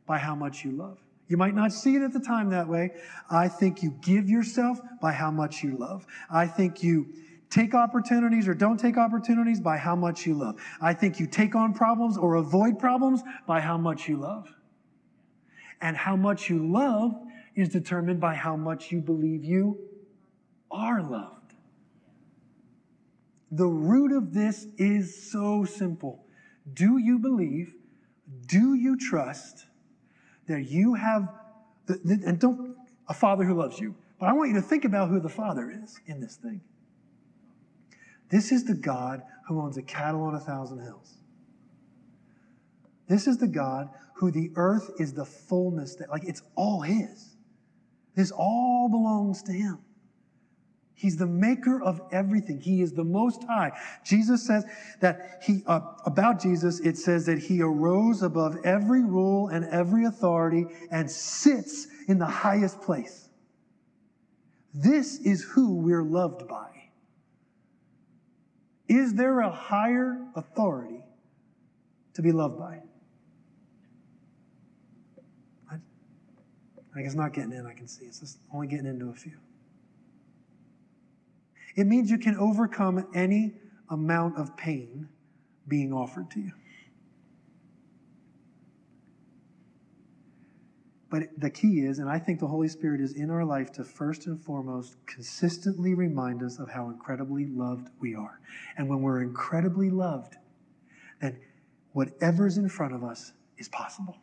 by 0.06 0.18
how 0.18 0.34
much 0.34 0.64
you 0.64 0.72
love. 0.72 0.98
You 1.28 1.36
might 1.36 1.54
not 1.54 1.72
see 1.72 1.96
it 1.96 2.02
at 2.02 2.12
the 2.12 2.20
time 2.20 2.50
that 2.50 2.68
way. 2.68 2.92
I 3.30 3.48
think 3.48 3.82
you 3.82 3.94
give 4.00 4.28
yourself 4.28 4.80
by 5.00 5.12
how 5.12 5.30
much 5.30 5.62
you 5.62 5.76
love. 5.76 6.06
I 6.30 6.46
think 6.46 6.82
you 6.82 7.08
take 7.50 7.74
opportunities 7.74 8.46
or 8.48 8.54
don't 8.54 8.78
take 8.78 8.96
opportunities 8.96 9.60
by 9.60 9.76
how 9.76 9.96
much 9.96 10.26
you 10.26 10.34
love. 10.34 10.56
I 10.80 10.94
think 10.94 11.18
you 11.18 11.26
take 11.26 11.54
on 11.54 11.74
problems 11.74 12.16
or 12.16 12.36
avoid 12.36 12.78
problems 12.78 13.22
by 13.46 13.60
how 13.60 13.76
much 13.76 14.08
you 14.08 14.16
love. 14.16 14.48
And 15.80 15.96
how 15.96 16.16
much 16.16 16.48
you 16.48 16.66
love 16.66 17.14
is 17.54 17.68
determined 17.68 18.20
by 18.20 18.34
how 18.34 18.56
much 18.56 18.92
you 18.92 19.00
believe 19.00 19.44
you 19.44 19.78
are 20.70 21.02
loved. 21.02 21.35
The 23.56 23.66
root 23.66 24.12
of 24.12 24.34
this 24.34 24.66
is 24.76 25.30
so 25.30 25.64
simple. 25.64 26.26
Do 26.74 26.98
you 26.98 27.18
believe? 27.18 27.72
Do 28.46 28.74
you 28.74 28.98
trust 28.98 29.64
that 30.46 30.68
you 30.68 30.92
have, 30.92 31.32
the, 31.86 31.94
the, 32.04 32.22
and 32.26 32.38
don't, 32.38 32.76
a 33.08 33.14
father 33.14 33.44
who 33.44 33.54
loves 33.54 33.80
you, 33.80 33.94
but 34.20 34.28
I 34.28 34.34
want 34.34 34.50
you 34.50 34.56
to 34.56 34.62
think 34.62 34.84
about 34.84 35.08
who 35.08 35.20
the 35.20 35.30
father 35.30 35.70
is 35.70 35.98
in 36.06 36.20
this 36.20 36.36
thing. 36.36 36.60
This 38.28 38.52
is 38.52 38.64
the 38.64 38.74
God 38.74 39.22
who 39.48 39.58
owns 39.62 39.78
a 39.78 39.82
cattle 39.82 40.24
on 40.24 40.34
a 40.34 40.40
thousand 40.40 40.80
hills. 40.80 41.14
This 43.08 43.26
is 43.26 43.38
the 43.38 43.46
God 43.46 43.88
who 44.16 44.30
the 44.30 44.50
earth 44.56 44.90
is 44.98 45.14
the 45.14 45.24
fullness 45.24 45.94
that, 45.96 46.10
like, 46.10 46.24
it's 46.24 46.42
all 46.56 46.82
His. 46.82 47.36
This 48.14 48.32
all 48.32 48.90
belongs 48.90 49.42
to 49.44 49.52
Him. 49.52 49.78
He's 50.98 51.18
the 51.18 51.26
maker 51.26 51.82
of 51.82 52.00
everything. 52.10 52.58
He 52.58 52.80
is 52.80 52.94
the 52.94 53.04
most 53.04 53.44
high. 53.44 53.70
Jesus 54.02 54.46
says 54.46 54.64
that 55.00 55.40
he, 55.42 55.62
uh, 55.66 55.80
about 56.06 56.40
Jesus, 56.40 56.80
it 56.80 56.96
says 56.96 57.26
that 57.26 57.38
he 57.38 57.60
arose 57.60 58.22
above 58.22 58.56
every 58.64 59.04
rule 59.04 59.48
and 59.48 59.66
every 59.66 60.06
authority 60.06 60.64
and 60.90 61.08
sits 61.08 61.86
in 62.08 62.18
the 62.18 62.26
highest 62.26 62.80
place. 62.80 63.28
This 64.72 65.20
is 65.20 65.42
who 65.44 65.74
we're 65.74 66.02
loved 66.02 66.48
by. 66.48 66.70
Is 68.88 69.12
there 69.12 69.40
a 69.40 69.50
higher 69.50 70.18
authority 70.34 71.04
to 72.14 72.22
be 72.22 72.32
loved 72.32 72.58
by? 72.58 72.80
I, 75.70 75.76
I 76.94 77.02
guess 77.02 77.14
not 77.14 77.34
getting 77.34 77.52
in, 77.52 77.66
I 77.66 77.74
can 77.74 77.86
see. 77.86 78.06
It's 78.06 78.20
just 78.20 78.38
only 78.50 78.66
getting 78.66 78.86
into 78.86 79.10
a 79.10 79.14
few. 79.14 79.36
It 81.76 81.86
means 81.86 82.10
you 82.10 82.18
can 82.18 82.36
overcome 82.36 83.06
any 83.14 83.54
amount 83.90 84.38
of 84.38 84.56
pain 84.56 85.08
being 85.68 85.92
offered 85.92 86.30
to 86.32 86.40
you. 86.40 86.52
But 91.08 91.28
the 91.38 91.50
key 91.50 91.80
is, 91.80 91.98
and 91.98 92.10
I 92.10 92.18
think 92.18 92.40
the 92.40 92.48
Holy 92.48 92.68
Spirit 92.68 93.00
is 93.00 93.12
in 93.12 93.30
our 93.30 93.44
life 93.44 93.70
to 93.72 93.84
first 93.84 94.26
and 94.26 94.42
foremost 94.42 94.96
consistently 95.06 95.94
remind 95.94 96.42
us 96.42 96.58
of 96.58 96.68
how 96.68 96.88
incredibly 96.88 97.46
loved 97.46 97.90
we 98.00 98.14
are. 98.14 98.40
And 98.76 98.88
when 98.88 99.02
we're 99.02 99.22
incredibly 99.22 99.88
loved, 99.88 100.34
then 101.20 101.38
whatever's 101.92 102.58
in 102.58 102.68
front 102.68 102.94
of 102.94 103.04
us 103.04 103.32
is 103.56 103.68
possible. 103.68 104.16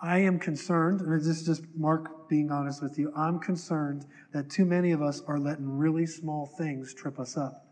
I 0.00 0.18
am 0.18 0.38
concerned, 0.38 1.00
and 1.00 1.20
this 1.20 1.26
is 1.26 1.46
just 1.46 1.64
Mark 1.74 2.28
being 2.28 2.50
honest 2.50 2.82
with 2.82 2.98
you, 2.98 3.12
I'm 3.16 3.38
concerned 3.38 4.06
that 4.32 4.50
too 4.50 4.64
many 4.64 4.92
of 4.92 5.00
us 5.00 5.22
are 5.26 5.38
letting 5.38 5.78
really 5.78 6.06
small 6.06 6.46
things 6.46 6.92
trip 6.92 7.18
us 7.18 7.36
up 7.36 7.66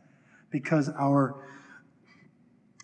because 0.50 0.88
our 0.90 1.44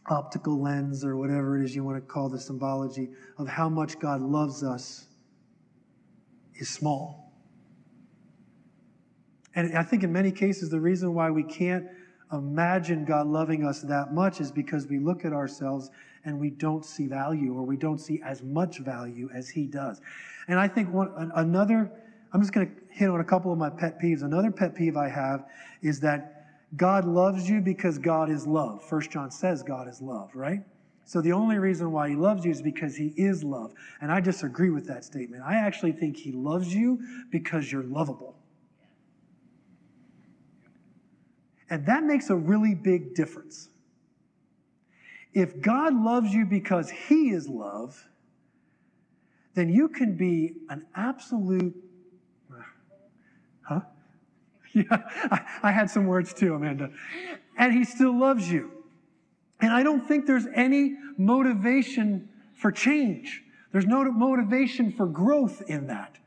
optical 0.06 0.60
lens 0.60 1.04
or 1.04 1.16
whatever 1.16 1.58
it 1.58 1.64
is 1.64 1.74
you 1.74 1.84
want 1.84 1.96
to 1.96 2.00
call 2.00 2.28
the 2.28 2.38
symbology 2.38 3.08
of 3.38 3.48
how 3.48 3.68
much 3.68 3.98
God 3.98 4.20
loves 4.20 4.62
us 4.62 5.06
is 6.56 6.68
small. 6.68 7.32
And 9.54 9.76
I 9.76 9.82
think 9.82 10.02
in 10.02 10.12
many 10.12 10.32
cases, 10.32 10.68
the 10.68 10.80
reason 10.80 11.14
why 11.14 11.30
we 11.30 11.42
can't 11.42 11.86
imagine 12.32 13.04
God 13.04 13.26
loving 13.26 13.64
us 13.64 13.80
that 13.82 14.12
much 14.12 14.40
is 14.40 14.52
because 14.52 14.86
we 14.86 14.98
look 14.98 15.24
at 15.24 15.32
ourselves 15.32 15.90
and 16.24 16.38
we 16.38 16.50
don't 16.50 16.84
see 16.84 17.06
value 17.06 17.54
or 17.54 17.62
we 17.62 17.76
don't 17.76 17.98
see 17.98 18.20
as 18.24 18.42
much 18.42 18.78
value 18.78 19.30
as 19.34 19.48
He 19.48 19.66
does. 19.66 20.00
And 20.48 20.58
I 20.58 20.68
think 20.68 20.92
one, 20.92 21.30
another, 21.34 21.90
I'm 22.32 22.40
just 22.40 22.52
going 22.52 22.66
to 22.66 22.72
hit 22.90 23.08
on 23.08 23.20
a 23.20 23.24
couple 23.24 23.52
of 23.52 23.58
my 23.58 23.70
pet 23.70 24.00
peeves. 24.00 24.22
Another 24.22 24.50
pet 24.50 24.74
peeve 24.74 24.96
I 24.96 25.08
have 25.08 25.46
is 25.82 26.00
that 26.00 26.46
God 26.76 27.04
loves 27.04 27.48
you 27.48 27.60
because 27.60 27.98
God 27.98 28.30
is 28.30 28.46
love. 28.46 28.84
First 28.84 29.10
John 29.10 29.30
says 29.30 29.62
God 29.62 29.88
is 29.88 30.00
love, 30.00 30.30
right? 30.34 30.62
So 31.04 31.20
the 31.20 31.32
only 31.32 31.58
reason 31.58 31.90
why 31.90 32.08
he 32.08 32.14
loves 32.14 32.44
you 32.44 32.52
is 32.52 32.62
because 32.62 32.94
he 32.96 33.12
is 33.16 33.42
love. 33.42 33.72
And 34.00 34.12
I 34.12 34.20
disagree 34.20 34.70
with 34.70 34.86
that 34.86 35.04
statement. 35.04 35.42
I 35.44 35.56
actually 35.56 35.90
think 35.90 36.16
he 36.16 36.30
loves 36.30 36.72
you 36.72 37.00
because 37.30 37.72
you're 37.72 37.82
lovable. 37.82 38.36
And 41.68 41.84
that 41.86 42.04
makes 42.04 42.30
a 42.30 42.36
really 42.36 42.74
big 42.74 43.14
difference. 43.14 43.70
If 45.32 45.60
God 45.60 45.94
loves 45.94 46.32
you 46.32 46.44
because 46.44 46.90
he 46.90 47.30
is 47.30 47.48
love, 47.48 48.06
then 49.54 49.68
you 49.68 49.88
can 49.88 50.16
be 50.16 50.54
an 50.68 50.86
absolute, 50.94 51.74
huh? 53.62 53.80
Yeah, 54.72 54.84
I, 54.88 55.40
I 55.64 55.72
had 55.72 55.90
some 55.90 56.06
words 56.06 56.32
too, 56.32 56.54
Amanda. 56.54 56.90
And 57.58 57.72
he 57.72 57.82
still 57.82 58.16
loves 58.16 58.48
you. 58.48 58.70
And 59.60 59.72
I 59.72 59.82
don't 59.82 60.06
think 60.06 60.26
there's 60.26 60.46
any 60.54 60.94
motivation 61.18 62.28
for 62.54 62.70
change. 62.70 63.42
There's 63.72 63.86
no 63.86 64.04
motivation 64.04 64.92
for 64.92 65.06
growth 65.06 65.62
in 65.66 65.88
that. 65.88 66.18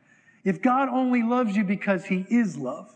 If 0.43 0.61
God 0.61 0.89
only 0.89 1.23
loves 1.23 1.55
you 1.55 1.63
because 1.63 2.05
he 2.05 2.25
is 2.29 2.57
love. 2.57 2.93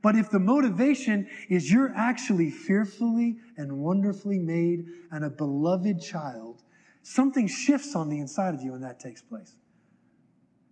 But 0.00 0.16
if 0.16 0.30
the 0.30 0.38
motivation 0.38 1.26
is 1.48 1.70
you're 1.70 1.92
actually 1.94 2.50
fearfully 2.50 3.38
and 3.56 3.78
wonderfully 3.78 4.38
made 4.38 4.86
and 5.10 5.24
a 5.24 5.30
beloved 5.30 6.00
child, 6.00 6.62
something 7.02 7.48
shifts 7.48 7.96
on 7.96 8.08
the 8.08 8.18
inside 8.18 8.54
of 8.54 8.62
you 8.62 8.74
and 8.74 8.82
that 8.84 9.00
takes 9.00 9.22
place. 9.22 9.56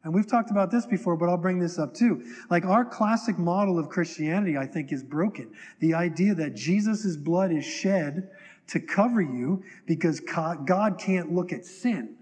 And 0.04 0.14
we've 0.14 0.26
talked 0.26 0.52
about 0.52 0.70
this 0.70 0.86
before, 0.86 1.16
but 1.16 1.28
I'll 1.28 1.36
bring 1.36 1.58
this 1.58 1.80
up 1.80 1.92
too. 1.92 2.24
Like 2.48 2.64
our 2.64 2.84
classic 2.84 3.38
model 3.38 3.76
of 3.76 3.88
Christianity, 3.88 4.56
I 4.56 4.64
think, 4.64 4.92
is 4.92 5.02
broken. 5.02 5.50
The 5.80 5.94
idea 5.94 6.32
that 6.36 6.54
Jesus' 6.54 7.16
blood 7.16 7.50
is 7.50 7.64
shed 7.64 8.30
to 8.68 8.78
cover 8.78 9.20
you 9.20 9.64
because 9.84 10.20
God 10.20 10.98
can't 11.00 11.32
look 11.32 11.52
at 11.52 11.64
sin. 11.66 12.14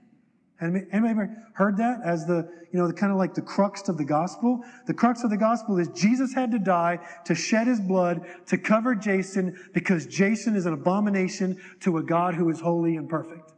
Anybody 0.60 0.86
ever 0.92 1.36
heard 1.54 1.76
that 1.78 2.00
as 2.04 2.26
the, 2.26 2.48
you 2.72 2.78
know, 2.78 2.86
the 2.86 2.94
kind 2.94 3.10
of 3.10 3.18
like 3.18 3.34
the 3.34 3.42
crux 3.42 3.88
of 3.88 3.98
the 3.98 4.04
gospel? 4.04 4.62
The 4.86 4.94
crux 4.94 5.24
of 5.24 5.30
the 5.30 5.36
gospel 5.36 5.78
is 5.78 5.88
Jesus 5.88 6.32
had 6.32 6.52
to 6.52 6.58
die 6.58 7.00
to 7.24 7.34
shed 7.34 7.66
his 7.66 7.80
blood 7.80 8.24
to 8.46 8.56
cover 8.56 8.94
Jason 8.94 9.58
because 9.72 10.06
Jason 10.06 10.54
is 10.54 10.66
an 10.66 10.72
abomination 10.72 11.60
to 11.80 11.98
a 11.98 12.02
God 12.02 12.34
who 12.34 12.48
is 12.50 12.60
holy 12.60 12.96
and 12.96 13.08
perfect. 13.08 13.52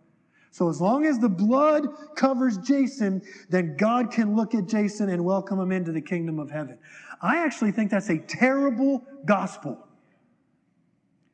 So 0.50 0.70
as 0.70 0.80
long 0.80 1.04
as 1.04 1.18
the 1.18 1.28
blood 1.28 1.86
covers 2.14 2.56
Jason, 2.56 3.20
then 3.50 3.76
God 3.76 4.10
can 4.10 4.34
look 4.34 4.54
at 4.54 4.66
Jason 4.66 5.10
and 5.10 5.22
welcome 5.22 5.60
him 5.60 5.70
into 5.70 5.92
the 5.92 6.00
kingdom 6.00 6.38
of 6.38 6.50
heaven. 6.50 6.78
I 7.20 7.44
actually 7.44 7.72
think 7.72 7.90
that's 7.90 8.08
a 8.08 8.18
terrible 8.18 9.04
gospel 9.26 9.86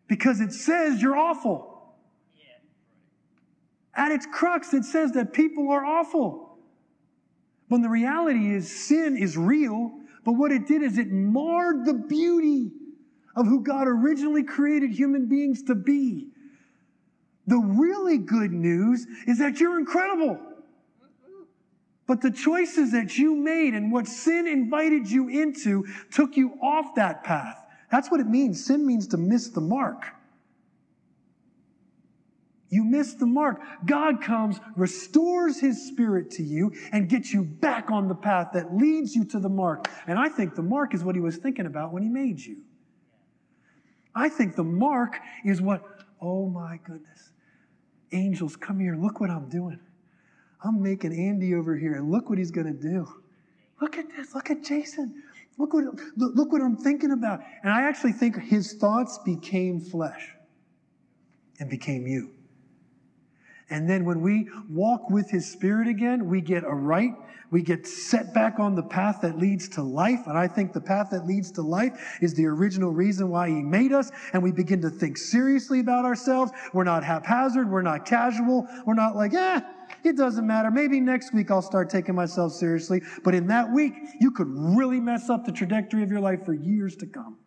because 0.09 0.41
it 0.41 0.53
says 0.53 1.01
you're 1.01 1.17
awful. 1.17 1.72
At 3.95 4.13
its 4.13 4.27
crux, 4.27 4.73
it 4.73 4.85
says 4.85 5.13
that 5.13 5.33
people 5.33 5.71
are 5.71 5.85
awful. 5.85 6.59
When 7.69 7.83
the 7.83 7.89
reality 7.89 8.55
is 8.55 8.71
sin 8.71 9.17
is 9.17 9.37
real, 9.37 9.93
but 10.25 10.33
what 10.33 10.53
it 10.53 10.67
did 10.67 10.83
is 10.83 10.99
it 10.99 11.11
marred 11.11 11.85
the 11.85 11.95
beauty 11.95 12.71
of 13.35 13.47
who 13.47 13.63
God 13.63 13.89
originally 13.89 14.43
created 14.43 14.91
human 14.91 15.27
beings 15.27 15.63
to 15.65 15.75
be. 15.75 16.29
The 17.47 17.59
really 17.59 18.19
good 18.19 18.53
news 18.53 19.07
is 19.27 19.39
that 19.39 19.59
you're 19.59 19.79
incredible. 19.79 20.39
But 22.07 22.21
the 22.21 22.31
choices 22.31 22.93
that 22.93 23.17
you 23.17 23.35
made 23.35 23.75
and 23.75 23.91
what 23.91 24.07
sin 24.07 24.47
invited 24.47 25.11
you 25.11 25.29
into 25.29 25.87
took 26.11 26.37
you 26.37 26.59
off 26.63 26.95
that 26.97 27.25
path. 27.25 27.59
That's 27.91 28.11
what 28.11 28.21
it 28.21 28.27
means. 28.27 28.65
Sin 28.65 28.87
means 28.87 29.07
to 29.09 29.17
miss 29.17 29.49
the 29.49 29.61
mark. 29.61 30.07
You 32.73 32.83
miss 32.85 33.15
the 33.15 33.27
mark. 33.27 33.61
God 33.87 34.23
comes, 34.23 34.59
restores 34.77 35.61
his 35.61 35.87
spirit 35.87 36.31
to 36.33 36.43
you, 36.43 36.73
and 36.91 37.09
gets 37.09 37.33
you 37.33 37.45
back 37.45 37.91
on 37.91 38.09
the 38.09 38.15
path 38.15 38.49
that 38.55 38.75
leads 38.75 39.15
you 39.15 39.25
to 39.27 39.39
the 39.39 39.49
mark. 39.49 39.89
And 40.07 40.19
I 40.19 40.29
think 40.29 40.55
the 40.55 40.63
mark 40.63 40.95
is 40.95 41.05
what 41.05 41.15
he 41.15 41.21
was 41.21 41.37
thinking 41.37 41.67
about 41.67 41.93
when 41.93 42.03
he 42.03 42.09
made 42.09 42.41
you. 42.41 42.57
I 44.15 44.29
think 44.29 44.57
the 44.57 44.65
mark 44.65 45.19
is 45.45 45.63
what, 45.63 45.85
oh 46.21 46.49
my 46.49 46.81
goodness 46.85 47.33
angels, 48.13 48.57
come 48.57 48.79
here. 48.79 48.97
Look 48.97 49.21
what 49.21 49.31
I'm 49.31 49.49
doing. 49.49 49.81
I'm 50.65 50.83
making 50.83 51.13
Andy 51.13 51.55
over 51.55 51.77
here, 51.77 51.95
and 51.95 52.11
look 52.11 52.29
what 52.29 52.39
he's 52.39 52.51
going 52.51 52.67
to 52.67 52.73
do. 52.73 53.09
Look 53.81 53.99
at 53.99 54.07
this. 54.17 54.35
Look 54.35 54.51
at 54.51 54.63
Jason. 54.63 55.23
Look 55.59 55.75
what, 55.75 55.85
look 56.17 56.53
what 56.53 56.63
I'm 56.63 56.77
thinking 56.77 57.11
about. 57.11 57.41
And 57.63 57.73
I 57.73 57.83
actually 57.83 58.13
think 58.13 58.41
his 58.41 58.75
thoughts 58.75 59.19
became 59.25 59.81
flesh 59.81 60.35
and 61.59 61.69
became 61.69 62.07
you. 62.07 62.32
And 63.73 63.89
then 63.89 64.05
when 64.05 64.21
we 64.21 64.51
walk 64.69 65.09
with 65.09 65.31
his 65.31 65.51
spirit 65.51 65.89
again, 65.89 66.29
we 66.29 66.43
get 66.43 66.63
a 66.63 66.75
right, 66.75 67.15
we 67.51 67.63
get 67.63 67.87
set 67.87 68.35
back 68.35 68.59
on 68.59 68.75
the 68.75 68.83
path 68.83 69.21
that 69.23 69.39
leads 69.39 69.67
to 69.71 69.83
life. 69.83 70.21
And 70.27 70.37
I 70.37 70.47
think 70.47 70.75
the 70.75 70.81
path 70.81 71.09
that 71.11 71.27
leads 71.27 71.51
to 71.53 71.63
life 71.63 72.19
is 72.21 72.35
the 72.35 72.45
original 72.45 72.93
reason 72.93 73.31
why 73.31 73.49
he 73.49 73.63
made 73.63 73.93
us. 73.93 74.13
And 74.35 74.43
we 74.43 74.53
begin 74.53 74.83
to 74.83 74.91
think 74.91 75.17
seriously 75.17 75.81
about 75.81 76.05
ourselves. 76.05 76.53
We're 76.75 76.85
not 76.85 77.03
haphazard. 77.03 77.71
We're 77.71 77.81
not 77.81 78.05
casual. 78.05 78.67
We're 78.85 78.93
not 78.93 79.17
like, 79.17 79.33
eh, 79.33 79.61
it 80.05 80.19
doesn't 80.19 80.47
matter. 80.47 80.71
Maybe 80.71 81.01
next 81.01 81.33
week 81.33 81.51
I'll 81.51 81.63
start 81.63 81.89
taking 81.89 82.15
myself 82.15 82.53
seriously. 82.53 83.01
But 83.25 83.35
in 83.35 83.47
that 83.47 83.73
week, 83.73 83.95
you 84.21 84.33
could 84.33 84.49
really 84.49 85.01
mess 85.01 85.31
up 85.31 85.47
the 85.47 85.53
trajectory 85.53 86.03
of 86.03 86.11
your 86.11 86.21
life 86.21 86.45
for 86.45 86.53
years 86.53 86.95
to 86.97 87.07
come. 87.07 87.39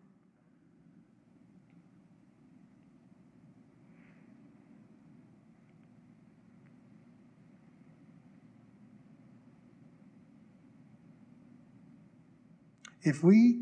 If 13.06 13.22
we 13.22 13.60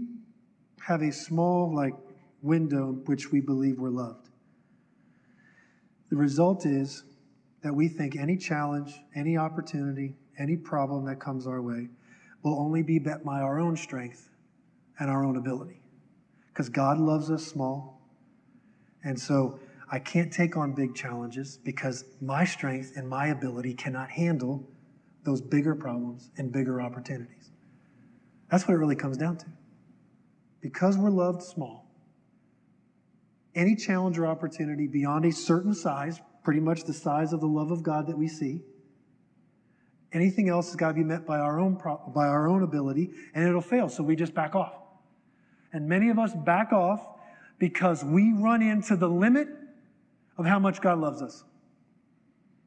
have 0.81 1.03
a 1.03 1.13
small, 1.13 1.71
like, 1.75 1.93
window 2.41 2.89
in 2.89 3.05
which 3.05 3.31
we 3.31 3.43
believe 3.43 3.79
we're 3.79 3.91
loved, 3.91 4.31
the 6.09 6.17
result 6.17 6.65
is 6.65 7.05
that 7.63 7.75
we 7.75 7.89
think 7.89 8.17
any 8.17 8.39
challenge, 8.39 8.95
any 9.15 9.37
opportunity, 9.37 10.17
any 10.39 10.57
problem 10.57 11.05
that 11.05 11.21
comes 11.21 11.47
our 11.47 11.61
way 11.61 11.91
will 12.43 12.59
only 12.59 12.83
be 12.83 12.99
met 12.99 13.23
by 13.23 13.43
our 13.43 13.61
own 13.61 13.77
strength 13.77 14.31
and 14.99 15.11
our 15.11 15.23
own 15.23 15.37
ability. 15.37 15.83
Because 16.49 16.71
God 16.71 16.99
loves 16.99 17.31
us 17.31 17.47
small. 17.47 18.01
And 19.03 19.21
so 19.21 19.61
I 19.91 19.99
can't 19.99 20.33
take 20.33 20.57
on 20.57 20.73
big 20.73 20.95
challenges 20.95 21.59
because 21.63 22.07
my 22.23 22.47
strength 22.47 22.95
and 22.97 23.07
my 23.07 23.27
ability 23.27 23.75
cannot 23.75 24.09
handle 24.09 24.67
those 25.23 25.43
bigger 25.43 25.75
problems 25.75 26.31
and 26.39 26.51
bigger 26.51 26.81
opportunities. 26.81 27.44
That's 28.55 28.69
what 28.69 28.75
it 28.75 28.79
really 28.79 28.95
comes 28.95 29.17
down 29.17 29.37
to. 29.39 29.47
Because 30.61 30.97
we're 30.97 31.11
loved 31.11 31.43
small, 31.43 31.91
any 33.57 33.75
challenge 33.75 34.17
or 34.17 34.29
opportunity 34.29 34.87
beyond 34.87 35.25
a 35.25 35.33
certain 35.33 35.75
size, 35.75 36.21
pretty 36.45 36.61
much 36.61 36.85
the 36.85 36.93
size 36.93 37.33
of 37.33 37.41
the 37.41 37.49
love 37.49 37.73
of 37.73 37.83
God 37.83 38.07
that 38.07 38.17
we 38.17 38.29
see, 38.29 38.63
anything 40.13 40.49
else 40.49 40.69
has 40.69 40.77
got 40.77 40.91
to 40.91 40.95
be 40.95 41.03
met 41.03 41.27
by 41.27 41.41
our 41.41 41.59
own 41.59 41.75
by 42.15 42.29
our 42.29 42.47
own 42.47 42.63
ability, 42.63 43.11
and 43.35 43.45
it'll 43.45 43.61
fail. 43.61 43.89
So 43.89 44.05
we 44.05 44.15
just 44.15 44.35
back 44.35 44.55
off. 44.55 44.75
And 45.73 45.89
many 45.89 46.11
of 46.11 46.21
us 46.21 46.33
back 46.33 46.73
off 46.73 47.05
because 47.59 48.05
we 48.05 48.35
run 48.35 48.63
into 48.63 48.95
the 48.95 49.09
limit 49.09 49.49
of 50.39 50.47
how 50.47 50.61
much 50.61 50.81
God 50.81 51.01
loves 51.01 51.23
us. 51.23 51.43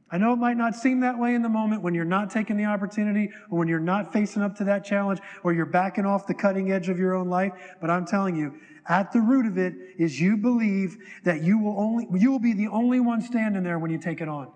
I 0.10 0.18
know 0.18 0.32
it 0.32 0.38
might 0.38 0.56
not 0.56 0.74
seem 0.74 1.02
that 1.02 1.18
way 1.18 1.36
in 1.36 1.42
the 1.42 1.50
moment 1.50 1.82
when 1.82 1.94
you're 1.94 2.06
not 2.06 2.30
taking 2.30 2.56
the 2.56 2.64
opportunity 2.64 3.30
or 3.50 3.60
when 3.60 3.68
you're 3.68 3.80
not 3.80 4.14
facing 4.14 4.42
up 4.42 4.56
to 4.58 4.64
that 4.64 4.86
challenge 4.86 5.20
or 5.44 5.54
you're 5.54 5.66
backing 5.66 6.06
off 6.06 6.26
the 6.28 6.34
cutting 6.34 6.72
edge 6.72 6.88
of 6.88 6.98
your 6.98 7.14
own 7.14 7.28
life, 7.28 7.52
but 7.82 7.90
I'm 7.90 8.06
telling 8.06 8.36
you, 8.36 8.56
at 8.88 9.12
the 9.12 9.20
root 9.20 9.46
of 9.46 9.58
it 9.58 9.74
is 9.98 10.20
you 10.20 10.38
believe 10.38 10.98
that 11.26 11.42
you 11.44 11.58
will 11.60 11.78
only 11.78 12.08
you 12.18 12.32
will 12.32 12.40
be 12.40 12.54
the 12.54 12.70
only 12.70 13.02
one 13.02 13.22
standing 13.22 13.64
there 13.64 13.80
when 13.80 13.92
you 13.92 13.98
take 13.98 14.22
it 14.22 14.30
on. 14.30 14.50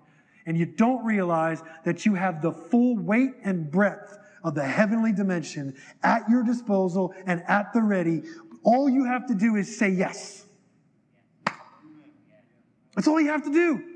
And 0.46 0.56
you 0.56 0.64
don't 0.64 1.04
realize 1.04 1.62
that 1.84 2.06
you 2.06 2.14
have 2.14 2.40
the 2.40 2.50
full 2.50 2.96
weight 2.96 3.32
and 3.44 3.70
breadth 3.70 4.18
of 4.42 4.54
the 4.54 4.64
heavenly 4.64 5.12
dimension 5.12 5.76
at 6.02 6.28
your 6.30 6.42
disposal 6.42 7.14
and 7.26 7.42
at 7.46 7.72
the 7.74 7.82
ready. 7.82 8.22
All 8.64 8.88
you 8.88 9.04
have 9.04 9.26
to 9.26 9.34
do 9.34 9.56
is 9.56 9.78
say 9.78 9.90
yes. 9.90 10.46
That's 12.94 13.06
all 13.06 13.20
you 13.20 13.28
have 13.28 13.44
to 13.44 13.52
do. 13.52 13.91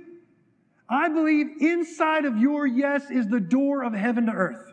I 0.89 1.09
believe 1.09 1.47
inside 1.61 2.24
of 2.24 2.37
your 2.37 2.66
yes 2.66 3.11
is 3.11 3.26
the 3.28 3.41
door 3.41 3.82
of 3.82 3.93
heaven 3.93 4.26
to 4.26 4.32
earth. 4.32 4.72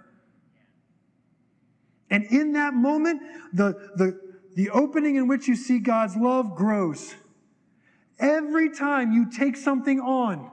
And 2.09 2.25
in 2.25 2.53
that 2.53 2.75
moment, 2.75 3.21
the, 3.53 3.73
the, 3.95 4.19
the 4.55 4.69
opening 4.69 5.15
in 5.15 5.27
which 5.27 5.47
you 5.47 5.55
see 5.55 5.79
God's 5.79 6.15
love 6.15 6.55
grows. 6.55 7.15
Every 8.19 8.69
time 8.69 9.11
you 9.11 9.31
take 9.31 9.57
something 9.57 9.99
on, 9.99 10.51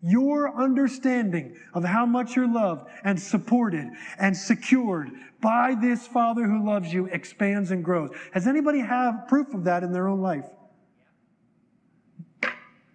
your 0.00 0.56
understanding 0.56 1.56
of 1.74 1.84
how 1.84 2.06
much 2.06 2.36
you're 2.36 2.52
loved 2.52 2.88
and 3.04 3.20
supported 3.20 3.88
and 4.18 4.36
secured 4.36 5.10
by 5.40 5.74
this 5.80 6.06
Father 6.06 6.46
who 6.46 6.64
loves 6.64 6.92
you 6.92 7.06
expands 7.06 7.70
and 7.70 7.84
grows. 7.84 8.10
Has 8.32 8.46
anybody 8.46 8.80
have 8.80 9.26
proof 9.28 9.52
of 9.54 9.64
that 9.64 9.82
in 9.82 9.92
their 9.92 10.08
own 10.08 10.20
life? 10.20 10.46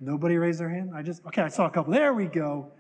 Nobody 0.04 0.38
raised 0.38 0.60
their 0.60 0.70
hand? 0.70 0.92
I 0.94 1.02
just, 1.02 1.26
okay, 1.28 1.42
I 1.42 1.48
saw 1.48 1.66
a 1.66 1.70
couple. 1.70 1.94
There 1.94 2.14
we 2.14 2.26
go. 2.26 2.72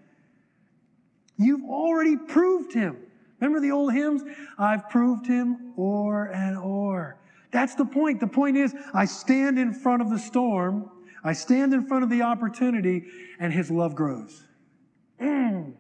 You've 1.38 1.63
already 1.63 2.17
proved 2.17 2.74
him. 2.74 2.97
Remember 3.39 3.59
the 3.59 3.71
old 3.71 3.93
hymns? 3.93 4.24
I've 4.57 4.89
proved 4.89 5.26
him 5.26 5.74
o'er 5.78 6.26
and 6.26 6.57
o'er. 6.57 7.17
That's 7.51 7.76
the 7.76 7.86
point. 7.86 8.19
The 8.19 8.28
point 8.28 8.57
is, 8.57 8.76
I 8.93 9.05
stand 9.05 9.57
in 9.59 9.74
front 9.74 10.01
of 10.01 10.09
the 10.09 10.19
storm, 10.19 10.89
I 11.24 11.34
stand 11.34 11.74
in 11.74 11.88
front 11.88 12.03
of 12.03 12.09
the 12.09 12.21
opportunity, 12.21 13.05
and 13.39 13.53
his 13.53 13.71
love 13.71 13.95
grows. 13.95 14.43
Mm. 15.21 15.74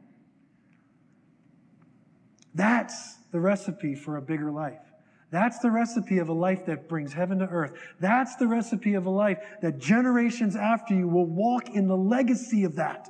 That's 2.55 3.15
the 3.31 3.39
recipe 3.39 3.95
for 3.95 4.17
a 4.17 4.21
bigger 4.21 4.51
life. 4.51 4.92
That's 5.33 5.57
the 5.57 5.71
recipe 5.71 6.19
of 6.19 6.29
a 6.29 6.33
life 6.33 6.63
that 6.67 6.87
brings 6.87 7.11
heaven 7.11 7.39
to 7.39 7.47
earth. 7.47 7.73
That's 7.99 8.35
the 8.35 8.47
recipe 8.47 8.93
of 8.93 9.07
a 9.07 9.09
life 9.09 9.39
that 9.63 9.79
generations 9.79 10.55
after 10.55 10.93
you 10.93 11.07
will 11.07 11.25
walk 11.25 11.71
in 11.71 11.87
the 11.87 11.97
legacy 11.97 12.65
of 12.65 12.75
that. 12.75 13.09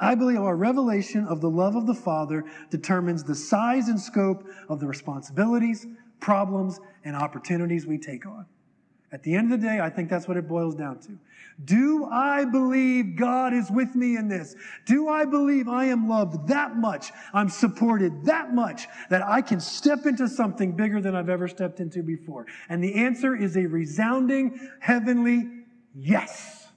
I 0.00 0.14
believe 0.14 0.38
our 0.38 0.56
revelation 0.56 1.26
of 1.26 1.42
the 1.42 1.50
love 1.50 1.76
of 1.76 1.86
the 1.86 1.92
Father 1.92 2.42
determines 2.70 3.22
the 3.22 3.34
size 3.34 3.88
and 3.88 4.00
scope 4.00 4.48
of 4.70 4.80
the 4.80 4.86
responsibilities, 4.86 5.86
problems, 6.20 6.80
and 7.04 7.14
opportunities 7.14 7.86
we 7.86 7.98
take 7.98 8.24
on. 8.24 8.46
At 9.10 9.22
the 9.22 9.34
end 9.34 9.52
of 9.52 9.60
the 9.60 9.66
day, 9.66 9.80
I 9.80 9.88
think 9.88 10.10
that's 10.10 10.28
what 10.28 10.36
it 10.36 10.46
boils 10.46 10.74
down 10.74 10.98
to. 11.00 11.18
Do 11.64 12.04
I 12.04 12.44
believe 12.44 13.16
God 13.16 13.54
is 13.54 13.70
with 13.70 13.94
me 13.94 14.16
in 14.16 14.28
this? 14.28 14.54
Do 14.84 15.08
I 15.08 15.24
believe 15.24 15.66
I 15.66 15.86
am 15.86 16.08
loved 16.08 16.46
that 16.48 16.76
much? 16.76 17.10
I'm 17.32 17.48
supported 17.48 18.24
that 18.26 18.54
much 18.54 18.86
that 19.08 19.22
I 19.22 19.40
can 19.40 19.60
step 19.60 20.06
into 20.06 20.28
something 20.28 20.72
bigger 20.72 21.00
than 21.00 21.16
I've 21.16 21.30
ever 21.30 21.48
stepped 21.48 21.80
into 21.80 22.02
before? 22.02 22.46
And 22.68 22.84
the 22.84 22.94
answer 22.94 23.34
is 23.34 23.56
a 23.56 23.66
resounding 23.66 24.60
heavenly 24.80 25.48
yes. 25.94 26.68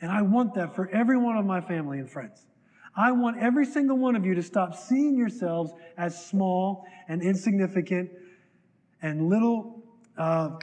And 0.00 0.10
I 0.10 0.22
want 0.22 0.54
that 0.54 0.74
for 0.74 0.88
every 0.90 1.16
one 1.16 1.36
of 1.36 1.46
my 1.46 1.60
family 1.60 2.00
and 2.00 2.10
friends. 2.10 2.44
I 2.94 3.12
want 3.12 3.38
every 3.38 3.64
single 3.64 3.96
one 3.96 4.16
of 4.16 4.26
you 4.26 4.34
to 4.34 4.42
stop 4.42 4.74
seeing 4.74 5.16
yourselves 5.16 5.72
as 5.96 6.26
small 6.26 6.84
and 7.08 7.22
insignificant 7.22 8.10
and 9.00 9.28
little. 9.28 9.82
Uh, 10.18 10.58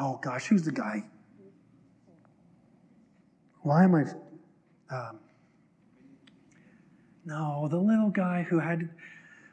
oh 0.00 0.18
gosh, 0.22 0.46
who's 0.46 0.62
the 0.62 0.72
guy? 0.72 1.04
Why 3.62 3.84
am 3.84 3.94
I? 3.94 4.04
Um, 4.94 5.20
no, 7.24 7.68
the 7.70 7.76
little 7.78 8.10
guy 8.10 8.42
who 8.42 8.58
had 8.58 8.88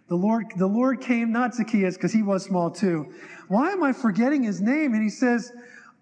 the 0.07 0.15
Lord. 0.15 0.45
The 0.55 0.67
Lord 0.67 1.01
came 1.01 1.31
not 1.31 1.53
Zacchaeus 1.53 1.95
because 1.95 2.13
he 2.13 2.23
was 2.23 2.43
small 2.43 2.71
too. 2.71 3.13
Why 3.49 3.71
am 3.71 3.83
I 3.83 3.91
forgetting 3.93 4.43
his 4.43 4.61
name? 4.61 4.93
And 4.93 5.03
he 5.03 5.09
says, 5.09 5.51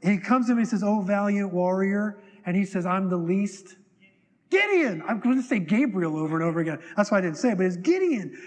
he 0.03 0.17
comes 0.17 0.47
to 0.47 0.53
me 0.53 0.61
and 0.61 0.69
says, 0.69 0.83
"Oh, 0.83 1.01
valiant 1.01 1.51
warrior," 1.51 2.19
and 2.45 2.55
he 2.55 2.65
says, 2.65 2.85
"I'm 2.85 3.09
the 3.09 3.17
least." 3.17 3.77
Gideon. 4.51 5.03
I'm 5.07 5.19
going 5.19 5.41
to 5.41 5.47
say 5.47 5.59
Gabriel 5.59 6.15
over 6.17 6.35
and 6.35 6.45
over 6.45 6.59
again. 6.59 6.79
That's 6.95 7.09
why 7.09 7.17
I 7.17 7.21
didn't 7.21 7.37
say 7.37 7.51
it, 7.51 7.57
but 7.57 7.65
it's 7.65 7.77
Gideon. 7.77 8.37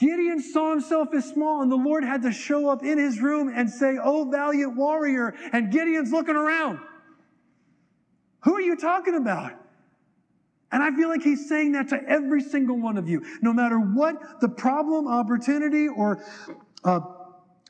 Gideon 0.00 0.40
saw 0.40 0.70
himself 0.70 1.08
as 1.14 1.26
small, 1.26 1.60
and 1.60 1.70
the 1.70 1.76
Lord 1.76 2.04
had 2.04 2.22
to 2.22 2.32
show 2.32 2.70
up 2.70 2.82
in 2.82 2.96
his 2.96 3.20
room 3.20 3.52
and 3.54 3.68
say, 3.68 3.98
Oh, 4.02 4.24
valiant 4.24 4.74
warrior. 4.74 5.34
And 5.52 5.70
Gideon's 5.70 6.10
looking 6.10 6.36
around. 6.36 6.80
Who 8.44 8.54
are 8.54 8.62
you 8.62 8.76
talking 8.76 9.14
about? 9.14 9.52
And 10.72 10.82
I 10.82 10.90
feel 10.92 11.10
like 11.10 11.22
he's 11.22 11.46
saying 11.50 11.72
that 11.72 11.88
to 11.90 12.02
every 12.08 12.40
single 12.40 12.78
one 12.78 12.96
of 12.96 13.10
you. 13.10 13.22
No 13.42 13.52
matter 13.52 13.78
what 13.78 14.40
the 14.40 14.48
problem, 14.48 15.06
opportunity, 15.06 15.88
or 15.88 16.24
uh, 16.84 17.00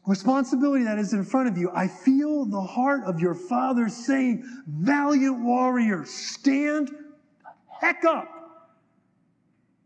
responsibility 0.06 0.84
that 0.84 1.00
is 1.00 1.12
in 1.12 1.24
front 1.24 1.48
of 1.48 1.58
you, 1.58 1.72
I 1.74 1.88
feel 1.88 2.44
the 2.44 2.60
heart 2.60 3.02
of 3.06 3.18
your 3.18 3.34
Father 3.34 3.88
saying, 3.88 4.44
Valiant 4.68 5.40
warrior, 5.40 6.04
stand 6.04 6.92
heck 7.80 8.04
up. 8.04 8.28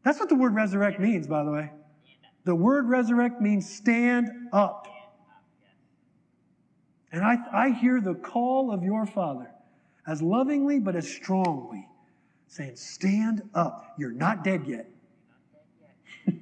That's 0.05 0.21
what 0.21 0.29
the 0.29 0.35
word 0.35 0.55
resurrect 0.55 1.01
means, 1.01 1.27
by 1.27 1.43
the 1.43 1.51
way. 1.51 1.71
The 2.45 2.55
word 2.55 2.89
resurrect 2.89 3.41
means 3.41 3.69
stand 3.69 4.29
up. 4.53 4.87
And 7.11 7.25
I, 7.25 7.39
I 7.53 7.71
hear 7.71 8.01
the 8.01 8.15
call 8.15 8.73
of 8.73 8.83
your 8.83 9.07
Father 9.07 9.51
as 10.07 10.21
lovingly 10.21 10.79
but 10.79 10.97
as 10.97 11.09
strongly 11.09 11.89
saying, 12.49 12.77
Stand 12.77 13.43
up. 13.55 13.95
You're 13.99 14.13
not 14.13 14.45
dead 14.45 14.67
yet. 14.67 14.89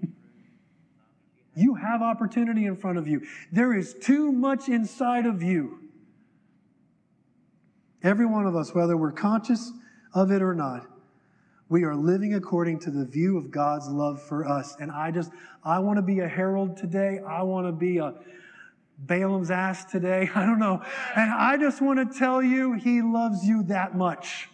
you 1.55 1.75
have 1.75 2.03
opportunity 2.03 2.67
in 2.67 2.77
front 2.77 2.99
of 2.99 3.09
you. 3.09 3.23
There 3.51 3.77
is 3.77 3.95
too 3.95 4.33
much 4.33 4.69
inside 4.69 5.27
of 5.27 5.43
you. 5.43 5.79
Every 8.03 8.27
one 8.27 8.47
of 8.47 8.57
us, 8.57 8.75
whether 8.75 8.97
we're 8.97 9.13
conscious 9.13 9.73
of 10.13 10.31
it 10.33 10.43
or 10.43 10.55
not, 10.55 10.87
we 11.73 11.85
are 11.85 11.97
living 11.97 12.35
according 12.35 12.79
to 12.79 12.91
the 12.91 13.07
view 13.07 13.39
of 13.39 13.51
God's 13.51 13.89
love 13.89 14.21
for 14.21 14.47
us. 14.47 14.77
And 14.79 14.93
I 14.93 15.11
just, 15.11 15.33
I 15.65 15.79
want 15.79 15.97
to 15.97 16.03
be 16.03 16.21
a 16.21 16.29
herald 16.29 16.77
today. 16.77 17.21
I 17.27 17.43
want 17.45 17.67
to 17.67 17.73
be 17.73 17.97
a 17.97 18.13
Balaam's 18.99 19.51
ass 19.51 19.87
today. 19.87 20.29
I 20.35 20.45
don't 20.45 20.59
know. 20.59 20.83
And 21.17 21.31
I 21.31 21.57
just 21.57 21.81
want 21.81 21.99
to 21.99 22.19
tell 22.19 22.43
you, 22.43 22.75
he 22.75 23.01
loves 23.01 23.47
you 23.47 23.63
that 23.65 23.97
much 23.97 24.51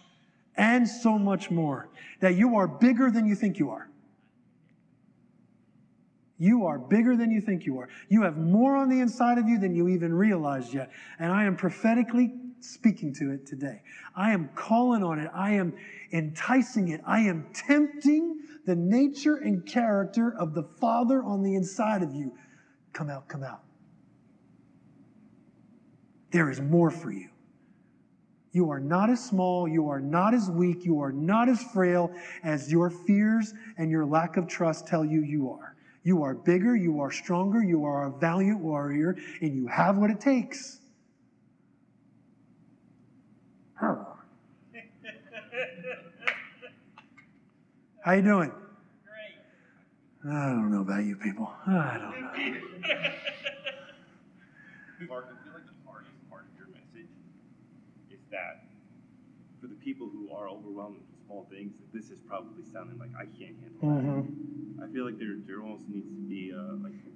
and 0.57 0.89
so 0.89 1.19
much 1.19 1.51
more 1.51 1.89
that 2.21 2.37
you 2.37 2.55
are 2.55 2.69
bigger 2.69 3.11
than 3.11 3.27
you 3.27 3.35
think 3.35 3.59
you 3.59 3.71
are. 3.71 3.91
You 6.39 6.67
are 6.67 6.79
bigger 6.79 7.17
than 7.17 7.33
you 7.33 7.41
think 7.41 7.67
you 7.67 7.79
are. 7.81 7.89
You 8.09 8.23
have 8.23 8.37
more 8.37 8.77
on 8.77 8.89
the 8.89 9.01
inside 9.01 9.39
of 9.39 9.49
you 9.49 9.59
than 9.59 9.75
you 9.75 9.89
even 9.89 10.15
realized 10.15 10.73
yet. 10.73 10.93
And 11.19 11.33
I 11.33 11.47
am 11.47 11.57
prophetically 11.57 12.33
speaking 12.61 13.13
to 13.15 13.33
it 13.33 13.47
today. 13.47 13.83
I 14.17 14.33
am 14.33 14.51
calling 14.55 15.03
on 15.03 15.19
it. 15.19 15.31
I 15.35 15.53
am 15.53 15.75
enticing 16.13 16.89
it. 16.89 17.01
I 17.07 17.21
am 17.21 17.47
tempting 17.53 18.41
the 18.67 18.77
nature 18.77 19.37
and 19.37 19.65
character 19.65 20.35
of 20.39 20.55
the 20.55 20.63
Father 20.63 21.23
on 21.23 21.43
the 21.43 21.55
inside 21.55 22.03
of 22.03 22.15
you. 22.15 22.33
Come 22.93 23.11
out, 23.11 23.29
come 23.29 23.43
out. 23.43 23.63
There 26.31 26.51
is 26.51 26.61
more 26.61 26.91
for 26.91 27.11
you. 27.11 27.31
You 28.53 28.71
are 28.71 28.81
not 28.81 29.11
as 29.11 29.25
small, 29.25 29.69
you 29.69 29.89
are 29.89 30.01
not 30.01 30.35
as 30.35 30.51
weak, 30.51 30.85
you 30.85 31.01
are 31.01 31.13
not 31.13 31.49
as 31.49 31.63
frail 31.63 32.11
as 32.43 32.73
your 32.73 32.91
fears 32.91 33.55
and 33.77 33.91
your 33.91 34.05
lack 34.05 34.37
of 34.37 34.47
trust 34.47 34.87
tell 34.87 35.05
you 35.05 35.23
you 35.23 35.51
are. 35.51 35.77
You 36.03 36.23
are 36.23 36.35
bigger, 36.35 36.75
you 36.75 37.01
are 37.01 37.11
stronger, 37.11 37.63
you 37.63 37.85
are 37.85 38.07
a 38.07 38.19
valiant 38.19 38.61
warrior, 38.61 39.17
and 39.43 39.55
you 39.55 39.67
have 39.67 39.99
what 39.99 40.11
it 40.11 40.21
takes. 40.21 40.81
How 48.09 48.15
you 48.15 48.23
doing? 48.23 48.51
Great. 49.05 49.37
I 50.33 50.47
don't 50.49 50.73
know 50.73 50.81
about 50.81 51.05
you 51.05 51.15
people. 51.15 51.53
I 51.67 51.99
don't 52.01 52.09
know. 52.09 52.33
Mark, 55.13 55.29
I 55.29 55.37
feel 55.45 55.53
like 55.53 55.69
the 55.69 55.77
hardest 55.85 56.17
part 56.33 56.49
of 56.49 56.53
your 56.57 56.69
message 56.73 57.13
is 58.09 58.17
that 58.31 58.65
for 59.61 59.67
the 59.67 59.75
people 59.85 60.09
who 60.09 60.33
are 60.33 60.49
overwhelmed 60.49 60.97
with 60.97 61.05
small 61.27 61.45
things, 61.53 61.75
this 61.93 62.09
is 62.09 62.17
probably 62.27 62.65
sounding 62.73 62.97
like 62.99 63.11
I 63.13 63.27
can't 63.37 63.61
handle 63.61 63.85
Mm-hmm. 63.85 64.81
that. 64.81 64.89
I 64.89 64.91
feel 64.91 65.05
like 65.05 65.19
there, 65.19 65.37
there 65.47 65.61
almost 65.61 65.85
needs 65.87 66.09
to 66.09 66.23
be 66.25 66.49
a, 66.57 66.63
like 66.81 66.97
a 66.97 67.13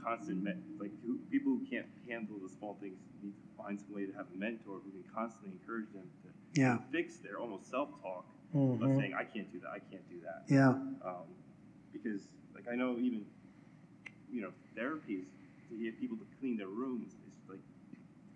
constant, 0.00 0.44
me- 0.44 0.54
like 0.78 0.92
who, 1.04 1.18
people 1.28 1.58
who 1.58 1.66
can't 1.66 1.88
handle 2.08 2.38
the 2.38 2.48
small 2.54 2.78
things 2.80 3.00
need 3.20 3.34
to 3.34 3.42
find 3.60 3.80
some 3.82 3.90
way 3.92 4.06
to 4.06 4.12
have 4.14 4.26
a 4.32 4.36
mentor 4.38 4.78
who 4.78 4.92
can 4.94 5.02
constantly 5.12 5.50
encourage 5.58 5.90
them 5.90 6.06
to 6.22 6.30
Yeah. 6.54 6.78
fix 6.94 7.16
their 7.18 7.40
almost 7.42 7.66
self-talk 7.68 8.22
Mhm. 8.54 8.82
of 8.82 8.96
saying, 8.96 9.14
I 9.14 9.24
can't 9.24 9.50
do 9.52 9.60
that, 9.60 9.70
I 9.70 9.78
can't 9.78 10.08
do 10.08 10.20
that. 10.20 10.44
Yeah. 10.48 10.68
um, 10.68 11.26
because 11.92 12.22
like 12.54 12.64
I 12.70 12.74
know 12.76 12.96
even 12.98 13.24
you 14.30 14.42
know 14.42 14.52
therapies 14.76 15.24
to 15.68 15.82
get 15.82 15.98
people 16.00 16.16
to 16.16 16.24
clean 16.40 16.56
their 16.56 16.68
rooms 16.68 17.12
is 17.12 17.34
like 17.48 17.60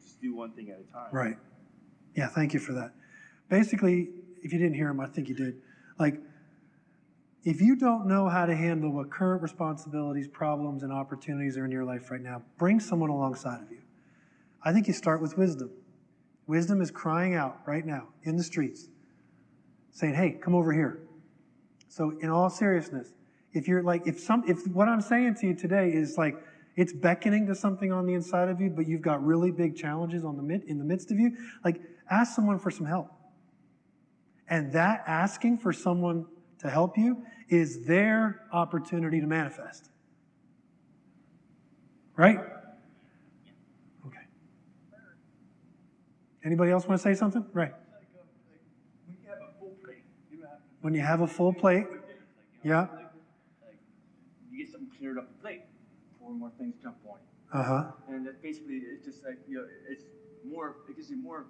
just 0.03 0.21
do 0.21 0.35
one 0.35 0.53
thing 0.53 0.71
at 0.71 0.79
a 0.81 0.93
time. 0.93 1.09
Right. 1.13 1.39
Yeah, 2.15 2.29
thank 2.29 2.53
you 2.53 2.61
for 2.61 2.73
that. 2.75 2.93
Basically, 3.49 4.11
if 4.43 4.53
you 4.53 4.59
didn't 4.59 4.75
hear 4.75 4.89
him, 4.89 5.01
I 5.01 5.07
think 5.07 5.29
you 5.29 5.35
did. 5.35 5.61
Like, 5.99 6.21
if 7.45 7.61
you 7.61 7.77
don't 7.77 8.07
know 8.07 8.29
how 8.29 8.47
to 8.47 8.55
handle 8.55 8.91
what 8.91 9.11
current 9.11 9.43
responsibilities, 9.43 10.29
problems, 10.29 10.83
and 10.83 10.93
opportunities 10.93 11.57
are 11.57 11.65
in 11.65 11.71
your 11.71 11.85
life 11.85 12.11
right 12.11 12.21
now, 12.21 12.43
bring 12.59 12.81
someone 12.81 13.11
alongside 13.11 13.63
of 13.63 13.71
you. 13.71 13.83
I 14.63 14.73
think 14.73 14.87
you 14.87 14.93
start 14.93 15.21
with 15.21 15.37
wisdom. 15.37 15.71
Wisdom 16.47 16.81
is 16.81 16.91
crying 16.91 17.35
out 17.35 17.61
right 17.67 17.85
now 17.85 18.09
in 18.25 18.37
the 18.37 18.43
streets, 18.45 18.89
saying, 19.93 20.15
"Hey, 20.15 20.33
come 20.33 20.55
over 20.55 20.73
here." 20.73 21.01
So, 21.89 22.19
in 22.21 22.29
all 22.29 22.51
seriousness, 22.51 23.15
if 23.53 23.69
you're 23.69 23.83
like, 23.83 24.07
if 24.07 24.19
some, 24.19 24.45
if 24.47 24.67
what 24.69 24.89
I'm 24.89 25.01
saying 25.01 25.37
to 25.37 25.47
you 25.47 25.55
today 25.55 25.93
is 25.93 26.17
like, 26.17 26.43
it's 26.77 26.93
beckoning 26.93 27.47
to 27.49 27.55
something 27.55 27.93
on 27.93 28.07
the 28.07 28.15
inside 28.15 28.49
of 28.49 28.61
you, 28.61 28.71
but 28.71 28.89
you've 28.89 29.03
got 29.03 29.25
really 29.25 29.51
big 29.51 29.77
challenges 29.77 30.25
on 30.25 30.37
the 30.37 30.43
mid, 30.43 30.65
in 30.65 30.79
the 30.79 30.85
midst 30.85 31.11
of 31.11 31.19
you, 31.19 31.37
like, 31.65 31.81
ask 32.11 32.35
someone 32.35 32.59
for 32.59 32.71
some 32.71 32.87
help. 32.87 33.11
And 34.49 34.73
that 34.73 35.05
asking 35.07 35.59
for 35.59 35.73
someone 35.73 36.27
to 36.59 36.71
help 36.71 36.97
you 36.97 37.23
is 37.49 37.85
their 37.85 38.43
opportunity 38.53 39.21
to 39.21 39.27
manifest. 39.27 39.91
Right? 42.17 42.39
Okay. 44.07 44.19
Anybody 46.45 46.71
else 46.71 46.87
want 46.87 47.01
to 47.01 47.03
say 47.03 47.15
something? 47.15 47.45
Right. 47.53 47.73
when 49.07 49.17
you 49.23 49.29
have 49.29 49.39
a 49.39 49.59
full 49.59 49.77
plate, 49.83 50.05
you 50.31 50.43
have 50.43 50.61
When 50.83 50.95
you 50.95 51.01
have 51.01 51.21
a 51.21 51.27
full 51.27 51.53
plate, 51.53 51.87
yeah. 52.65 52.87
you 54.51 54.59
get 54.59 54.73
something 54.73 54.91
cleared 54.99 55.17
up 55.17 55.29
the 55.29 55.39
plate, 55.41 55.63
four 56.19 56.31
more 56.35 56.51
things 56.59 56.75
jump 56.83 56.97
on 57.07 57.19
you. 57.23 57.59
Uh 57.59 57.63
huh. 57.63 57.85
And 58.09 58.27
that 58.27 58.43
basically 58.43 58.83
it's 58.83 59.05
just 59.05 59.25
like 59.25 59.39
you 59.49 59.59
know, 59.59 59.67
it's 59.89 60.03
more 60.45 60.77
it 60.89 60.97
gives 60.97 61.09
you 61.09 61.17
more 61.17 61.47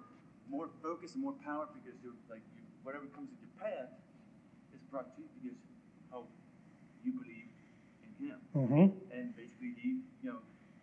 more 0.49 0.69
focus 0.83 1.13
and 1.15 1.23
more 1.23 1.33
power 1.43 1.67
because 1.73 1.97
you're 2.03 2.13
like 2.29 2.45
you, 2.53 2.61
whatever 2.83 3.05
comes 3.09 3.29
in 3.33 3.37
your 3.41 3.53
path 3.57 3.89
is 4.73 4.81
brought 4.91 5.15
to 5.15 5.21
you 5.21 5.27
because 5.41 5.57
how 6.11 6.25
you 7.03 7.13
believe 7.13 7.49
in 8.05 8.11
him. 8.21 8.37
Mm 8.53 8.93
And 9.09 9.35
basically 9.35 9.73
he 9.81 10.05
you 10.21 10.29
know, 10.29 10.39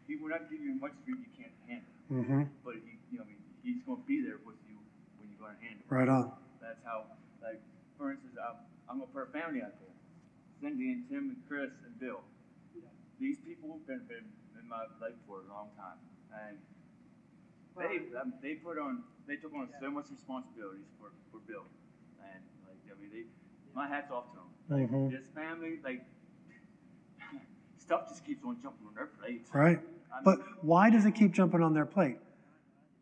he 0.08 0.16
will 0.16 0.30
not 0.30 0.50
give 0.50 0.60
you 0.60 0.74
much 0.74 0.98
of 0.98 1.06
you 1.06 1.22
can't 1.38 1.54
handle. 1.68 1.94
hmm. 2.08 2.20
Mm 2.20 2.26
hmm. 2.26 2.42
But 2.64 2.82
he 2.82 2.98
you 3.14 3.18
know, 3.18 3.24
I 3.24 3.30
mean, 3.30 3.38
he's 3.62 3.78
gonna 3.86 4.02
be 4.06 4.26
there 4.26 4.42
with 4.42 4.58
you 4.66 4.74
when 5.18 5.30
you're 5.30 5.38
gonna 5.38 5.58
handle. 5.62 5.86
Right 5.86 6.08
on. 6.08 6.32
That's 6.60 6.82
how, 6.84 7.06
like, 8.00 8.08
for 8.08 8.10
instance, 8.12 8.36
I'm, 8.40 8.56
I'm 8.88 8.98
gonna 9.00 9.12
put 9.12 9.28
a 9.28 9.32
family 9.32 9.60
out 9.62 9.76
there. 9.78 9.92
Cindy 10.60 10.92
and 10.92 11.08
Tim 11.08 11.30
and 11.36 11.40
Chris 11.48 11.70
and 11.84 11.98
Bill. 12.00 12.20
These 13.20 13.38
people 13.44 13.72
have 13.76 13.86
been, 13.86 14.00
been 14.08 14.24
in 14.60 14.68
my 14.68 14.84
life 15.00 15.16
for 15.28 15.40
a 15.44 15.48
long 15.52 15.68
time, 15.76 16.00
and 16.32 16.56
they 17.76 18.00
um, 18.18 18.32
they 18.42 18.54
put 18.54 18.78
on 18.78 19.04
they 19.28 19.36
took 19.36 19.52
on 19.54 19.68
so 19.80 19.90
much 19.90 20.06
responsibilities 20.10 20.88
for, 20.98 21.08
for 21.30 21.40
Bill, 21.46 21.64
and 22.24 22.40
like 22.64 22.80
I 22.88 23.00
mean 23.00 23.10
they, 23.12 23.24
my 23.74 23.86
hats 23.88 24.10
off 24.10 24.24
to 24.32 24.36
them. 24.40 24.48
Like 24.68 24.90
Mhm. 24.90 25.10
this 25.10 25.26
family, 25.34 25.80
like 25.84 26.04
stuff 27.78 28.08
just 28.08 28.24
keeps 28.24 28.44
on 28.44 28.56
jumping 28.62 28.86
on 28.88 28.94
their 28.94 29.06
plates. 29.20 29.50
Right. 29.52 29.80
I 30.12 30.16
mean, 30.16 30.24
But 30.24 30.64
why 30.64 30.90
does 30.90 31.04
it 31.06 31.12
keep 31.14 31.32
jumping 31.32 31.62
on 31.62 31.74
their 31.74 31.86
plate? 31.86 32.18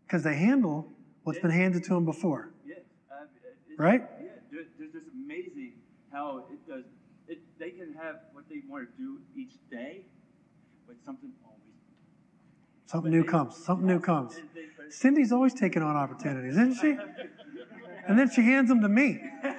Because 0.06 0.22
they 0.24 0.34
handle 0.36 0.90
what's 1.24 1.38
been 1.38 1.50
handed 1.50 1.84
to 1.84 1.90
them 1.94 2.04
before. 2.04 2.50
Yeah, 2.66 2.76
uh, 3.10 3.24
it's, 3.68 3.78
Right? 3.78 4.02
Yeah, 4.20 4.28
there- 4.50 4.64
there's 4.78 4.92
just 4.92 5.06
amazing 5.28 5.72
how 6.12 6.44
it 6.50 6.68
does. 6.68 6.84
It 7.28 7.38
they 7.58 7.70
can 7.70 7.92
have 7.94 8.16
what 8.32 8.44
they 8.48 8.62
want 8.68 8.88
to 8.90 9.02
do 9.02 9.18
each 9.36 9.52
day, 9.70 10.02
but 10.86 10.96
something 11.04 11.30
always. 11.44 11.58
Something 12.86 13.12
new 13.12 13.24
comes. 13.24 13.54
Something 13.56 13.86
new 13.86 14.00
comes. 14.00 14.36
They- 14.36 14.62
they- 14.62 14.90
Cindy's 14.90 15.32
always 15.32 15.52
taking 15.52 15.82
on 15.82 15.96
opportunities, 15.96 16.56
isn't 16.56 16.74
she? 16.74 16.96
And 18.08 18.18
then 18.18 18.30
she 18.30 18.40
hands 18.40 18.70
them 18.70 18.80
to 18.80 18.88
me. 18.88 19.20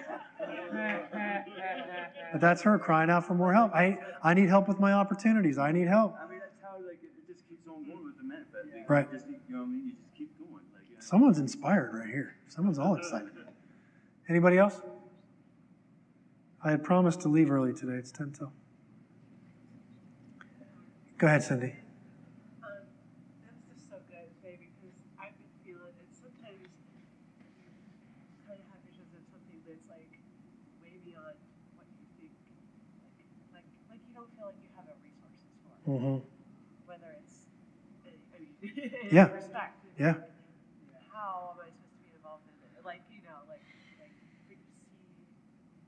But 2.31 2.41
that's 2.41 2.61
her 2.63 2.77
crying 2.79 3.09
out 3.11 3.25
for 3.25 3.33
more 3.35 3.53
help. 3.53 3.73
I, 3.73 3.97
I 4.23 4.33
need 4.35 4.49
help 4.49 4.67
with 4.67 4.79
my 4.79 4.93
opportunities. 4.93 5.57
I 5.57 5.71
need 5.71 5.87
help. 5.87 6.15
I 6.15 6.29
mean, 6.29 6.39
that's 6.39 6.53
how 6.61 6.77
like 6.77 6.99
it, 7.03 7.09
just 7.27 7.47
keeps 7.49 7.67
on 7.67 7.85
going 7.85 8.05
with 8.05 8.17
the 8.17 8.23
manifest. 8.23 8.67
Right. 8.87 9.07
You 9.11 9.17
just, 9.17 9.27
keep- 9.27 9.41
you 9.47 9.55
know 9.55 9.61
what 9.61 9.67
I 9.67 9.71
mean? 9.71 9.85
You 9.87 9.93
just 9.93 10.15
keep 10.15 10.31
going. 10.39 10.63
Like, 10.73 10.97
uh, 10.97 11.01
Someone's 11.01 11.37
inspired 11.39 11.93
right 11.93 12.07
here. 12.07 12.35
Someone's 12.47 12.77
all 12.79 12.95
excited. 12.95 13.29
Anybody 14.27 14.57
else? 14.59 14.81
I 16.63 16.71
had 16.71 16.83
promised 16.83 17.21
to 17.21 17.29
leave 17.29 17.49
early 17.51 17.73
today. 17.73 17.93
It's 17.93 18.11
10 18.11 18.31
till. 18.31 18.51
Go 21.17 21.27
ahead, 21.27 21.43
Cindy. 21.43 21.75
Um, 22.63 22.83
that's 23.43 23.63
just 23.67 23.89
so 23.89 23.95
good, 24.07 24.27
baby, 24.43 24.71
because 24.79 24.95
I've 25.19 25.35
been 25.39 25.51
feeling 25.63 25.95
it. 25.99 26.07
Sometimes 26.15 26.63
you 26.63 26.99
kind 28.47 28.59
of 28.59 28.67
have 28.71 28.79
visions 28.87 29.11
of 29.15 29.23
something 29.31 29.59
that's 29.67 29.87
like 29.91 30.11
way 30.83 30.99
beyond 31.03 31.35
what 31.75 31.87
you 31.95 32.07
think, 32.19 32.35
like, 33.51 33.63
like, 33.63 33.67
like 33.91 34.01
you 34.07 34.11
don't 34.15 34.31
feel 34.35 34.51
like 34.51 34.59
you 34.63 34.71
have 34.75 34.87
the 34.87 34.95
resources 35.03 35.51
for. 35.63 35.71
it. 35.75 35.83
Mm-hmm. 35.87 36.17
Whether 36.87 37.11
it's, 37.19 37.47
I 38.07 38.39
mean, 38.39 38.55
Yeah. 39.15 39.31
respect. 39.31 39.83
Yeah. 39.99 40.15
know, 40.15 40.23
like, 40.95 41.07
How 41.11 41.55
am 41.55 41.63
I 41.63 41.71
supposed 41.71 41.99
to 41.99 42.03
be 42.03 42.11
involved 42.15 42.47
in 42.47 42.55
it? 42.63 42.83
Like, 42.87 43.03
you 43.11 43.19
know, 43.27 43.43
like, 43.51 43.63
like, 43.99 44.15
we 44.47 44.55
can 44.55 44.71
see, 44.87 45.19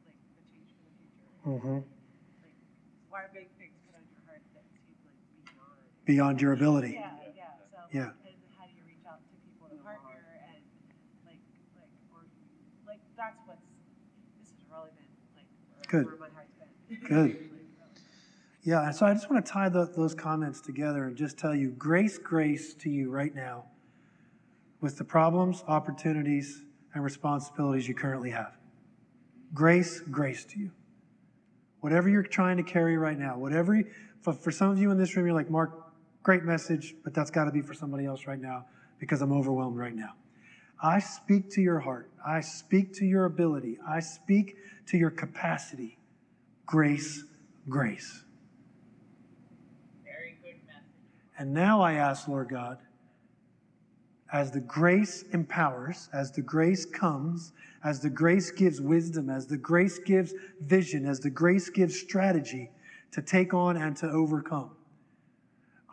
like, 0.03 0.19
the 0.35 0.43
change 0.51 0.75
for 0.75 0.83
the 0.83 0.95
future. 0.99 1.40
Mm-hmm. 1.51 1.83
Like, 1.83 2.55
why 3.09 3.27
are 3.27 3.31
big 3.33 3.51
things 3.59 3.75
put 3.83 3.99
on 3.99 4.07
your 4.07 4.23
heart 4.23 4.39
that 4.55 4.63
seem 4.71 4.87
like 5.03 5.19
beyond? 5.43 6.05
Beyond 6.05 6.41
your 6.41 6.53
ability. 6.53 6.95
Yeah, 6.95 7.11
yeah. 7.35 7.51
So 7.71 7.79
Yeah. 7.91 8.15
and 8.23 8.39
how 8.55 8.65
do 8.67 8.71
you 8.71 8.83
reach 8.87 9.03
out 9.03 9.19
to 9.19 9.35
people 9.43 9.67
to 9.67 9.75
partner 9.83 10.23
and 10.47 10.63
like 11.27 11.43
like 11.75 11.91
or 12.15 12.23
like 12.87 13.03
that's 13.19 13.35
what's 13.45 13.67
this 14.39 14.55
has 14.55 14.63
really 14.71 14.95
been 14.95 15.11
like 15.35 15.87
Good. 15.91 16.05
where 16.07 16.15
my 16.23 16.31
heart's 16.31 16.55
been. 16.55 16.71
Good. 17.03 17.49
Yeah, 18.63 18.85
and 18.85 18.95
so 18.95 19.07
I 19.07 19.13
just 19.13 19.29
want 19.29 19.43
to 19.43 19.51
tie 19.51 19.69
the, 19.69 19.85
those 19.85 20.13
comments 20.13 20.61
together 20.61 21.05
and 21.05 21.17
just 21.17 21.37
tell 21.37 21.55
you 21.55 21.71
grace, 21.71 22.19
grace 22.19 22.75
to 22.75 22.89
you 22.91 23.09
right 23.09 23.33
now 23.33 23.65
with 24.81 24.97
the 24.99 25.03
problems, 25.03 25.63
opportunities, 25.67 26.63
and 26.93 27.03
responsibilities 27.03 27.87
you 27.87 27.95
currently 27.95 28.29
have. 28.29 28.55
Grace, 29.53 29.99
grace 29.99 30.45
to 30.45 30.59
you. 30.59 30.71
Whatever 31.81 32.09
you're 32.09 32.23
trying 32.23 32.57
to 32.57 32.63
carry 32.63 32.97
right 32.97 33.17
now, 33.17 33.37
whatever, 33.37 33.75
you, 33.75 33.85
for, 34.21 34.33
for 34.33 34.51
some 34.51 34.69
of 34.69 34.79
you 34.79 34.91
in 34.91 34.97
this 34.97 35.15
room, 35.15 35.25
you're 35.25 35.35
like, 35.35 35.49
Mark, 35.49 35.71
great 36.23 36.43
message, 36.43 36.95
but 37.03 37.13
that's 37.13 37.31
got 37.31 37.45
to 37.45 37.51
be 37.51 37.61
for 37.61 37.73
somebody 37.73 38.05
else 38.05 38.27
right 38.27 38.39
now 38.39 38.65
because 38.99 39.21
I'm 39.21 39.31
overwhelmed 39.33 39.77
right 39.77 39.95
now. 39.95 40.13
I 40.81 40.99
speak 40.99 41.49
to 41.51 41.61
your 41.61 41.79
heart. 41.79 42.09
I 42.25 42.41
speak 42.41 42.93
to 42.93 43.05
your 43.05 43.25
ability. 43.25 43.77
I 43.87 43.99
speak 43.99 44.57
to 44.87 44.97
your 44.97 45.11
capacity. 45.11 45.97
Grace, 46.65 47.23
grace. 47.67 48.23
Very 50.03 50.37
good 50.43 50.59
message. 50.67 50.83
And 51.37 51.53
now 51.53 51.81
I 51.81 51.93
ask, 51.93 52.27
Lord 52.27 52.49
God, 52.49 52.77
as 54.31 54.51
the 54.51 54.61
grace 54.61 55.23
empowers, 55.33 56.09
as 56.13 56.31
the 56.31 56.41
grace 56.41 56.85
comes, 56.85 57.51
as 57.83 57.99
the 57.99 58.09
grace 58.09 58.49
gives 58.51 58.79
wisdom, 58.79 59.29
as 59.29 59.45
the 59.45 59.57
grace 59.57 59.99
gives 59.99 60.33
vision, 60.61 61.05
as 61.05 61.19
the 61.19 61.29
grace 61.29 61.69
gives 61.69 61.99
strategy 61.99 62.71
to 63.11 63.21
take 63.21 63.53
on 63.53 63.75
and 63.75 63.95
to 63.97 64.09
overcome, 64.09 64.71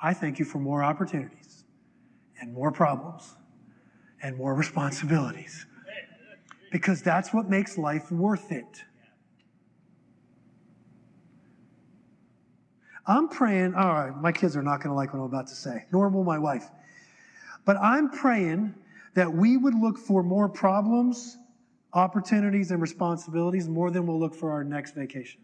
I 0.00 0.14
thank 0.14 0.38
you 0.38 0.44
for 0.44 0.58
more 0.58 0.84
opportunities 0.84 1.64
and 2.40 2.52
more 2.52 2.70
problems 2.70 3.34
and 4.22 4.36
more 4.36 4.54
responsibilities. 4.54 5.66
Because 6.70 7.02
that's 7.02 7.32
what 7.32 7.48
makes 7.48 7.78
life 7.78 8.12
worth 8.12 8.52
it. 8.52 8.84
I'm 13.06 13.28
praying, 13.28 13.74
all 13.74 13.94
right, 13.94 14.14
my 14.14 14.32
kids 14.32 14.54
are 14.54 14.62
not 14.62 14.82
going 14.82 14.90
to 14.90 14.94
like 14.94 15.14
what 15.14 15.20
I'm 15.20 15.24
about 15.24 15.46
to 15.46 15.54
say, 15.54 15.86
nor 15.90 16.10
will 16.10 16.24
my 16.24 16.38
wife. 16.38 16.68
But 17.68 17.76
I'm 17.82 18.08
praying 18.08 18.74
that 19.12 19.30
we 19.30 19.58
would 19.58 19.74
look 19.74 19.98
for 19.98 20.22
more 20.22 20.48
problems, 20.48 21.36
opportunities, 21.92 22.70
and 22.70 22.80
responsibilities 22.80 23.68
more 23.68 23.90
than 23.90 24.06
we'll 24.06 24.18
look 24.18 24.34
for 24.34 24.50
our 24.50 24.64
next 24.64 24.94
vacation. 24.94 25.42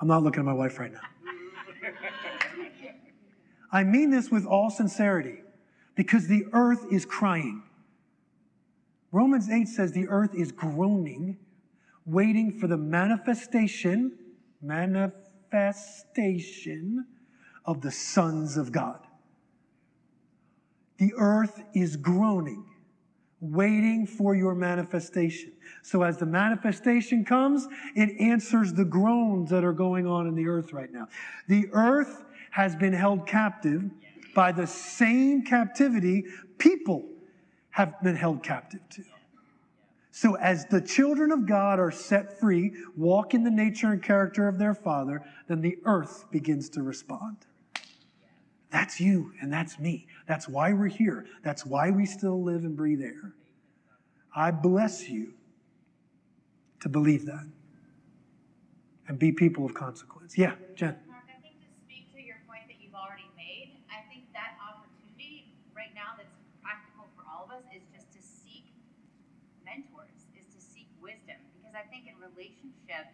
I'm 0.00 0.08
not 0.08 0.24
looking 0.24 0.40
at 0.40 0.44
my 0.44 0.52
wife 0.52 0.80
right 0.80 0.92
now. 0.92 0.98
I 3.70 3.84
mean 3.84 4.10
this 4.10 4.28
with 4.28 4.44
all 4.44 4.70
sincerity 4.70 5.36
because 5.94 6.26
the 6.26 6.46
earth 6.52 6.84
is 6.90 7.04
crying. 7.04 7.62
Romans 9.12 9.50
8 9.50 9.68
says 9.68 9.92
the 9.92 10.08
earth 10.08 10.34
is 10.34 10.50
groaning, 10.50 11.38
waiting 12.06 12.58
for 12.58 12.66
the 12.66 12.76
manifestation, 12.76 14.18
manifestation 14.60 17.06
of 17.64 17.80
the 17.80 17.90
sons 17.90 18.56
of 18.56 18.72
God. 18.72 19.00
The 20.98 21.12
earth 21.16 21.62
is 21.74 21.96
groaning, 21.96 22.64
waiting 23.40 24.06
for 24.06 24.34
your 24.34 24.54
manifestation. 24.54 25.52
So 25.82 26.02
as 26.02 26.18
the 26.18 26.26
manifestation 26.26 27.24
comes, 27.24 27.66
it 27.96 28.20
answers 28.20 28.72
the 28.72 28.84
groans 28.84 29.50
that 29.50 29.64
are 29.64 29.72
going 29.72 30.06
on 30.06 30.26
in 30.26 30.34
the 30.34 30.46
earth 30.46 30.72
right 30.72 30.92
now. 30.92 31.08
The 31.48 31.68
earth 31.72 32.24
has 32.52 32.76
been 32.76 32.92
held 32.92 33.26
captive 33.26 33.90
by 34.34 34.52
the 34.52 34.66
same 34.66 35.42
captivity 35.42 36.24
people 36.58 37.08
have 37.70 38.00
been 38.02 38.16
held 38.16 38.42
captive 38.42 38.80
to. 38.90 39.02
So, 40.14 40.36
as 40.36 40.66
the 40.66 40.80
children 40.80 41.32
of 41.32 41.46
God 41.46 41.80
are 41.80 41.90
set 41.90 42.38
free, 42.38 42.74
walk 42.96 43.32
in 43.32 43.44
the 43.44 43.50
nature 43.50 43.92
and 43.92 44.02
character 44.02 44.46
of 44.46 44.58
their 44.58 44.74
Father, 44.74 45.22
then 45.48 45.62
the 45.62 45.78
earth 45.86 46.26
begins 46.30 46.68
to 46.70 46.82
respond. 46.82 47.38
That's 48.72 48.98
you 48.98 49.32
and 49.40 49.52
that's 49.52 49.78
me. 49.78 50.06
That's 50.26 50.48
why 50.48 50.72
we're 50.72 50.88
here. 50.88 51.26
That's 51.44 51.66
why 51.66 51.90
we 51.90 52.06
still 52.06 52.42
live 52.42 52.64
and 52.64 52.74
breathe 52.74 53.02
air. 53.02 53.34
I 54.34 54.50
bless 54.50 55.08
you 55.08 55.34
to 56.80 56.88
believe 56.88 57.26
that 57.26 57.46
and 59.08 59.18
be 59.18 59.30
people 59.30 59.66
of 59.66 59.74
consequence. 59.74 60.38
Yeah, 60.38 60.56
Jen. 60.74 60.96
Mark, 61.04 61.28
I 61.28 61.36
think 61.44 61.60
to 61.60 61.68
speak 61.84 62.08
to 62.16 62.20
your 62.24 62.40
point 62.48 62.64
that 62.66 62.80
you've 62.80 62.96
already 62.96 63.28
made, 63.36 63.76
I 63.92 64.00
think 64.08 64.24
that 64.32 64.56
opportunity 64.56 65.52
right 65.76 65.92
now 65.92 66.16
that's 66.16 66.32
practical 66.64 67.12
for 67.12 67.28
all 67.28 67.44
of 67.44 67.52
us 67.52 67.66
is 67.76 67.84
just 67.92 68.08
to 68.16 68.20
seek 68.24 68.72
mentors, 69.68 70.16
is 70.32 70.48
to 70.56 70.60
seek 70.64 70.88
wisdom. 70.98 71.36
Because 71.60 71.76
I 71.76 71.84
think 71.92 72.08
in 72.08 72.16
relationship, 72.18 73.12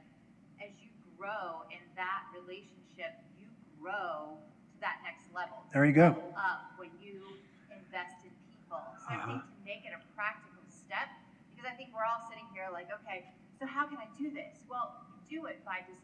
as 0.63 0.71
you 0.79 0.89
grow 1.19 1.67
in 1.75 1.83
that 1.99 2.31
relationship, 2.31 3.21
you 3.35 3.51
grow 3.83 4.39
to 4.39 4.77
that 4.81 5.03
next 5.03 5.28
level. 5.39 5.63
There 5.71 5.87
you 5.87 5.95
go. 5.95 6.19
Up 6.35 6.75
when 6.75 6.91
you 6.99 7.23
invest 7.71 8.27
in 8.27 8.35
people. 8.51 8.83
So 9.07 9.07
I 9.07 9.23
uh-huh. 9.23 9.39
think 9.39 9.47
to 9.47 9.63
make 9.63 9.83
it 9.87 9.95
a 9.95 10.03
practical 10.19 10.67
step, 10.67 11.07
because 11.55 11.71
I 11.71 11.75
think 11.79 11.95
we're 11.95 12.03
all 12.03 12.27
sitting 12.27 12.51
here 12.51 12.67
like, 12.75 12.91
okay, 12.91 13.31
so 13.55 13.71
how 13.71 13.87
can 13.87 14.03
I 14.03 14.11
do 14.19 14.35
this? 14.35 14.67
Well, 14.67 14.99
you 15.31 15.39
do 15.39 15.47
it 15.47 15.63
by 15.63 15.87
just 15.87 16.03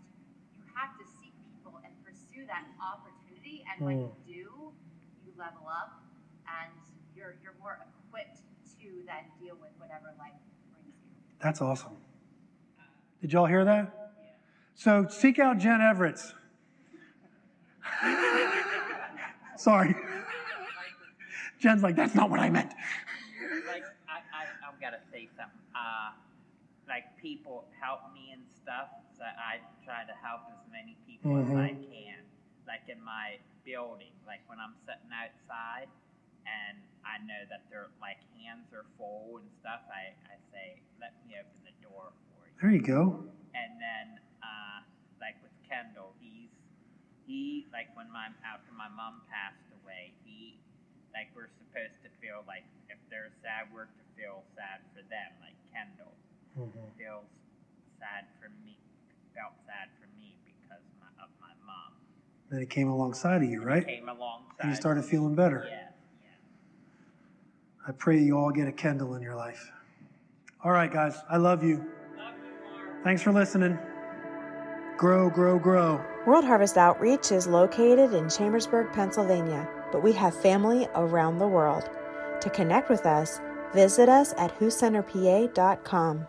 you 0.54 0.62
have 0.78 0.94
to 1.02 1.04
seek 1.18 1.34
people 1.50 1.82
and 1.82 1.90
pursue 2.06 2.46
that 2.46 2.62
opportunity. 2.78 3.66
And 3.66 3.82
when 3.82 3.98
you 3.98 4.14
hmm. 4.14 4.30
do, 4.30 4.46
you 5.26 5.30
level 5.34 5.66
up 5.66 5.98
and 6.46 6.70
you're 7.18 7.34
you're 7.42 7.58
more 7.58 7.82
equipped 7.82 8.46
to 8.78 8.86
then 9.06 9.26
deal 9.42 9.58
with 9.58 9.74
whatever 9.82 10.14
life 10.18 10.38
brings 10.70 10.94
you. 11.02 11.10
That's 11.42 11.58
awesome. 11.58 11.98
Did 13.20 13.32
y'all 13.32 13.46
hear 13.46 13.64
that? 13.64 14.14
So 14.74 15.06
seek 15.08 15.38
out 15.38 15.58
Jen 15.58 15.80
Everett's. 15.80 16.34
Sorry. 19.56 19.94
Jen's 21.58 21.82
like, 21.82 21.96
that's 21.96 22.14
not 22.14 22.30
what 22.30 22.40
I 22.40 22.50
meant. 22.50 22.72
like 23.66 23.84
I, 24.08 24.20
I 24.34 24.42
I've 24.68 24.80
got 24.80 24.90
to 24.90 25.00
say 25.12 25.28
something. 25.36 25.60
Uh, 25.74 26.12
like 26.88 27.16
people 27.16 27.64
help 27.80 28.12
me 28.12 28.32
and 28.36 28.44
stuff, 28.52 28.92
so 29.16 29.24
I 29.24 29.60
try 29.84 30.04
to 30.04 30.12
help 30.20 30.44
as 30.52 30.60
many 30.68 30.96
people 31.08 31.40
as 31.40 31.48
I 31.48 31.72
can. 31.72 32.20
Like 32.68 32.84
in 32.88 33.00
my 33.00 33.40
building, 33.64 34.12
like 34.28 34.44
when 34.48 34.60
I'm 34.60 34.76
sitting 34.84 35.08
outside 35.12 35.88
and 36.44 36.76
I 37.04 37.20
know 37.24 37.48
that 37.48 37.64
their 37.72 37.88
like 38.00 38.20
hands 38.36 38.68
are 38.76 38.84
full 39.00 39.40
and 39.40 39.48
stuff, 39.60 39.84
I, 39.88 40.12
I 40.28 40.36
say, 40.52 40.80
let 41.00 41.16
me 41.24 41.36
open 41.40 41.56
the 41.64 41.76
door 41.80 42.12
for 42.12 42.44
you. 42.44 42.52
There 42.60 42.72
you 42.72 42.84
go. 42.84 43.24
And 43.56 43.72
then, 43.80 44.20
uh, 44.44 44.84
like 45.20 45.36
with 45.40 45.52
Kendall, 45.64 46.12
he 47.26 47.66
like 47.72 47.88
when 47.96 48.08
my 48.12 48.28
after 48.44 48.72
my 48.72 48.88
mom 48.92 49.24
passed 49.28 49.68
away, 49.82 50.12
he 50.24 50.56
like 51.12 51.28
we're 51.34 51.52
supposed 51.58 51.96
to 52.04 52.10
feel 52.20 52.44
like 52.46 52.64
if 52.88 52.98
they're 53.10 53.32
sad, 53.42 53.68
we're 53.72 53.88
to 53.88 54.04
feel 54.16 54.42
sad 54.54 54.84
for 54.92 55.02
them. 55.08 55.30
Like 55.40 55.56
Kendall 55.72 56.14
mm-hmm. 56.58 56.90
feels 56.98 57.28
sad 57.98 58.28
for 58.40 58.50
me, 58.64 58.76
felt 59.34 59.54
sad 59.66 59.88
for 60.00 60.08
me 60.18 60.36
because 60.44 60.82
my, 61.00 61.10
of 61.22 61.30
my 61.40 61.54
mom. 61.64 61.96
Then 62.50 62.60
he 62.60 62.66
came 62.66 62.88
alongside 62.88 63.42
of 63.42 63.48
you, 63.48 63.62
right? 63.62 63.86
Came 63.86 64.08
alongside. 64.08 64.60
And 64.60 64.70
you 64.70 64.76
started 64.76 65.04
feeling 65.04 65.34
better. 65.34 65.66
Yeah, 65.68 65.88
yeah. 66.22 67.88
I 67.88 67.92
pray 67.92 68.18
you 68.18 68.36
all 68.36 68.50
get 68.50 68.68
a 68.68 68.72
Kendall 68.72 69.14
in 69.14 69.22
your 69.22 69.36
life. 69.36 69.70
All 70.62 70.72
right, 70.72 70.90
guys, 70.90 71.16
I 71.28 71.36
love 71.36 71.62
you. 71.62 71.84
Thanks 73.02 73.20
for 73.22 73.32
listening. 73.32 73.78
Grow, 74.96 75.28
grow, 75.28 75.58
grow. 75.58 76.00
World 76.24 76.44
Harvest 76.44 76.76
Outreach 76.76 77.32
is 77.32 77.46
located 77.48 78.14
in 78.14 78.30
Chambersburg, 78.30 78.92
Pennsylvania, 78.92 79.68
but 79.90 80.02
we 80.02 80.12
have 80.12 80.34
family 80.34 80.86
around 80.94 81.38
the 81.38 81.48
world. 81.48 81.90
To 82.40 82.50
connect 82.50 82.88
with 82.88 83.04
us, 83.04 83.40
visit 83.74 84.08
us 84.08 84.34
at 84.38 84.56
whocenterpa.com. 84.58 86.26